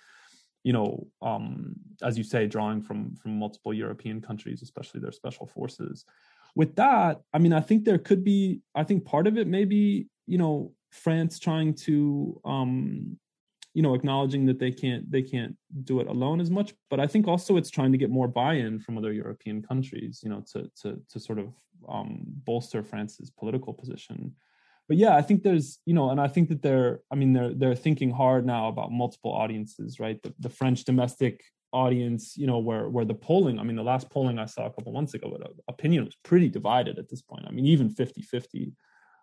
you 0.64 0.72
know, 0.72 1.07
um, 1.22 1.74
as 2.03 2.16
you 2.16 2.24
say, 2.24 2.47
drawing 2.47 2.80
from 2.82 3.14
from 3.16 3.39
multiple 3.39 3.74
European 3.74 4.20
countries, 4.20 4.62
especially 4.62 5.01
their 5.01 5.12
special 5.12 5.47
forces. 5.47 6.05
With 6.55 6.74
that, 6.76 7.20
I 7.34 7.39
mean, 7.39 7.53
I 7.53 7.61
think 7.61 7.84
there 7.84 7.99
could 7.99 8.24
be. 8.24 8.62
I 8.74 8.84
think 8.84 9.05
part 9.05 9.26
of 9.26 9.37
it 9.37 9.47
may 9.47 9.64
be, 9.64 10.07
you 10.26 10.39
know, 10.39 10.72
France 10.91 11.39
trying 11.39 11.74
to 11.74 12.41
um, 12.45 13.18
you 13.77 13.83
know 13.83 13.95
acknowledging 13.95 14.47
that 14.47 14.59
they 14.59 14.72
can't 14.72 15.09
they 15.11 15.20
can't 15.20 15.55
do 15.85 16.01
it 16.01 16.07
alone 16.07 16.41
as 16.41 16.51
much. 16.51 16.72
But 16.89 16.99
i 16.99 17.07
think 17.07 17.29
also 17.29 17.59
it's 17.59 17.70
trying 17.70 17.93
to 17.93 17.99
get 17.99 18.11
more 18.18 18.27
buy-in 18.27 18.81
from 18.81 18.97
other 18.97 19.12
european 19.12 19.62
countries 19.70 20.20
you 20.24 20.31
know 20.31 20.43
to 20.53 20.70
to 20.81 20.89
to 21.11 21.20
sort 21.20 21.39
of 21.39 21.49
um, 21.87 22.22
bolster 22.49 22.83
france's 22.83 23.31
political 23.31 23.74
position. 23.74 24.35
But 24.89 24.97
yeah 24.97 25.14
i 25.20 25.22
think 25.27 25.43
there's 25.43 25.68
you 25.85 25.93
know 25.93 26.09
and 26.11 26.20
i 26.27 26.29
think 26.35 26.49
that 26.49 26.62
they're 26.62 27.01
i 27.12 27.14
mean 27.20 27.35
they're 27.35 27.53
they're 27.61 27.85
thinking 27.87 28.11
hard 28.11 28.47
now 28.47 28.68
about 28.68 28.93
multiple 29.03 29.33
audiences 29.43 30.01
right? 30.01 30.18
The, 30.22 30.33
the 30.41 30.55
french 30.59 30.85
domestic 30.85 31.35
audience 31.72 32.22
you 32.41 32.47
know 32.47 32.61
where 32.68 32.89
where 32.95 33.05
the 33.05 33.20
polling 33.27 33.59
i 33.59 33.64
mean 33.66 33.77
the 33.77 33.91
last 33.93 34.09
polling 34.09 34.39
i 34.39 34.47
saw 34.47 34.64
a 34.66 34.74
couple 34.74 34.93
months 34.93 35.14
ago 35.14 35.27
opinion 35.68 36.05
was 36.05 36.16
pretty 36.29 36.49
divided 36.49 36.99
at 36.99 37.09
this 37.11 37.22
point. 37.31 37.45
I 37.47 37.51
mean 37.51 37.66
even 37.66 37.91
50 37.91 38.22
50 38.22 38.72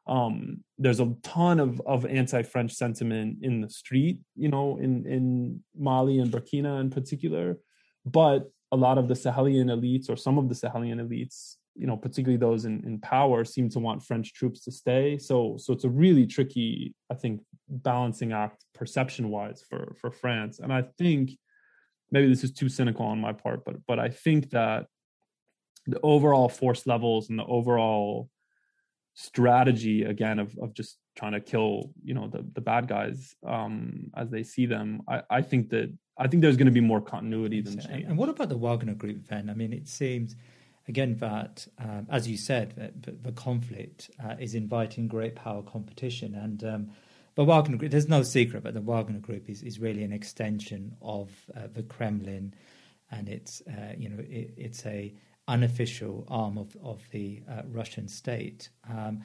um, 0.07 0.63
there's 0.77 0.99
a 0.99 1.13
ton 1.23 1.59
of, 1.59 1.81
of 1.85 2.05
anti-French 2.05 2.73
sentiment 2.73 3.37
in 3.41 3.61
the 3.61 3.69
street, 3.69 4.19
you 4.35 4.49
know, 4.49 4.77
in, 4.77 5.05
in 5.05 5.63
Mali 5.77 6.19
and 6.19 6.31
Burkina 6.31 6.81
in 6.81 6.89
particular. 6.89 7.57
But 8.05 8.49
a 8.71 8.75
lot 8.75 8.97
of 8.97 9.07
the 9.07 9.13
Sahelian 9.13 9.69
elites 9.71 10.09
or 10.09 10.17
some 10.17 10.37
of 10.37 10.49
the 10.49 10.55
Sahelian 10.55 10.99
elites, 10.99 11.55
you 11.75 11.87
know, 11.87 11.95
particularly 11.95 12.37
those 12.37 12.65
in, 12.65 12.83
in 12.85 12.99
power, 12.99 13.45
seem 13.45 13.69
to 13.69 13.79
want 13.79 14.03
French 14.03 14.33
troops 14.33 14.63
to 14.65 14.71
stay. 14.71 15.17
So 15.17 15.57
so 15.57 15.73
it's 15.73 15.85
a 15.85 15.89
really 15.89 16.27
tricky, 16.27 16.93
I 17.09 17.15
think, 17.15 17.41
balancing 17.69 18.33
act 18.33 18.65
perception-wise 18.73 19.63
for 19.69 19.95
for 19.99 20.11
France. 20.11 20.59
And 20.59 20.73
I 20.73 20.83
think 20.97 21.31
maybe 22.11 22.27
this 22.27 22.43
is 22.43 22.51
too 22.51 22.69
cynical 22.69 23.05
on 23.05 23.19
my 23.19 23.33
part, 23.33 23.63
but 23.65 23.77
but 23.87 23.99
I 23.99 24.09
think 24.09 24.49
that 24.51 24.85
the 25.87 25.99
overall 26.01 26.49
force 26.49 26.85
levels 26.85 27.29
and 27.29 27.39
the 27.39 27.45
overall 27.45 28.29
strategy 29.13 30.03
again 30.03 30.39
of 30.39 30.57
of 30.59 30.73
just 30.73 30.97
trying 31.15 31.33
to 31.33 31.39
kill 31.39 31.91
you 32.03 32.13
know 32.13 32.27
the 32.27 32.43
the 32.53 32.61
bad 32.61 32.87
guys 32.87 33.35
um 33.45 34.09
as 34.15 34.31
they 34.31 34.41
see 34.41 34.65
them 34.65 35.01
i 35.07 35.21
i 35.29 35.41
think 35.41 35.69
that 35.69 35.91
i 36.17 36.27
think 36.27 36.41
there's 36.41 36.57
going 36.57 36.65
to 36.65 36.71
be 36.71 36.81
more 36.81 37.01
continuity 37.01 37.61
than 37.61 37.79
change. 37.79 38.05
And 38.05 38.17
what 38.17 38.29
about 38.29 38.49
the 38.49 38.57
wagner 38.57 38.95
group 38.95 39.27
then? 39.27 39.49
I 39.49 39.53
mean 39.53 39.71
it 39.71 39.87
seems 39.87 40.35
again 40.87 41.15
that 41.17 41.67
um, 41.79 42.07
as 42.09 42.27
you 42.27 42.37
said 42.37 42.93
the, 43.01 43.11
the 43.11 43.31
conflict 43.31 44.09
uh, 44.23 44.35
is 44.39 44.55
inviting 44.55 45.07
great 45.07 45.35
power 45.35 45.61
competition. 45.61 46.33
And 46.35 46.63
um, 46.63 46.89
but 47.35 47.45
Wagner 47.45 47.77
Group, 47.77 47.91
there's 47.91 48.07
no 48.07 48.21
secret, 48.21 48.63
but 48.63 48.73
the 48.73 48.81
Wagner 48.81 49.19
Group 49.19 49.49
is, 49.49 49.63
is 49.63 49.79
really 49.79 50.03
an 50.03 50.13
extension 50.13 50.95
of 51.01 51.31
uh, 51.55 51.61
the 51.73 51.81
Kremlin, 51.81 52.53
and 53.09 53.27
it's 53.27 53.61
uh, 53.67 53.93
you 53.97 54.09
know 54.09 54.19
it, 54.19 54.53
it's 54.55 54.85
a 54.85 55.13
unofficial 55.47 56.25
arm 56.29 56.57
of 56.57 56.75
of 56.83 57.01
the 57.11 57.43
uh, 57.49 57.61
Russian 57.67 58.07
state. 58.07 58.69
Um, 58.89 59.23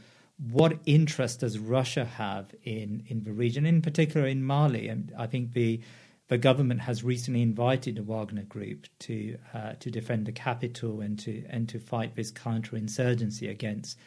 what 0.52 0.78
interest 0.86 1.40
does 1.40 1.58
Russia 1.58 2.04
have 2.04 2.54
in 2.62 3.04
in 3.06 3.24
the 3.24 3.32
region, 3.32 3.66
in 3.66 3.82
particular 3.82 4.26
in 4.26 4.42
Mali? 4.44 4.88
And 4.88 5.12
I 5.18 5.26
think 5.26 5.52
the 5.52 5.80
the 6.28 6.38
government 6.38 6.82
has 6.82 7.02
recently 7.02 7.42
invited 7.42 7.96
the 7.96 8.02
Wagner 8.02 8.42
Group 8.42 8.86
to 9.00 9.38
uh, 9.54 9.72
to 9.80 9.90
defend 9.90 10.26
the 10.26 10.32
capital 10.32 11.00
and 11.00 11.18
to 11.20 11.44
and 11.48 11.68
to 11.68 11.78
fight 11.78 12.14
this 12.14 12.30
counterinsurgency 12.30 13.48
against 13.50 13.98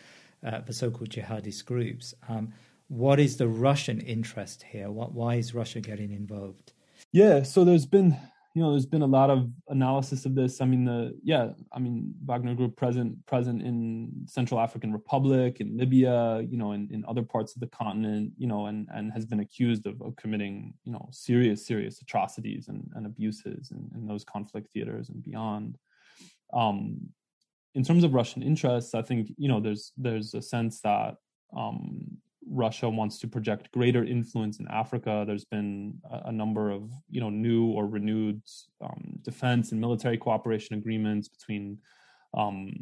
uh, 0.46 0.62
the 0.62 0.74
so-called 0.74 1.10
jihadist 1.10 1.66
groups. 1.66 2.14
Um, 2.30 2.54
what 2.88 3.20
is 3.20 3.38
the 3.38 3.48
Russian 3.48 4.02
interest 4.02 4.64
here? 4.64 4.92
What, 4.92 5.14
why 5.14 5.36
is 5.36 5.56
Russia 5.56 5.80
getting 5.80 6.12
involved? 6.12 6.74
Yeah, 7.14 7.44
so 7.44 7.64
there's 7.64 7.86
been 7.86 8.18
you 8.54 8.62
know 8.62 8.72
there's 8.72 8.86
been 8.86 9.02
a 9.02 9.08
lot 9.08 9.30
of 9.30 9.50
analysis 9.70 10.26
of 10.26 10.36
this. 10.36 10.60
I 10.60 10.66
mean 10.66 10.84
the 10.86 11.18
yeah 11.24 11.50
i 11.72 11.80
mean 11.80 12.14
wagner 12.26 12.54
group 12.54 12.76
present 12.76 13.26
present 13.26 13.62
in 13.62 14.12
central 14.26 14.60
african 14.60 14.92
republic 14.92 15.62
in 15.62 15.78
libya 15.78 16.46
you 16.50 16.58
know 16.58 16.74
in, 16.74 16.90
in 16.92 17.06
other 17.08 17.24
parts 17.24 17.56
of 17.56 17.62
the 17.62 17.68
continent 17.68 18.32
you 18.38 18.48
know 18.48 18.66
and 18.66 18.88
and 18.94 19.12
has 19.14 19.26
been 19.26 19.40
accused 19.40 19.86
of, 19.86 20.02
of 20.02 20.16
committing 20.16 20.74
you 20.84 20.92
know 20.92 21.08
serious 21.12 21.66
serious 21.66 22.02
atrocities 22.02 22.68
and, 22.68 22.90
and 22.96 23.06
abuses 23.06 23.72
in, 23.72 23.90
in 23.96 24.06
those 24.06 24.24
conflict 24.24 24.70
theaters 24.74 25.10
and 25.10 25.24
beyond. 25.24 25.78
Um 26.54 27.10
in 27.74 27.84
terms 27.84 28.04
of 28.04 28.14
russian 28.14 28.44
interests 28.44 28.94
i 28.94 29.02
think 29.02 29.30
you 29.38 29.48
know 29.48 29.62
there's 29.62 29.94
there's 29.96 30.34
a 30.34 30.42
sense 30.42 30.82
that 30.82 31.16
um 31.56 32.18
Russia 32.48 32.90
wants 32.90 33.20
to 33.20 33.28
project 33.28 33.72
greater 33.72 34.04
influence 34.04 34.60
in 34.60 34.68
Africa. 34.68 35.24
There's 35.26 35.46
been 35.46 36.00
a, 36.10 36.30
a 36.30 36.32
number 36.32 36.72
of 36.72 36.92
you 37.10 37.22
know 37.22 37.30
new 37.30 37.68
or 37.68 37.88
renewed 37.88 38.42
um, 38.82 39.20
defense 39.22 39.72
and 39.72 39.80
military 39.80 40.18
cooperation 40.18 40.76
agreements 40.76 41.28
between 41.28 41.78
um, 42.36 42.74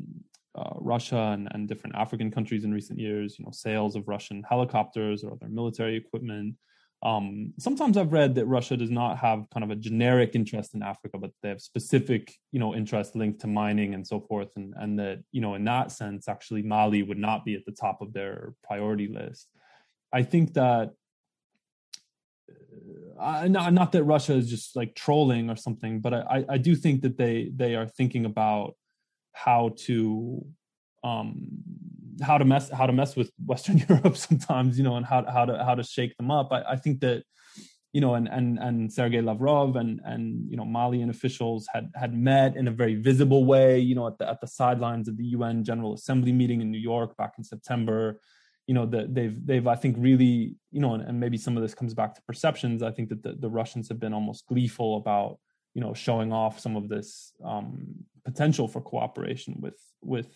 uh, 0.56 0.74
Russia 0.76 1.32
and, 1.34 1.48
and, 1.52 1.68
different 1.68 1.96
African 1.96 2.32
countries 2.32 2.64
in 2.64 2.74
recent 2.74 3.00
years. 3.00 3.38
You 3.38 3.46
know, 3.46 3.52
sales 3.52 3.96
of 3.96 4.08
Russian 4.08 4.44
helicopters 4.48 5.24
or 5.24 5.34
other 5.34 5.48
military 5.48 5.96
equipment. 5.96 6.56
Um, 7.02 7.54
sometimes 7.58 7.96
I've 7.96 8.12
read 8.12 8.36
that 8.36 8.46
Russia 8.46 8.76
does 8.76 8.90
not 8.90 9.18
have 9.20 9.46
kind 9.54 9.64
of 9.64 9.72
a 9.72 9.76
generic 9.76 10.32
interest 10.34 10.76
in 10.76 10.84
Africa, 10.84 11.18
but 11.18 11.32
they 11.42 11.50
have 11.50 11.62
specific, 11.62 12.34
you 12.52 12.60
know, 12.60 12.76
interests 12.76 13.16
linked 13.16 13.40
to 13.42 13.48
mining 13.48 13.94
and 13.94 14.06
so 14.06 14.20
forth, 14.20 14.50
and 14.58 14.74
and 14.78 15.00
that 15.00 15.20
you 15.32 15.40
know, 15.40 15.56
in 15.56 15.64
that 15.66 15.92
sense, 15.92 16.28
actually 16.28 16.62
Mali 16.62 17.04
would 17.04 17.18
not 17.18 17.46
be 17.46 17.56
at 17.56 17.66
the 17.66 17.72
top 17.72 18.02
of 18.02 18.12
their 18.12 18.54
priority 18.64 19.08
list. 19.08 19.48
I 20.12 20.24
think 20.24 20.54
that 20.56 20.92
uh, 23.20 23.48
not, 23.48 23.74
not 23.74 23.92
that 23.92 24.04
Russia 24.04 24.34
is 24.34 24.50
just 24.50 24.76
like 24.76 24.96
trolling 24.96 25.50
or 25.50 25.56
something, 25.56 26.00
but 26.00 26.14
I, 26.14 26.46
I 26.50 26.58
do 26.58 26.76
think 26.76 27.02
that 27.02 27.18
they 27.18 27.52
they 27.56 27.76
are 27.76 27.88
thinking 27.88 28.26
about 28.26 28.76
how 29.34 29.74
to 29.86 30.46
um 31.04 31.48
how 32.22 32.38
to 32.38 32.46
mess 32.46 32.70
how 32.70 32.86
to 32.86 32.94
mess 32.94 33.16
with 33.16 33.32
Western 33.46 33.78
Europe 33.90 34.18
sometimes, 34.18 34.78
you 34.78 34.84
know, 34.84 34.96
and 34.96 35.06
how 35.06 35.26
how 35.30 35.46
to 35.46 35.64
how 35.64 35.76
to 35.76 35.84
shake 35.84 36.16
them 36.18 36.32
up. 36.32 36.52
I, 36.52 36.62
I 36.72 36.76
think 36.76 37.02
that 37.02 37.24
you 37.94 38.02
know, 38.02 38.14
and 38.14 38.28
and 38.28 38.60
and 38.60 38.92
Sergei 38.92 39.22
Lavrov 39.22 39.76
and 39.76 40.00
and 40.06 40.50
you 40.50 40.58
know 40.58 40.66
Malian 40.66 41.10
officials 41.10 41.68
had 41.74 41.90
had 41.96 42.14
met 42.14 42.56
in 42.56 42.68
a 42.68 42.72
very 42.72 42.96
visible 42.96 43.46
way, 43.46 43.80
you 43.80 43.96
know, 43.96 44.08
at 44.08 44.18
the 44.20 44.30
at 44.30 44.42
the 44.42 44.48
sidelines 44.48 45.08
of 45.08 45.18
the 45.18 45.26
UN 45.26 45.64
General 45.64 45.94
Assembly 45.94 46.32
meeting 46.32 46.62
in 46.62 46.70
New 46.70 46.80
York 46.80 47.18
back 47.18 47.34
in 47.38 47.44
September. 47.44 48.22
You 48.68 48.76
know 48.76 48.86
that 48.86 49.16
they've 49.16 49.44
they've 49.44 49.66
I 49.66 49.76
think 49.76 49.96
really 49.98 50.56
you 50.72 50.82
know, 50.82 50.94
and, 50.94 51.04
and, 51.04 51.20
maybe 51.20 51.38
some 51.38 51.58
of 51.58 51.64
this 51.64 51.74
comes 51.74 51.96
back 51.96 52.14
to 52.14 52.22
perceptions. 52.22 52.84
I 52.84 52.92
think 52.92 53.10
that 53.10 53.24
the, 53.24 53.34
the 53.34 53.50
Russians 53.50 53.90
have 53.90 54.00
been 54.00 54.14
almost 54.14 54.46
gleeful 54.46 54.98
about 54.98 55.40
you 55.74 55.82
know 55.82 55.96
showing 55.96 56.32
off 56.32 56.60
some 56.60 56.76
of 56.76 56.90
this 56.90 57.34
um, 57.44 57.88
potential 58.24 58.68
for 58.68 58.82
cooperation 58.82 59.56
with 59.60 59.82
with 60.04 60.28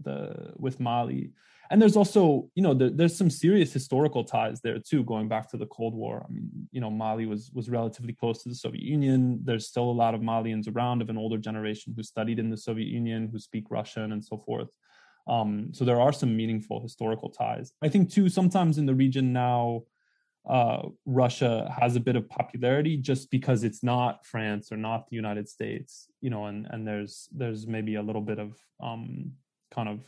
the 0.00 0.52
with 0.56 0.80
Mali. 0.80 1.32
And 1.70 1.80
there's 1.80 1.96
also, 1.96 2.50
you 2.54 2.62
know, 2.62 2.74
there's 2.74 3.16
some 3.16 3.30
serious 3.30 3.72
historical 3.72 4.24
ties 4.24 4.60
there 4.60 4.78
too, 4.78 5.04
going 5.04 5.26
back 5.28 5.48
to 5.50 5.56
the 5.56 5.66
Cold 5.66 5.94
War. 5.94 6.26
I 6.28 6.30
mean, 6.30 6.50
you 6.70 6.82
know, 6.82 6.90
Mali 6.90 7.24
was 7.24 7.50
was 7.54 7.70
relatively 7.70 8.12
close 8.12 8.42
to 8.42 8.50
the 8.50 8.54
Soviet 8.54 8.84
Union. 8.84 9.40
There's 9.42 9.68
still 9.68 9.90
a 9.90 10.00
lot 10.04 10.14
of 10.14 10.20
Malians 10.20 10.68
around 10.68 11.00
of 11.00 11.08
an 11.08 11.16
older 11.16 11.38
generation 11.38 11.94
who 11.96 12.02
studied 12.02 12.38
in 12.38 12.50
the 12.50 12.58
Soviet 12.58 12.88
Union, 12.88 13.28
who 13.32 13.38
speak 13.38 13.70
Russian 13.70 14.12
and 14.12 14.22
so 14.22 14.36
forth. 14.36 14.68
Um, 15.26 15.68
so 15.72 15.84
there 15.84 16.00
are 16.00 16.12
some 16.12 16.36
meaningful 16.36 16.82
historical 16.82 17.30
ties. 17.30 17.72
I 17.80 17.88
think 17.88 18.10
too, 18.10 18.28
sometimes 18.28 18.76
in 18.76 18.86
the 18.86 18.94
region 18.94 19.32
now, 19.32 19.84
uh, 20.48 20.88
Russia 21.06 21.72
has 21.80 21.94
a 21.94 22.00
bit 22.00 22.16
of 22.16 22.28
popularity 22.28 22.96
just 22.96 23.30
because 23.30 23.62
it's 23.62 23.82
not 23.82 24.26
France 24.26 24.72
or 24.72 24.76
not 24.76 25.08
the 25.08 25.16
United 25.16 25.48
States, 25.48 26.08
you 26.20 26.30
know, 26.30 26.46
and 26.46 26.66
and 26.70 26.86
there's 26.86 27.28
there's 27.32 27.66
maybe 27.66 27.94
a 27.94 28.02
little 28.02 28.20
bit 28.20 28.38
of 28.38 28.58
um, 28.82 29.32
kind 29.72 29.88
of 29.88 30.00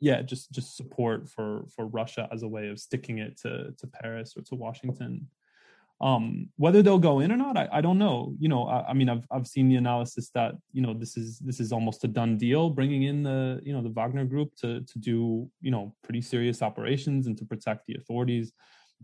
yeah 0.00 0.22
just 0.22 0.50
just 0.50 0.76
support 0.76 1.28
for 1.28 1.64
for 1.74 1.86
russia 1.86 2.28
as 2.32 2.42
a 2.42 2.48
way 2.48 2.68
of 2.68 2.80
sticking 2.80 3.18
it 3.18 3.36
to 3.36 3.72
to 3.78 3.86
paris 3.86 4.34
or 4.36 4.42
to 4.42 4.54
washington. 4.54 5.28
Um 6.00 6.48
whether 6.56 6.80
they'll 6.82 6.98
go 7.10 7.20
in 7.20 7.30
or 7.30 7.36
not 7.36 7.58
i, 7.58 7.68
I 7.70 7.80
don't 7.82 7.98
know. 7.98 8.34
You 8.38 8.48
know 8.48 8.66
I, 8.66 8.88
I, 8.88 8.92
mean 8.94 9.10
i've 9.10 9.26
i've 9.30 9.46
seen 9.46 9.68
the 9.68 9.76
analysis 9.76 10.30
that 10.30 10.54
you 10.72 10.80
know 10.80 10.94
this 10.94 11.18
is 11.18 11.38
this 11.40 11.60
is 11.60 11.72
almost 11.72 12.04
a 12.04 12.08
done 12.08 12.38
deal 12.38 12.70
bringing 12.70 13.02
in 13.02 13.22
the 13.22 13.60
you 13.62 13.74
know 13.74 13.82
the 13.82 13.90
wagner 13.90 14.24
group 14.24 14.56
to 14.62 14.80
to 14.80 14.98
do 14.98 15.50
you 15.60 15.70
know 15.70 15.94
pretty 16.02 16.22
serious 16.22 16.62
operations 16.62 17.26
and 17.26 17.36
to 17.36 17.44
protect 17.44 17.86
the 17.86 17.96
authorities. 17.96 18.52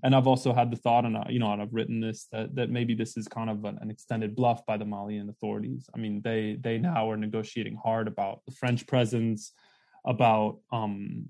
And 0.03 0.15
i've 0.15 0.27
also 0.27 0.55
had 0.55 0.71
the 0.71 0.77
thought 0.85 1.05
and 1.05 1.17
you 1.29 1.39
know 1.39 1.53
and 1.53 1.61
i've 1.61 1.75
written 1.75 2.01
this 2.01 2.29
that 2.33 2.55
that 2.55 2.71
maybe 2.71 2.95
this 2.95 3.19
is 3.19 3.29
kind 3.29 3.51
of 3.51 3.67
an, 3.67 3.77
an 3.83 3.91
extended 3.91 4.35
bluff 4.35 4.65
by 4.65 4.79
the 4.79 4.87
malian 4.87 5.29
authorities. 5.29 5.91
I 5.95 5.99
mean 5.99 6.23
they 6.23 6.57
they 6.67 6.79
now 6.79 7.11
are 7.11 7.19
negotiating 7.19 7.77
hard 7.77 8.09
about 8.09 8.41
the 8.47 8.53
french 8.53 8.87
presence 8.87 9.53
about 10.07 10.59
um, 10.73 11.29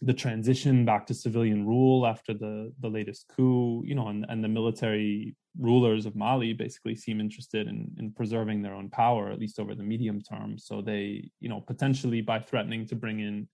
the 0.00 0.12
transition 0.12 0.84
back 0.84 1.06
to 1.06 1.14
civilian 1.14 1.66
rule 1.66 2.06
after 2.06 2.34
the 2.34 2.72
the 2.80 2.88
latest 2.88 3.28
coup, 3.28 3.82
you 3.84 3.94
know, 3.94 4.08
and, 4.08 4.26
and 4.28 4.42
the 4.42 4.48
military 4.48 5.36
rulers 5.58 6.06
of 6.06 6.16
Mali 6.16 6.52
basically 6.52 6.94
seem 6.96 7.20
interested 7.20 7.68
in 7.68 7.90
in 7.98 8.12
preserving 8.12 8.62
their 8.62 8.74
own 8.74 8.88
power, 8.90 9.30
at 9.30 9.38
least 9.38 9.60
over 9.60 9.74
the 9.74 9.82
medium 9.82 10.20
term. 10.20 10.58
So 10.58 10.80
they, 10.80 11.30
you 11.40 11.48
know, 11.48 11.60
potentially 11.60 12.20
by 12.20 12.40
threatening 12.40 12.86
to 12.88 12.96
bring 12.96 13.20
in 13.20 13.48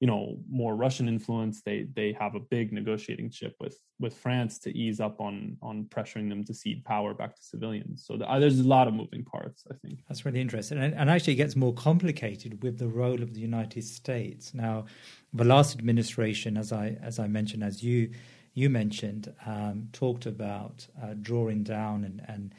you 0.00 0.06
know 0.06 0.38
more 0.50 0.74
Russian 0.74 1.08
influence. 1.08 1.60
They 1.60 1.86
they 1.94 2.16
have 2.18 2.34
a 2.34 2.40
big 2.40 2.72
negotiating 2.72 3.30
chip 3.30 3.54
with 3.60 3.76
with 3.98 4.14
France 4.14 4.58
to 4.60 4.76
ease 4.76 4.98
up 4.98 5.20
on 5.20 5.58
on 5.60 5.84
pressuring 5.84 6.30
them 6.30 6.42
to 6.44 6.54
cede 6.54 6.82
power 6.84 7.12
back 7.12 7.36
to 7.36 7.42
civilians. 7.42 8.04
So 8.06 8.16
the, 8.16 8.28
uh, 8.28 8.38
there's 8.38 8.60
a 8.60 8.66
lot 8.66 8.88
of 8.88 8.94
moving 8.94 9.24
parts. 9.24 9.64
I 9.70 9.74
think 9.74 10.00
that's 10.08 10.24
really 10.24 10.40
interesting, 10.40 10.78
and, 10.78 10.94
and 10.94 11.10
actually 11.10 11.34
gets 11.34 11.54
more 11.54 11.74
complicated 11.74 12.62
with 12.62 12.78
the 12.78 12.88
role 12.88 13.22
of 13.22 13.34
the 13.34 13.40
United 13.40 13.84
States. 13.84 14.54
Now, 14.54 14.86
the 15.34 15.44
last 15.44 15.78
administration, 15.78 16.56
as 16.56 16.72
I 16.72 16.96
as 17.02 17.18
I 17.18 17.26
mentioned, 17.26 17.62
as 17.62 17.82
you 17.82 18.10
you 18.54 18.70
mentioned, 18.70 19.32
um, 19.44 19.88
talked 19.92 20.24
about 20.24 20.86
uh, 21.02 21.14
drawing 21.20 21.62
down 21.62 22.04
and 22.04 22.22
and 22.26 22.54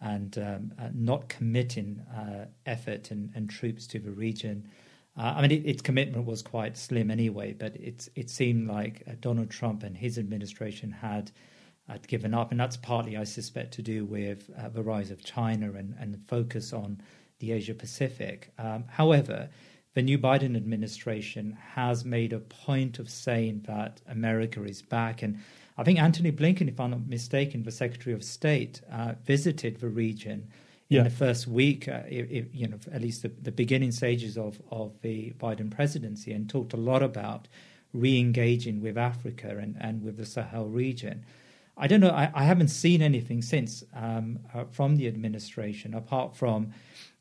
and 0.00 0.38
um, 0.38 0.72
uh, 0.78 0.90
not 0.94 1.28
committing 1.28 2.00
uh, 2.14 2.44
effort 2.66 3.10
and, 3.10 3.30
and 3.34 3.50
troops 3.50 3.88
to 3.88 3.98
the 3.98 4.12
region. 4.12 4.68
Uh, 5.16 5.34
I 5.36 5.42
mean, 5.42 5.52
it, 5.52 5.66
its 5.66 5.82
commitment 5.82 6.26
was 6.26 6.42
quite 6.42 6.76
slim 6.76 7.10
anyway, 7.10 7.52
but 7.52 7.76
it 7.76 8.08
it 8.14 8.30
seemed 8.30 8.68
like 8.68 9.02
uh, 9.06 9.12
Donald 9.20 9.50
Trump 9.50 9.82
and 9.82 9.96
his 9.96 10.18
administration 10.18 10.90
had 10.90 11.30
uh, 11.88 11.98
given 12.06 12.34
up, 12.34 12.50
and 12.50 12.58
that's 12.58 12.76
partly, 12.76 13.16
I 13.16 13.24
suspect, 13.24 13.74
to 13.74 13.82
do 13.82 14.04
with 14.04 14.50
uh, 14.58 14.68
the 14.70 14.82
rise 14.82 15.10
of 15.10 15.22
China 15.22 15.72
and, 15.72 15.94
and 16.00 16.14
the 16.14 16.20
focus 16.26 16.72
on 16.72 17.00
the 17.38 17.52
Asia 17.52 17.74
Pacific. 17.74 18.52
Um, 18.58 18.84
however, 18.88 19.50
the 19.92 20.02
new 20.02 20.18
Biden 20.18 20.56
administration 20.56 21.56
has 21.74 22.04
made 22.04 22.32
a 22.32 22.40
point 22.40 22.98
of 22.98 23.08
saying 23.08 23.64
that 23.66 24.00
America 24.08 24.64
is 24.64 24.82
back, 24.82 25.22
and 25.22 25.38
I 25.76 25.84
think 25.84 26.00
Antony 26.00 26.32
Blinken, 26.32 26.68
if 26.68 26.80
I'm 26.80 26.90
not 26.90 27.06
mistaken, 27.06 27.62
the 27.62 27.70
Secretary 27.70 28.14
of 28.14 28.24
State, 28.24 28.80
uh, 28.90 29.14
visited 29.24 29.78
the 29.78 29.88
region 29.88 30.48
yeah. 30.88 30.98
in 30.98 31.04
the 31.04 31.10
first 31.10 31.46
week, 31.46 31.88
uh, 31.88 32.02
if, 32.08 32.46
you 32.52 32.68
know, 32.68 32.78
at 32.92 33.00
least 33.00 33.22
the, 33.22 33.28
the, 33.28 33.52
beginning 33.52 33.92
stages 33.92 34.36
of, 34.36 34.60
of 34.70 34.92
the 35.02 35.32
Biden 35.38 35.70
presidency, 35.70 36.32
and 36.32 36.48
talked 36.48 36.72
a 36.72 36.76
lot 36.76 37.02
about 37.02 37.48
re-engaging 37.92 38.80
with 38.80 38.98
Africa 38.98 39.56
and, 39.56 39.76
and 39.80 40.02
with 40.02 40.16
the 40.16 40.26
Sahel 40.26 40.66
region. 40.66 41.24
I 41.76 41.86
don't 41.86 42.00
know. 42.00 42.10
I, 42.10 42.30
I 42.34 42.44
haven't 42.44 42.68
seen 42.68 43.02
anything 43.02 43.42
since 43.42 43.82
um, 43.94 44.40
uh, 44.52 44.64
from 44.64 44.96
the 44.96 45.08
administration, 45.08 45.94
apart 45.94 46.36
from 46.36 46.72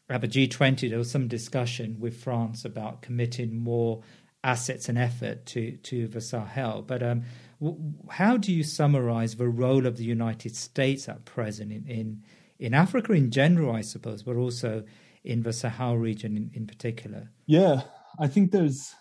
at 0.09 0.21
the 0.21 0.27
G20. 0.27 0.89
There 0.89 0.99
was 0.99 1.09
some 1.09 1.27
discussion 1.27 1.97
with 1.99 2.21
France 2.21 2.65
about 2.65 3.01
committing 3.01 3.57
more 3.57 4.03
assets 4.43 4.89
and 4.89 4.97
effort 4.97 5.45
to 5.47 5.77
to 5.77 6.07
the 6.07 6.21
Sahel. 6.21 6.81
But 6.81 7.01
um, 7.01 7.23
w- 7.61 7.93
how 8.09 8.37
do 8.37 8.51
you 8.51 8.63
summarize 8.63 9.35
the 9.35 9.47
role 9.47 9.87
of 9.87 9.97
the 9.97 10.03
United 10.03 10.55
States 10.55 11.07
at 11.07 11.25
present 11.25 11.71
in, 11.71 11.87
in 11.87 12.23
in 12.63 12.73
Africa 12.73 13.11
in 13.11 13.29
general, 13.29 13.75
I 13.75 13.81
suppose, 13.81 14.23
but 14.23 14.37
also 14.37 14.83
in 15.25 15.43
the 15.43 15.51
Sahel 15.51 15.97
region 15.97 16.37
in, 16.37 16.49
in 16.53 16.65
particular? 16.65 17.29
Yeah, 17.45 17.81
I 18.17 18.27
think 18.27 18.51
there's, 18.51 18.95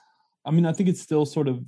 I 0.44 0.50
mean, 0.50 0.66
I 0.66 0.72
think 0.72 0.88
it's 0.88 1.00
still 1.00 1.24
sort 1.24 1.46
of 1.46 1.64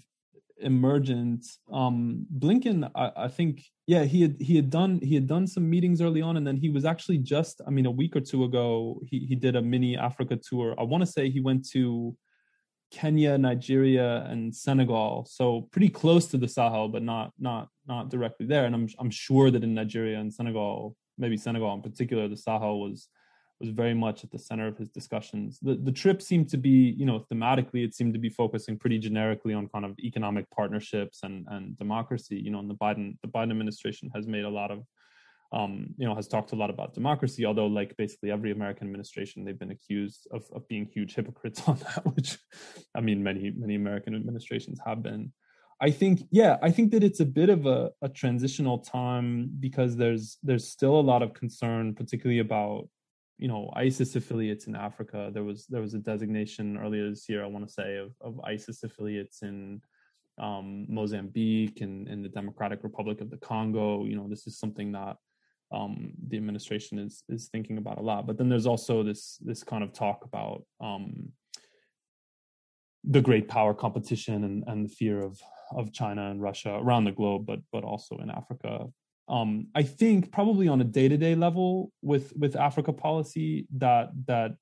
emergent. 0.58 1.46
Um, 1.72 2.26
Blinken, 2.36 2.90
I, 2.96 3.12
I, 3.16 3.28
think, 3.28 3.62
yeah, 3.86 4.02
he 4.04 4.22
had 4.22 4.36
he 4.40 4.56
had 4.56 4.70
done 4.70 4.98
he 5.02 5.14
had 5.14 5.28
done 5.28 5.46
some 5.46 5.70
meetings 5.70 6.00
early 6.02 6.20
on, 6.20 6.36
and 6.36 6.44
then 6.44 6.56
he 6.56 6.68
was 6.68 6.84
actually 6.84 7.18
just, 7.18 7.60
I 7.64 7.70
mean, 7.70 7.86
a 7.86 7.90
week 7.90 8.16
or 8.16 8.20
two 8.20 8.42
ago, 8.42 9.00
he 9.08 9.20
he 9.20 9.36
did 9.36 9.54
a 9.54 9.62
mini 9.62 9.96
Africa 9.96 10.36
tour. 10.36 10.74
I 10.76 10.82
want 10.82 11.02
to 11.02 11.06
say 11.06 11.30
he 11.30 11.40
went 11.40 11.68
to 11.70 12.16
Kenya, 12.90 13.38
Nigeria, 13.38 14.26
and 14.28 14.54
Senegal, 14.54 15.26
so 15.30 15.68
pretty 15.70 15.90
close 15.90 16.26
to 16.26 16.38
the 16.38 16.48
Sahel, 16.48 16.88
but 16.88 17.04
not 17.04 17.32
not 17.38 17.68
not 17.86 18.10
directly 18.10 18.46
there. 18.46 18.64
And 18.64 18.74
I'm 18.74 18.88
I'm 18.98 19.10
sure 19.10 19.52
that 19.52 19.62
in 19.62 19.74
Nigeria 19.74 20.18
and 20.18 20.34
Senegal, 20.34 20.96
maybe 21.18 21.36
Senegal 21.36 21.74
in 21.74 21.82
particular, 21.82 22.28
the 22.28 22.36
Sahel 22.36 22.80
was 22.80 23.08
was 23.60 23.70
very 23.70 23.94
much 23.94 24.24
at 24.24 24.32
the 24.32 24.38
center 24.38 24.66
of 24.66 24.76
his 24.76 24.90
discussions. 24.90 25.58
The 25.60 25.76
the 25.76 25.92
trip 25.92 26.20
seemed 26.20 26.48
to 26.50 26.56
be, 26.56 26.94
you 26.98 27.06
know, 27.06 27.24
thematically, 27.32 27.84
it 27.84 27.94
seemed 27.94 28.12
to 28.14 28.18
be 28.18 28.28
focusing 28.28 28.78
pretty 28.78 28.98
generically 28.98 29.54
on 29.54 29.68
kind 29.68 29.84
of 29.84 29.98
economic 29.98 30.50
partnerships 30.50 31.22
and 31.22 31.46
and 31.48 31.76
democracy. 31.78 32.36
You 32.36 32.50
know, 32.50 32.58
and 32.58 32.70
the 32.70 32.74
Biden 32.74 33.16
the 33.22 33.28
Biden 33.28 33.50
administration 33.50 34.10
has 34.14 34.26
made 34.26 34.44
a 34.44 34.50
lot 34.50 34.70
of 34.70 34.84
um, 35.54 35.94
you 35.96 36.06
know, 36.06 36.14
has 36.16 36.26
talked 36.26 36.52
a 36.52 36.56
lot 36.56 36.70
about 36.70 36.94
democracy, 36.94 37.46
although 37.46 37.66
like 37.66 37.96
basically 37.96 38.32
every 38.32 38.50
American 38.50 38.88
administration, 38.88 39.44
they've 39.44 39.58
been 39.58 39.70
accused 39.70 40.26
of, 40.32 40.44
of 40.52 40.66
being 40.66 40.84
huge 40.84 41.14
hypocrites 41.14 41.62
on 41.68 41.76
that, 41.78 42.04
which 42.14 42.38
I 42.94 43.00
mean, 43.00 43.22
many, 43.22 43.52
many 43.56 43.76
American 43.76 44.14
administrations 44.14 44.80
have 44.84 45.02
been. 45.02 45.32
I 45.84 45.90
think, 45.90 46.26
yeah, 46.30 46.56
I 46.62 46.70
think 46.70 46.92
that 46.92 47.04
it's 47.04 47.20
a 47.20 47.26
bit 47.26 47.50
of 47.50 47.66
a, 47.66 47.90
a 48.00 48.08
transitional 48.08 48.78
time 48.78 49.50
because 49.60 49.96
there's 49.96 50.38
there's 50.42 50.66
still 50.66 50.98
a 50.98 51.08
lot 51.12 51.22
of 51.22 51.34
concern, 51.34 51.94
particularly 51.94 52.38
about 52.38 52.88
you 53.36 53.48
know 53.48 53.70
ISIS 53.76 54.16
affiliates 54.16 54.66
in 54.66 54.76
Africa. 54.76 55.30
There 55.34 55.44
was 55.44 55.66
there 55.66 55.82
was 55.82 55.92
a 55.92 55.98
designation 55.98 56.78
earlier 56.78 57.10
this 57.10 57.28
year, 57.28 57.44
I 57.44 57.48
want 57.48 57.68
to 57.68 57.72
say, 57.72 57.98
of, 57.98 58.12
of 58.22 58.40
ISIS 58.44 58.82
affiliates 58.82 59.42
in 59.42 59.82
um, 60.38 60.86
Mozambique 60.88 61.82
and 61.82 62.08
in 62.08 62.22
the 62.22 62.30
Democratic 62.30 62.82
Republic 62.82 63.20
of 63.20 63.28
the 63.28 63.36
Congo. 63.36 64.06
You 64.06 64.16
know, 64.16 64.26
this 64.26 64.46
is 64.46 64.58
something 64.58 64.90
that 64.92 65.18
um, 65.70 66.14
the 66.28 66.38
administration 66.38 66.98
is 66.98 67.24
is 67.28 67.48
thinking 67.48 67.76
about 67.76 67.98
a 67.98 68.06
lot. 68.10 68.26
But 68.26 68.38
then 68.38 68.48
there's 68.48 68.66
also 68.66 69.02
this 69.02 69.36
this 69.44 69.62
kind 69.62 69.84
of 69.84 69.92
talk 69.92 70.24
about 70.24 70.64
um, 70.80 71.32
the 73.04 73.20
great 73.20 73.48
power 73.48 73.74
competition 73.74 74.44
and, 74.44 74.64
and 74.66 74.86
the 74.86 74.94
fear 74.94 75.22
of 75.22 75.38
of 75.70 75.92
China 75.92 76.30
and 76.30 76.40
Russia 76.40 76.78
around 76.80 77.04
the 77.04 77.12
globe, 77.12 77.46
but 77.46 77.60
but 77.72 77.84
also 77.84 78.18
in 78.18 78.30
Africa 78.30 78.86
um, 79.28 79.68
I 79.74 79.82
think 79.82 80.32
probably 80.32 80.68
on 80.68 80.80
a 80.80 80.84
day 80.84 81.08
to 81.08 81.16
day 81.16 81.34
level 81.34 81.92
with 82.02 82.32
with 82.36 82.56
Africa 82.56 82.92
policy 82.92 83.66
that 83.76 84.10
that 84.26 84.56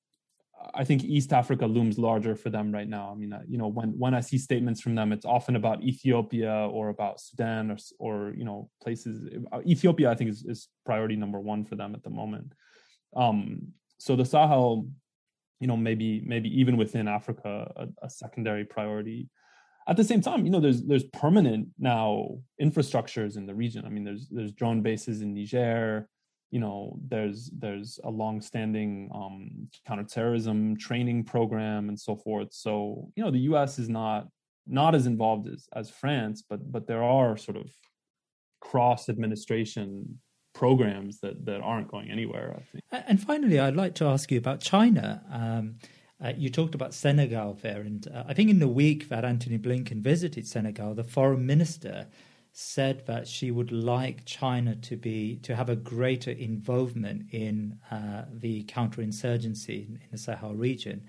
I 0.75 0.85
think 0.85 1.03
East 1.03 1.33
Africa 1.33 1.67
looms 1.67 1.99
larger 1.99 2.37
for 2.37 2.49
them 2.49 2.71
right 2.71 2.89
now. 2.89 3.11
I 3.11 3.17
mean, 3.17 3.33
uh, 3.33 3.43
you 3.49 3.59
know, 3.59 3.67
when 3.67 3.99
when 3.99 4.15
I 4.15 4.21
see 4.21 4.39
statements 4.39 4.81
from 4.81 4.95
them, 4.95 5.13
it's 5.13 5.25
often 5.25 5.57
about 5.57 5.83
Ethiopia 5.83 6.53
or 6.53 6.91
about 6.91 7.21
Sudan 7.21 7.73
or 7.73 7.77
or 7.99 8.35
you 8.37 8.45
know 8.45 8.71
places. 8.81 9.29
Uh, 9.51 9.61
Ethiopia, 9.67 10.11
I 10.11 10.15
think, 10.15 10.31
is, 10.31 10.45
is 10.45 10.69
priority 10.87 11.17
number 11.17 11.41
one 11.41 11.65
for 11.65 11.75
them 11.75 11.95
at 11.97 12.05
the 12.05 12.11
moment. 12.11 12.53
Um, 13.17 13.73
so 13.99 14.15
the 14.15 14.25
Sahel, 14.25 14.87
you 15.59 15.67
know, 15.67 15.77
maybe 15.77 16.23
maybe 16.25 16.61
even 16.61 16.77
within 16.77 17.09
Africa, 17.09 17.73
a, 17.75 18.07
a 18.07 18.11
secondary 18.11 18.65
priority 18.65 19.29
at 19.89 19.97
the 19.97 20.05
same 20.05 20.21
time, 20.21 20.45
you 20.45 20.51
know, 20.51 20.61
there's 20.61 20.83
there's 20.83 21.05
permanent 21.05 21.69
now 21.79 22.39
infrastructures 22.61 23.37
in 23.37 23.47
the 23.47 23.55
region. 23.55 23.85
I 23.85 23.89
mean, 23.89 24.05
there's 24.05 24.29
there's 24.31 24.53
drone 24.53 24.81
bases 24.83 25.23
in 25.23 25.35
Niger. 25.35 26.09
You 26.51 26.61
know, 26.61 26.99
there's 27.09 27.51
there's 27.59 27.99
a 28.05 28.11
long-standing 28.11 29.11
um, 29.15 29.69
counterterrorism 29.87 30.77
training 30.77 31.25
program 31.25 31.89
and 31.89 31.99
so 31.99 32.15
forth. 32.15 32.49
So, 32.53 33.11
you 33.17 33.25
know, 33.25 33.31
the 33.31 33.41
U.S. 33.41 33.79
is 33.79 33.89
not 33.89 34.29
not 34.67 34.95
as 34.95 35.07
involved 35.07 35.49
as 35.49 35.67
as 35.75 35.91
France, 35.91 36.45
but 36.49 36.71
but 36.71 36.87
there 36.87 37.03
are 37.03 37.37
sort 37.37 37.57
of 37.57 37.71
cross 38.61 39.09
administration 39.09 40.21
programs 40.55 41.19
that 41.21 41.45
that 41.47 41.61
aren't 41.61 41.89
going 41.89 42.11
anywhere. 42.11 42.55
I 42.57 42.63
think. 42.71 42.85
And 43.09 43.21
finally, 43.21 43.59
I'd 43.59 43.77
like 43.77 43.95
to 43.97 44.05
ask 44.05 44.31
you 44.31 44.39
about 44.39 44.61
China. 44.61 45.23
Um, 45.31 45.79
uh, 46.23 46.33
you 46.37 46.49
talked 46.49 46.75
about 46.75 46.95
Senegal 46.95 47.55
there, 47.63 47.81
and 47.81 48.07
uh, 48.09 48.25
I 48.29 48.35
think 48.35 48.51
in 48.51 48.61
the 48.61 48.69
week 48.69 49.09
that 49.09 49.25
Antony 49.25 49.59
Blinken 49.59 50.01
visited 50.01 50.47
Senegal, 50.47 50.95
the 50.95 51.05
foreign 51.05 51.47
minister 51.47 52.07
said 52.53 53.07
that 53.07 53.27
she 53.27 53.51
would 53.51 53.73
like 53.73 54.25
China 54.25 54.77
to 54.77 54.97
be 54.97 55.37
to 55.37 55.57
have 55.57 55.69
a 55.69 55.77
greater 55.77 56.31
involvement 56.31 57.33
in 57.33 57.79
uh, 57.91 58.25
the 58.31 58.63
counterinsurgency 58.65 59.89
in, 59.89 60.01
in, 60.03 60.09
the 60.11 60.19
Sahel 60.19 60.55
region. 60.55 61.03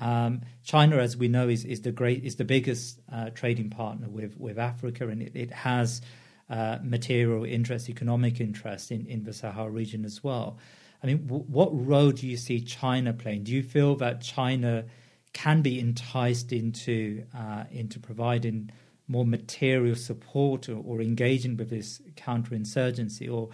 Um, 0.00 0.42
China, 0.64 0.96
as 0.96 1.16
we 1.16 1.28
know, 1.28 1.48
is, 1.48 1.64
is 1.64 1.82
the 1.82 1.92
great 1.92 2.24
is 2.24 2.36
the 2.36 2.44
biggest 2.44 3.00
uh, 3.12 3.30
trading 3.30 3.70
partner 3.70 4.08
with 4.08 4.36
with 4.38 4.58
Africa, 4.58 5.08
and 5.08 5.22
it, 5.22 5.32
it 5.34 5.52
has 5.52 6.02
uh, 6.50 6.78
material 6.82 7.44
interest, 7.44 7.88
economic 7.88 8.40
interest 8.40 8.90
in, 8.90 9.06
in 9.06 9.22
the 9.22 9.32
Sahel 9.32 9.70
region 9.70 10.04
as 10.04 10.22
well. 10.22 10.58
I 11.02 11.06
mean, 11.06 11.26
w- 11.26 11.44
what 11.44 11.70
role 11.72 12.10
do 12.10 12.26
you 12.26 12.36
see 12.36 12.60
China 12.60 13.12
playing? 13.12 13.44
Do 13.44 13.52
you 13.52 13.62
feel 13.62 13.96
that 13.96 14.20
China 14.20 14.84
can 15.32 15.62
be 15.62 15.80
enticed 15.80 16.52
into 16.52 17.24
uh, 17.34 17.64
into 17.70 17.98
providing 17.98 18.70
more 19.08 19.26
material 19.26 19.96
support 19.96 20.68
or, 20.68 20.76
or 20.76 21.00
engaging 21.00 21.56
with 21.56 21.70
this 21.70 22.00
counterinsurgency, 22.16 23.32
or, 23.32 23.50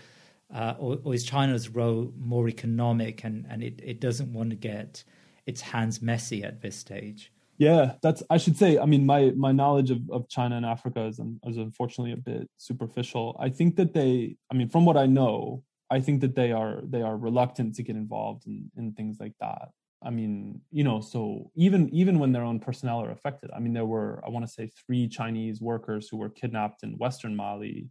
uh, 0.55 0.74
or, 0.78 0.99
or 1.03 1.14
is 1.14 1.24
China's 1.24 1.68
role 1.68 2.12
more 2.18 2.49
economic 2.49 3.24
and, 3.24 3.46
and 3.49 3.62
it, 3.62 3.80
it 3.82 4.01
doesn't 4.01 4.32
want 4.32 4.51
to 4.51 4.57
get 4.57 5.03
its 5.46 5.61
hands 5.61 6.03
messy 6.03 6.44
at 6.44 6.61
this 6.61 6.76
stage? 6.76 7.32
Yeah, 7.57 7.94
that's. 8.03 8.22
I 8.30 8.36
should 8.38 8.57
say. 8.57 8.78
I 8.78 8.86
mean, 8.86 9.05
my 9.05 9.32
my 9.36 9.51
knowledge 9.51 9.90
of, 9.90 9.99
of 10.11 10.28
China 10.28 10.57
and 10.57 10.64
Africa 10.64 11.07
is 11.07 11.18
is 11.44 11.57
unfortunately 11.57 12.12
a 12.12 12.16
bit 12.16 12.49
superficial. 12.57 13.36
I 13.40 13.49
think 13.49 13.74
that 13.76 13.92
they. 13.94 14.36
I 14.51 14.55
mean, 14.55 14.68
from 14.68 14.84
what 14.84 14.96
I 14.96 15.07
know, 15.07 15.64
I 15.91 16.01
think 16.01 16.20
that 16.20 16.34
they 16.34 16.53
are 16.53 16.80
they 16.84 17.03
are 17.03 17.16
reluctant 17.16 17.74
to 17.76 17.82
get 17.82 17.97
involved 17.97 18.47
in, 18.47 18.70
in 18.76 18.93
things 18.93 19.18
like 19.20 19.34
that. 19.41 19.70
I 20.03 20.11
mean, 20.11 20.61
you 20.70 20.84
know, 20.84 21.01
so 21.01 21.51
even 21.57 21.89
even 21.93 22.18
when 22.18 22.32
their 22.32 22.45
own 22.45 22.61
personnel 22.61 23.03
are 23.03 23.11
affected. 23.11 23.51
I 23.55 23.59
mean, 23.59 23.72
there 23.72 23.86
were 23.86 24.22
I 24.24 24.30
want 24.30 24.47
to 24.47 24.53
say 24.53 24.70
three 24.86 25.09
Chinese 25.09 25.61
workers 25.61 26.09
who 26.09 26.18
were 26.18 26.28
kidnapped 26.28 26.82
in 26.82 26.99
Western 26.99 27.34
Mali 27.34 27.89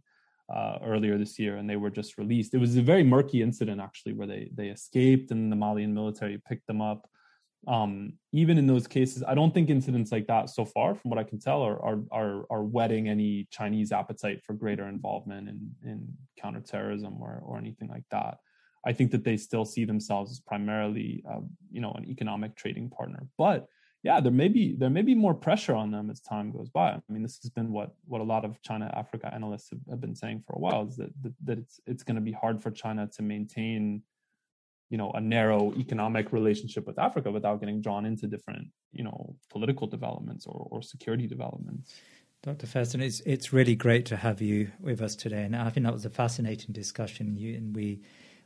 uh, 0.54 0.78
earlier 0.82 1.18
this 1.18 1.38
year, 1.38 1.56
and 1.56 1.68
they 1.68 1.76
were 1.76 1.90
just 1.90 2.16
released. 2.16 2.54
It 2.54 2.58
was 2.58 2.76
a 2.76 2.82
very 2.82 3.04
murky 3.04 3.42
incident 3.42 3.80
actually, 3.80 4.14
where 4.14 4.26
they 4.26 4.50
they 4.54 4.68
escaped, 4.68 5.30
and 5.30 5.52
the 5.52 5.56
Malian 5.56 5.92
military 5.92 6.38
picked 6.48 6.66
them 6.66 6.80
up 6.80 7.08
um, 7.66 8.12
even 8.32 8.56
in 8.56 8.66
those 8.66 8.86
cases, 8.86 9.24
I 9.26 9.34
don't 9.34 9.52
think 9.52 9.68
incidents 9.68 10.12
like 10.12 10.26
that 10.28 10.48
so 10.50 10.64
far, 10.64 10.94
from 10.94 11.10
what 11.10 11.18
I 11.18 11.24
can 11.24 11.40
tell, 11.40 11.62
are 11.62 11.82
are 11.82 11.98
are, 12.12 12.44
are 12.50 12.64
whetting 12.64 13.08
any 13.08 13.48
Chinese 13.50 13.92
appetite 13.92 14.42
for 14.44 14.52
greater 14.52 14.88
involvement 14.88 15.48
in 15.48 15.70
in 15.84 16.08
counterterrorism 16.40 17.20
or 17.20 17.42
or 17.44 17.58
anything 17.58 17.88
like 17.88 18.04
that. 18.10 18.38
I 18.86 18.92
think 18.92 19.10
that 19.10 19.24
they 19.24 19.36
still 19.36 19.64
see 19.64 19.84
themselves 19.84 20.30
as 20.30 20.40
primarily, 20.40 21.24
uh, 21.28 21.40
you 21.70 21.80
know, 21.80 21.92
an 21.92 22.08
economic 22.08 22.54
trading 22.54 22.90
partner. 22.90 23.26
But 23.36 23.66
yeah, 24.04 24.20
there 24.20 24.32
may 24.32 24.48
be 24.48 24.76
there 24.76 24.90
may 24.90 25.02
be 25.02 25.14
more 25.14 25.34
pressure 25.34 25.74
on 25.74 25.90
them 25.90 26.08
as 26.10 26.20
time 26.20 26.52
goes 26.52 26.68
by. 26.68 26.90
I 26.90 27.00
mean, 27.08 27.22
this 27.22 27.40
has 27.42 27.50
been 27.50 27.72
what 27.72 27.94
what 28.06 28.20
a 28.20 28.24
lot 28.24 28.44
of 28.44 28.62
China 28.62 28.90
Africa 28.96 29.30
analysts 29.34 29.70
have, 29.70 29.80
have 29.90 30.00
been 30.00 30.14
saying 30.14 30.44
for 30.46 30.54
a 30.54 30.60
while 30.60 30.86
is 30.86 30.96
that 30.96 31.10
that, 31.22 31.34
that 31.44 31.58
it's 31.58 31.80
it's 31.86 32.04
going 32.04 32.14
to 32.14 32.20
be 32.22 32.32
hard 32.32 32.62
for 32.62 32.70
China 32.70 33.08
to 33.16 33.22
maintain 33.22 34.02
you 34.90 34.98
know 34.98 35.10
a 35.12 35.20
narrow 35.20 35.72
economic 35.76 36.32
relationship 36.32 36.86
with 36.86 36.98
Africa 36.98 37.30
without 37.30 37.60
getting 37.60 37.80
drawn 37.80 38.06
into 38.06 38.26
different 38.26 38.68
you 38.92 39.04
know 39.04 39.36
political 39.50 39.86
developments 39.86 40.46
or, 40.46 40.66
or 40.70 40.82
security 40.82 41.26
developments. 41.26 41.94
Dr. 42.42 42.66
Thurston, 42.66 43.00
it's 43.00 43.20
it's 43.20 43.52
really 43.52 43.74
great 43.74 44.06
to 44.06 44.16
have 44.16 44.40
you 44.40 44.70
with 44.80 45.00
us 45.00 45.16
today, 45.16 45.42
and 45.42 45.56
I 45.56 45.70
think 45.70 45.84
that 45.84 45.92
was 45.92 46.04
a 46.04 46.10
fascinating 46.10 46.72
discussion. 46.72 47.36
You 47.36 47.56
and 47.56 47.74
we 47.74 48.00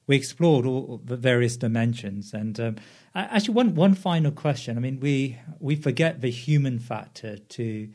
we 0.07 0.17
explored 0.17 0.67
all 0.67 1.01
the 1.05 1.17
various 1.17 1.57
dimensions, 1.57 2.33
and 2.33 2.59
um, 2.59 2.77
actually, 3.15 3.55
one 3.55 3.75
one 3.75 3.95
final 3.95 4.33
question. 4.33 4.77
I 4.77 4.81
mean, 4.81 4.99
we 4.99 5.39
we 5.61 5.77
forget 5.77 6.23
the 6.23 6.31
human 6.31 6.79
factor 6.79 7.37
to 7.37 7.89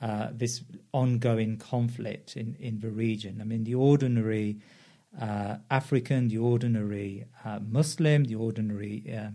uh, 0.00 0.28
this 0.32 0.62
ongoing 0.92 1.56
conflict 1.56 2.36
in 2.36 2.54
in 2.60 2.80
the 2.80 2.90
region. 2.90 3.40
I 3.40 3.44
mean, 3.44 3.64
the 3.64 3.74
ordinary 3.74 4.58
uh, 5.20 5.56
African, 5.70 6.28
the 6.28 6.38
ordinary 6.38 7.26
uh, 7.44 7.60
Muslim, 7.66 8.24
the 8.24 8.34
ordinary 8.34 9.04
uh, 9.16 9.30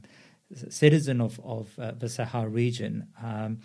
citizen 0.69 1.21
of, 1.21 1.39
of 1.43 1.77
uh, 1.79 1.91
the 1.91 2.09
Sahel 2.09 2.47
region. 2.47 3.07
Um, 3.21 3.59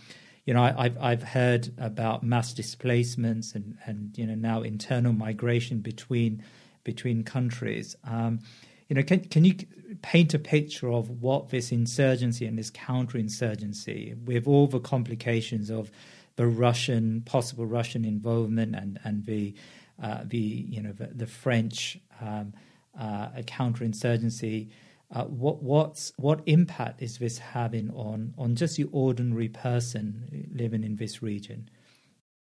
you 0.45 0.55
know, 0.55 0.63
I, 0.63 0.85
have 0.85 0.99
I've 0.99 1.23
heard 1.23 1.69
about 1.77 2.23
mass 2.23 2.55
displacements 2.55 3.55
and, 3.55 3.77
and 3.85 4.17
you 4.17 4.27
know 4.27 4.35
now 4.35 4.63
internal 4.63 5.13
migration 5.13 5.81
between 5.81 6.43
between 6.85 7.23
countries. 7.23 7.97
Um, 8.05 8.41
you 8.89 8.97
know, 8.97 9.03
can 9.03 9.21
can 9.21 9.45
you 9.45 9.57
paint 10.01 10.33
a 10.33 10.39
picture 10.39 10.91
of 10.91 11.23
what 11.23 11.51
this 11.51 11.71
insurgency 11.71 12.47
and 12.47 12.59
this 12.59 12.71
counterinsurgency, 12.71 14.25
with 14.25 14.47
all 14.47 14.67
the 14.67 14.81
complications 14.81 15.71
of 15.71 15.91
the 16.37 16.47
Russian 16.47 17.21
possible 17.27 17.67
Russian 17.67 18.07
involvement 18.07 18.75
and 18.75 18.99
and 19.05 19.27
the 19.27 19.55
uh, 20.03 20.23
the 20.25 20.39
you 20.39 20.83
know 20.83 20.93
the, 20.93 21.09
the 21.09 21.27
French 21.27 21.99
um, 22.21 22.53
uh, 22.99 23.29
counterinsurgency. 23.43 24.71
Uh, 25.11 25.25
what 25.25 25.63
what's 25.63 26.13
what 26.19 26.43
impact 26.47 27.03
is 27.03 27.19
this 27.19 27.39
having 27.39 27.91
on 27.91 28.35
on 28.37 28.55
just 28.55 28.77
the 28.77 28.85
ordinary 28.93 29.49
person 29.49 30.49
living 30.53 30.85
in 30.85 30.97
this 30.97 31.23
region? 31.23 31.69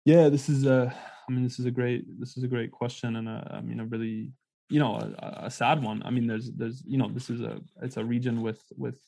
Yeah, 0.05 0.29
this 0.29 0.49
is 0.49 0.65
a. 0.65 0.93
I 1.29 1.33
mean, 1.33 1.43
this 1.43 1.59
is 1.59 1.65
a 1.65 1.71
great. 1.71 2.05
This 2.19 2.37
is 2.37 2.43
a 2.43 2.47
great 2.47 2.71
question, 2.71 3.17
and 3.17 3.27
a, 3.27 3.51
I 3.57 3.61
mean, 3.61 3.81
a 3.81 3.85
really, 3.85 4.31
you 4.69 4.79
know, 4.79 4.95
a, 4.95 5.47
a 5.47 5.51
sad 5.51 5.83
one. 5.83 6.01
I 6.05 6.11
mean, 6.11 6.27
there's, 6.27 6.49
there's, 6.53 6.81
you 6.85 6.97
know, 6.97 7.09
this 7.09 7.29
is 7.29 7.41
a. 7.41 7.59
It's 7.81 7.97
a 7.97 8.05
region 8.05 8.41
with 8.41 8.61
with 8.77 8.99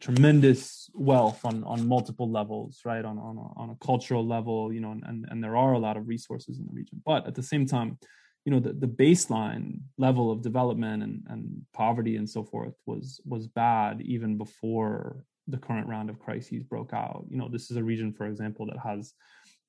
tremendous 0.00 0.90
wealth 0.94 1.44
on 1.44 1.64
on 1.64 1.86
multiple 1.86 2.30
levels, 2.30 2.80
right? 2.84 3.04
On 3.04 3.18
on 3.18 3.36
a, 3.36 3.60
on 3.60 3.70
a 3.70 3.84
cultural 3.84 4.26
level, 4.26 4.72
you 4.72 4.80
know, 4.80 4.92
and 4.92 5.26
and 5.28 5.42
there 5.42 5.56
are 5.56 5.72
a 5.72 5.78
lot 5.78 5.96
of 5.96 6.08
resources 6.08 6.58
in 6.58 6.66
the 6.66 6.72
region, 6.72 7.02
but 7.04 7.26
at 7.26 7.34
the 7.34 7.42
same 7.42 7.66
time, 7.66 7.98
you 8.44 8.52
know, 8.52 8.60
the 8.60 8.72
the 8.72 8.86
baseline 8.86 9.80
level 9.98 10.30
of 10.30 10.42
development 10.42 11.02
and 11.02 11.22
and 11.28 11.62
poverty 11.72 12.16
and 12.16 12.28
so 12.28 12.42
forth 12.42 12.74
was 12.86 13.20
was 13.24 13.46
bad 13.48 14.00
even 14.02 14.36
before 14.36 15.24
the 15.48 15.58
current 15.58 15.88
round 15.88 16.08
of 16.08 16.20
crises 16.20 16.62
broke 16.62 16.92
out. 16.92 17.24
You 17.28 17.36
know, 17.36 17.48
this 17.48 17.70
is 17.70 17.76
a 17.76 17.82
region, 17.82 18.12
for 18.12 18.26
example, 18.26 18.66
that 18.66 18.78
has 18.78 19.14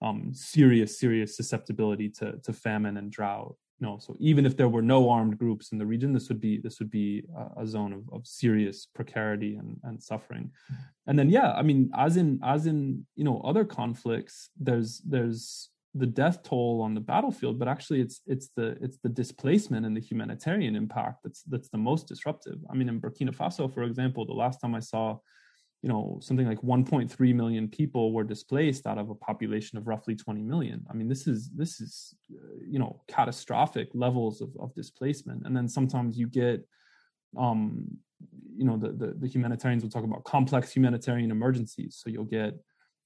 um, 0.02 0.32
serious, 0.34 1.00
serious 1.00 1.36
susceptibility 1.36 2.10
to 2.10 2.40
to 2.44 2.54
famine 2.54 2.98
and 2.98 3.12
drought. 3.12 3.56
Know, 3.80 3.98
so 4.00 4.16
even 4.20 4.46
if 4.46 4.56
there 4.56 4.70
were 4.70 4.82
no 4.82 5.10
armed 5.10 5.38
groups 5.38 5.74
in 5.74 5.78
the 5.78 5.86
region, 5.86 6.14
this 6.14 6.30
would 6.30 6.40
be 6.40 6.58
this 6.58 6.80
would 6.80 6.90
be 6.90 7.24
a, 7.36 7.64
a 7.64 7.68
zone 7.68 7.92
of, 7.92 8.04
of 8.14 8.26
serious 8.26 8.86
precarity 8.86 9.58
and, 9.58 9.78
and 9.84 10.02
suffering. 10.02 10.52
And 11.08 11.20
then, 11.20 11.30
yeah, 11.30 11.52
I 11.52 11.64
mean, 11.64 11.92
as 11.98 12.16
in 12.16 12.40
as 12.44 12.66
in 12.66 13.06
you 13.16 13.26
know 13.26 13.42
other 13.42 13.66
conflicts, 13.66 14.50
there's 14.58 15.02
there's 15.06 15.70
the 15.96 16.06
death 16.06 16.42
toll 16.44 16.82
on 16.82 16.94
the 16.94 17.02
battlefield, 17.02 17.60
but 17.60 17.68
actually 17.68 18.02
it's 18.02 18.22
it's 18.26 18.50
the 18.56 18.78
it's 18.82 18.98
the 19.04 19.10
displacement 19.10 19.86
and 19.86 19.96
the 19.96 20.02
humanitarian 20.02 20.76
impact 20.76 21.20
that's 21.24 21.44
that's 21.44 21.70
the 21.70 21.78
most 21.78 22.08
disruptive. 22.08 22.60
I 22.70 22.76
mean, 22.76 22.90
in 22.90 23.02
Burkina 23.02 23.36
Faso, 23.36 23.72
for 23.72 23.84
example, 23.84 24.26
the 24.26 24.34
last 24.34 24.60
time 24.60 24.76
I 24.76 24.80
saw 24.80 25.18
you 25.84 25.90
know 25.90 26.18
something 26.22 26.48
like 26.48 26.62
1.3 26.62 27.36
million 27.36 27.68
people 27.68 28.14
were 28.14 28.24
displaced 28.24 28.88
out 28.88 28.98
of 28.98 29.10
a 29.10 29.16
population 29.16 29.78
of 29.78 29.86
roughly 29.86 30.16
20 30.16 30.42
million. 30.42 30.84
I 30.90 30.94
mean 30.94 31.10
this 31.10 31.28
is 31.28 31.50
this 31.50 31.82
is 31.82 32.16
uh, 32.34 32.56
you 32.66 32.80
know 32.80 33.02
catastrophic 33.08 33.90
levels 33.94 34.42
of, 34.42 34.50
of 34.60 34.74
displacement. 34.74 35.46
And 35.46 35.56
then 35.56 35.68
sometimes 35.68 36.18
you 36.18 36.28
get 36.28 36.66
um 37.38 37.86
you 38.56 38.64
know 38.64 38.78
the, 38.78 38.94
the, 38.94 39.14
the 39.20 39.28
humanitarians 39.28 39.84
will 39.84 39.90
talk 39.90 40.06
about 40.06 40.24
complex 40.24 40.72
humanitarian 40.72 41.32
emergencies. 41.32 42.00
So 42.02 42.10
you'll 42.10 42.24
get 42.24 42.58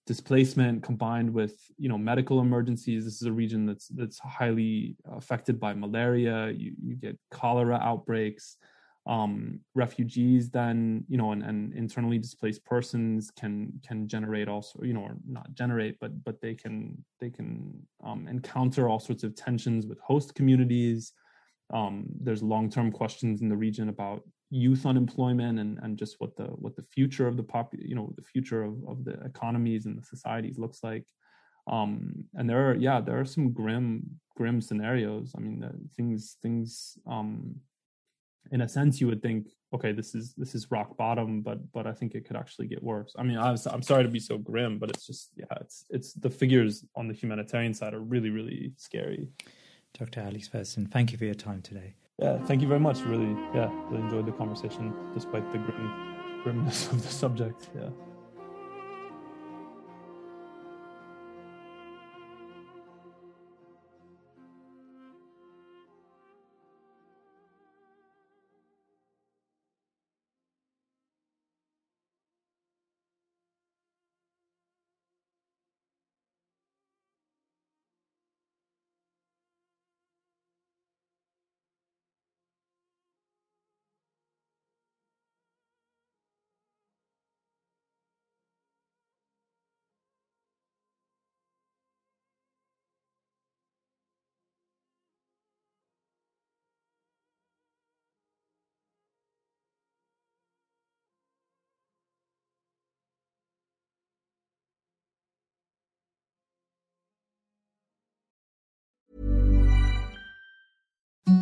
displacement 0.06 0.84
combined 0.84 1.34
with 1.34 1.56
you 1.80 1.90
know 1.90 1.98
medical 1.98 2.42
emergencies. 2.42 3.06
This 3.06 3.16
is 3.16 3.24
a 3.24 3.32
region 3.32 3.66
that's 3.66 3.88
that's 3.88 4.20
highly 4.20 4.98
affected 5.12 5.60
by 5.60 5.74
malaria. 5.74 6.52
You, 6.52 6.74
you 6.80 6.96
get 6.96 7.18
cholera 7.32 7.80
outbreaks 7.82 8.58
um, 9.08 9.62
refugees 9.74 10.50
then 10.50 11.06
you 11.08 11.18
know 11.18 11.32
and, 11.32 11.42
and 11.42 11.74
internally 11.74 12.18
displaced 12.18 12.64
persons 12.66 13.32
can 13.32 13.72
can 13.88 14.08
generate 14.08 14.50
also 14.50 14.80
you 14.84 14.94
know 14.94 15.02
or 15.02 15.16
not 15.26 15.54
generate 15.54 15.98
but 16.02 16.24
but 16.26 16.42
they 16.42 16.54
can 16.54 16.98
they 17.22 17.30
can 17.30 17.82
um, 18.04 18.28
encounter 18.28 18.90
all 18.90 19.00
sorts 19.00 19.24
of 19.24 19.36
tensions 19.36 19.88
with 19.88 20.00
host 20.00 20.36
communities. 20.36 21.14
Um, 21.74 22.06
there's 22.22 22.42
long-term 22.42 22.94
questions 22.94 23.42
in 23.42 23.50
the 23.50 23.58
region 23.58 23.90
about 23.90 24.24
youth 24.50 24.86
unemployment 24.86 25.60
and 25.60 25.80
and 25.82 25.98
just 25.98 26.16
what 26.20 26.36
the 26.36 26.46
what 26.46 26.76
the 26.76 26.86
future 26.94 27.28
of 27.28 27.36
the 27.38 27.44
pop 27.44 27.74
you 27.78 27.96
know 27.96 28.14
the 28.16 28.22
future 28.22 28.64
of, 28.64 28.76
of 28.88 29.04
the 29.04 29.14
economies 29.26 29.86
and 29.86 29.98
the 29.98 30.04
societies 30.04 30.58
looks 30.58 30.80
like. 30.84 31.06
Um 31.72 32.26
and 32.36 32.50
there 32.50 32.70
are 32.70 32.76
yeah 32.76 33.00
there 33.00 33.20
are 33.20 33.26
some 33.26 33.54
grim 33.54 34.20
grim 34.36 34.60
scenarios. 34.60 35.34
I 35.38 35.40
mean 35.40 35.90
things 35.96 36.38
things 36.42 36.98
um 37.08 37.56
in 38.52 38.62
a 38.62 38.70
sense 38.70 39.00
you 39.02 39.08
would 39.08 39.22
think 39.22 39.48
okay 39.74 39.92
this 39.92 40.16
is 40.16 40.34
this 40.36 40.56
is 40.56 40.72
rock 40.72 40.96
bottom 40.98 41.42
but 41.42 41.60
but 41.72 41.86
i 41.88 41.92
think 41.92 42.16
it 42.16 42.26
could 42.26 42.36
actually 42.36 42.68
get 42.68 42.82
worse. 42.84 43.14
I 43.18 43.24
mean 43.24 43.38
I 43.38 43.52
was, 43.52 43.66
i'm 43.68 43.82
sorry 43.82 44.04
to 44.04 44.10
be 44.10 44.20
so 44.20 44.38
grim 44.38 44.80
but 44.80 44.90
it's 44.90 45.06
just 45.06 45.32
yeah 45.36 45.46
it's 45.62 45.86
it's 45.90 46.14
the 46.14 46.30
figures 46.30 46.86
on 46.96 47.08
the 47.08 47.14
humanitarian 47.14 47.74
side 47.74 47.94
are 47.94 48.00
really 48.00 48.30
really 48.30 48.74
scary. 48.78 49.28
Dr 49.98 50.20
alex 50.20 50.48
Thurston, 50.48 50.86
thank 50.88 51.12
you 51.12 51.18
for 51.18 51.26
your 51.26 51.34
time 51.34 51.62
today. 51.62 51.96
Yeah 52.20 52.38
thank 52.46 52.62
you 52.62 52.68
very 52.68 52.80
much. 52.80 53.00
Really 53.02 53.34
yeah 53.54 53.70
really 53.90 54.04
enjoyed 54.04 54.26
the 54.26 54.34
conversation 54.34 54.94
despite 55.14 55.52
the 55.52 55.60
grim 55.60 56.44
grimness 56.44 56.88
of 56.92 57.02
the 57.04 57.10
subject. 57.10 57.70
Yeah 57.76 57.90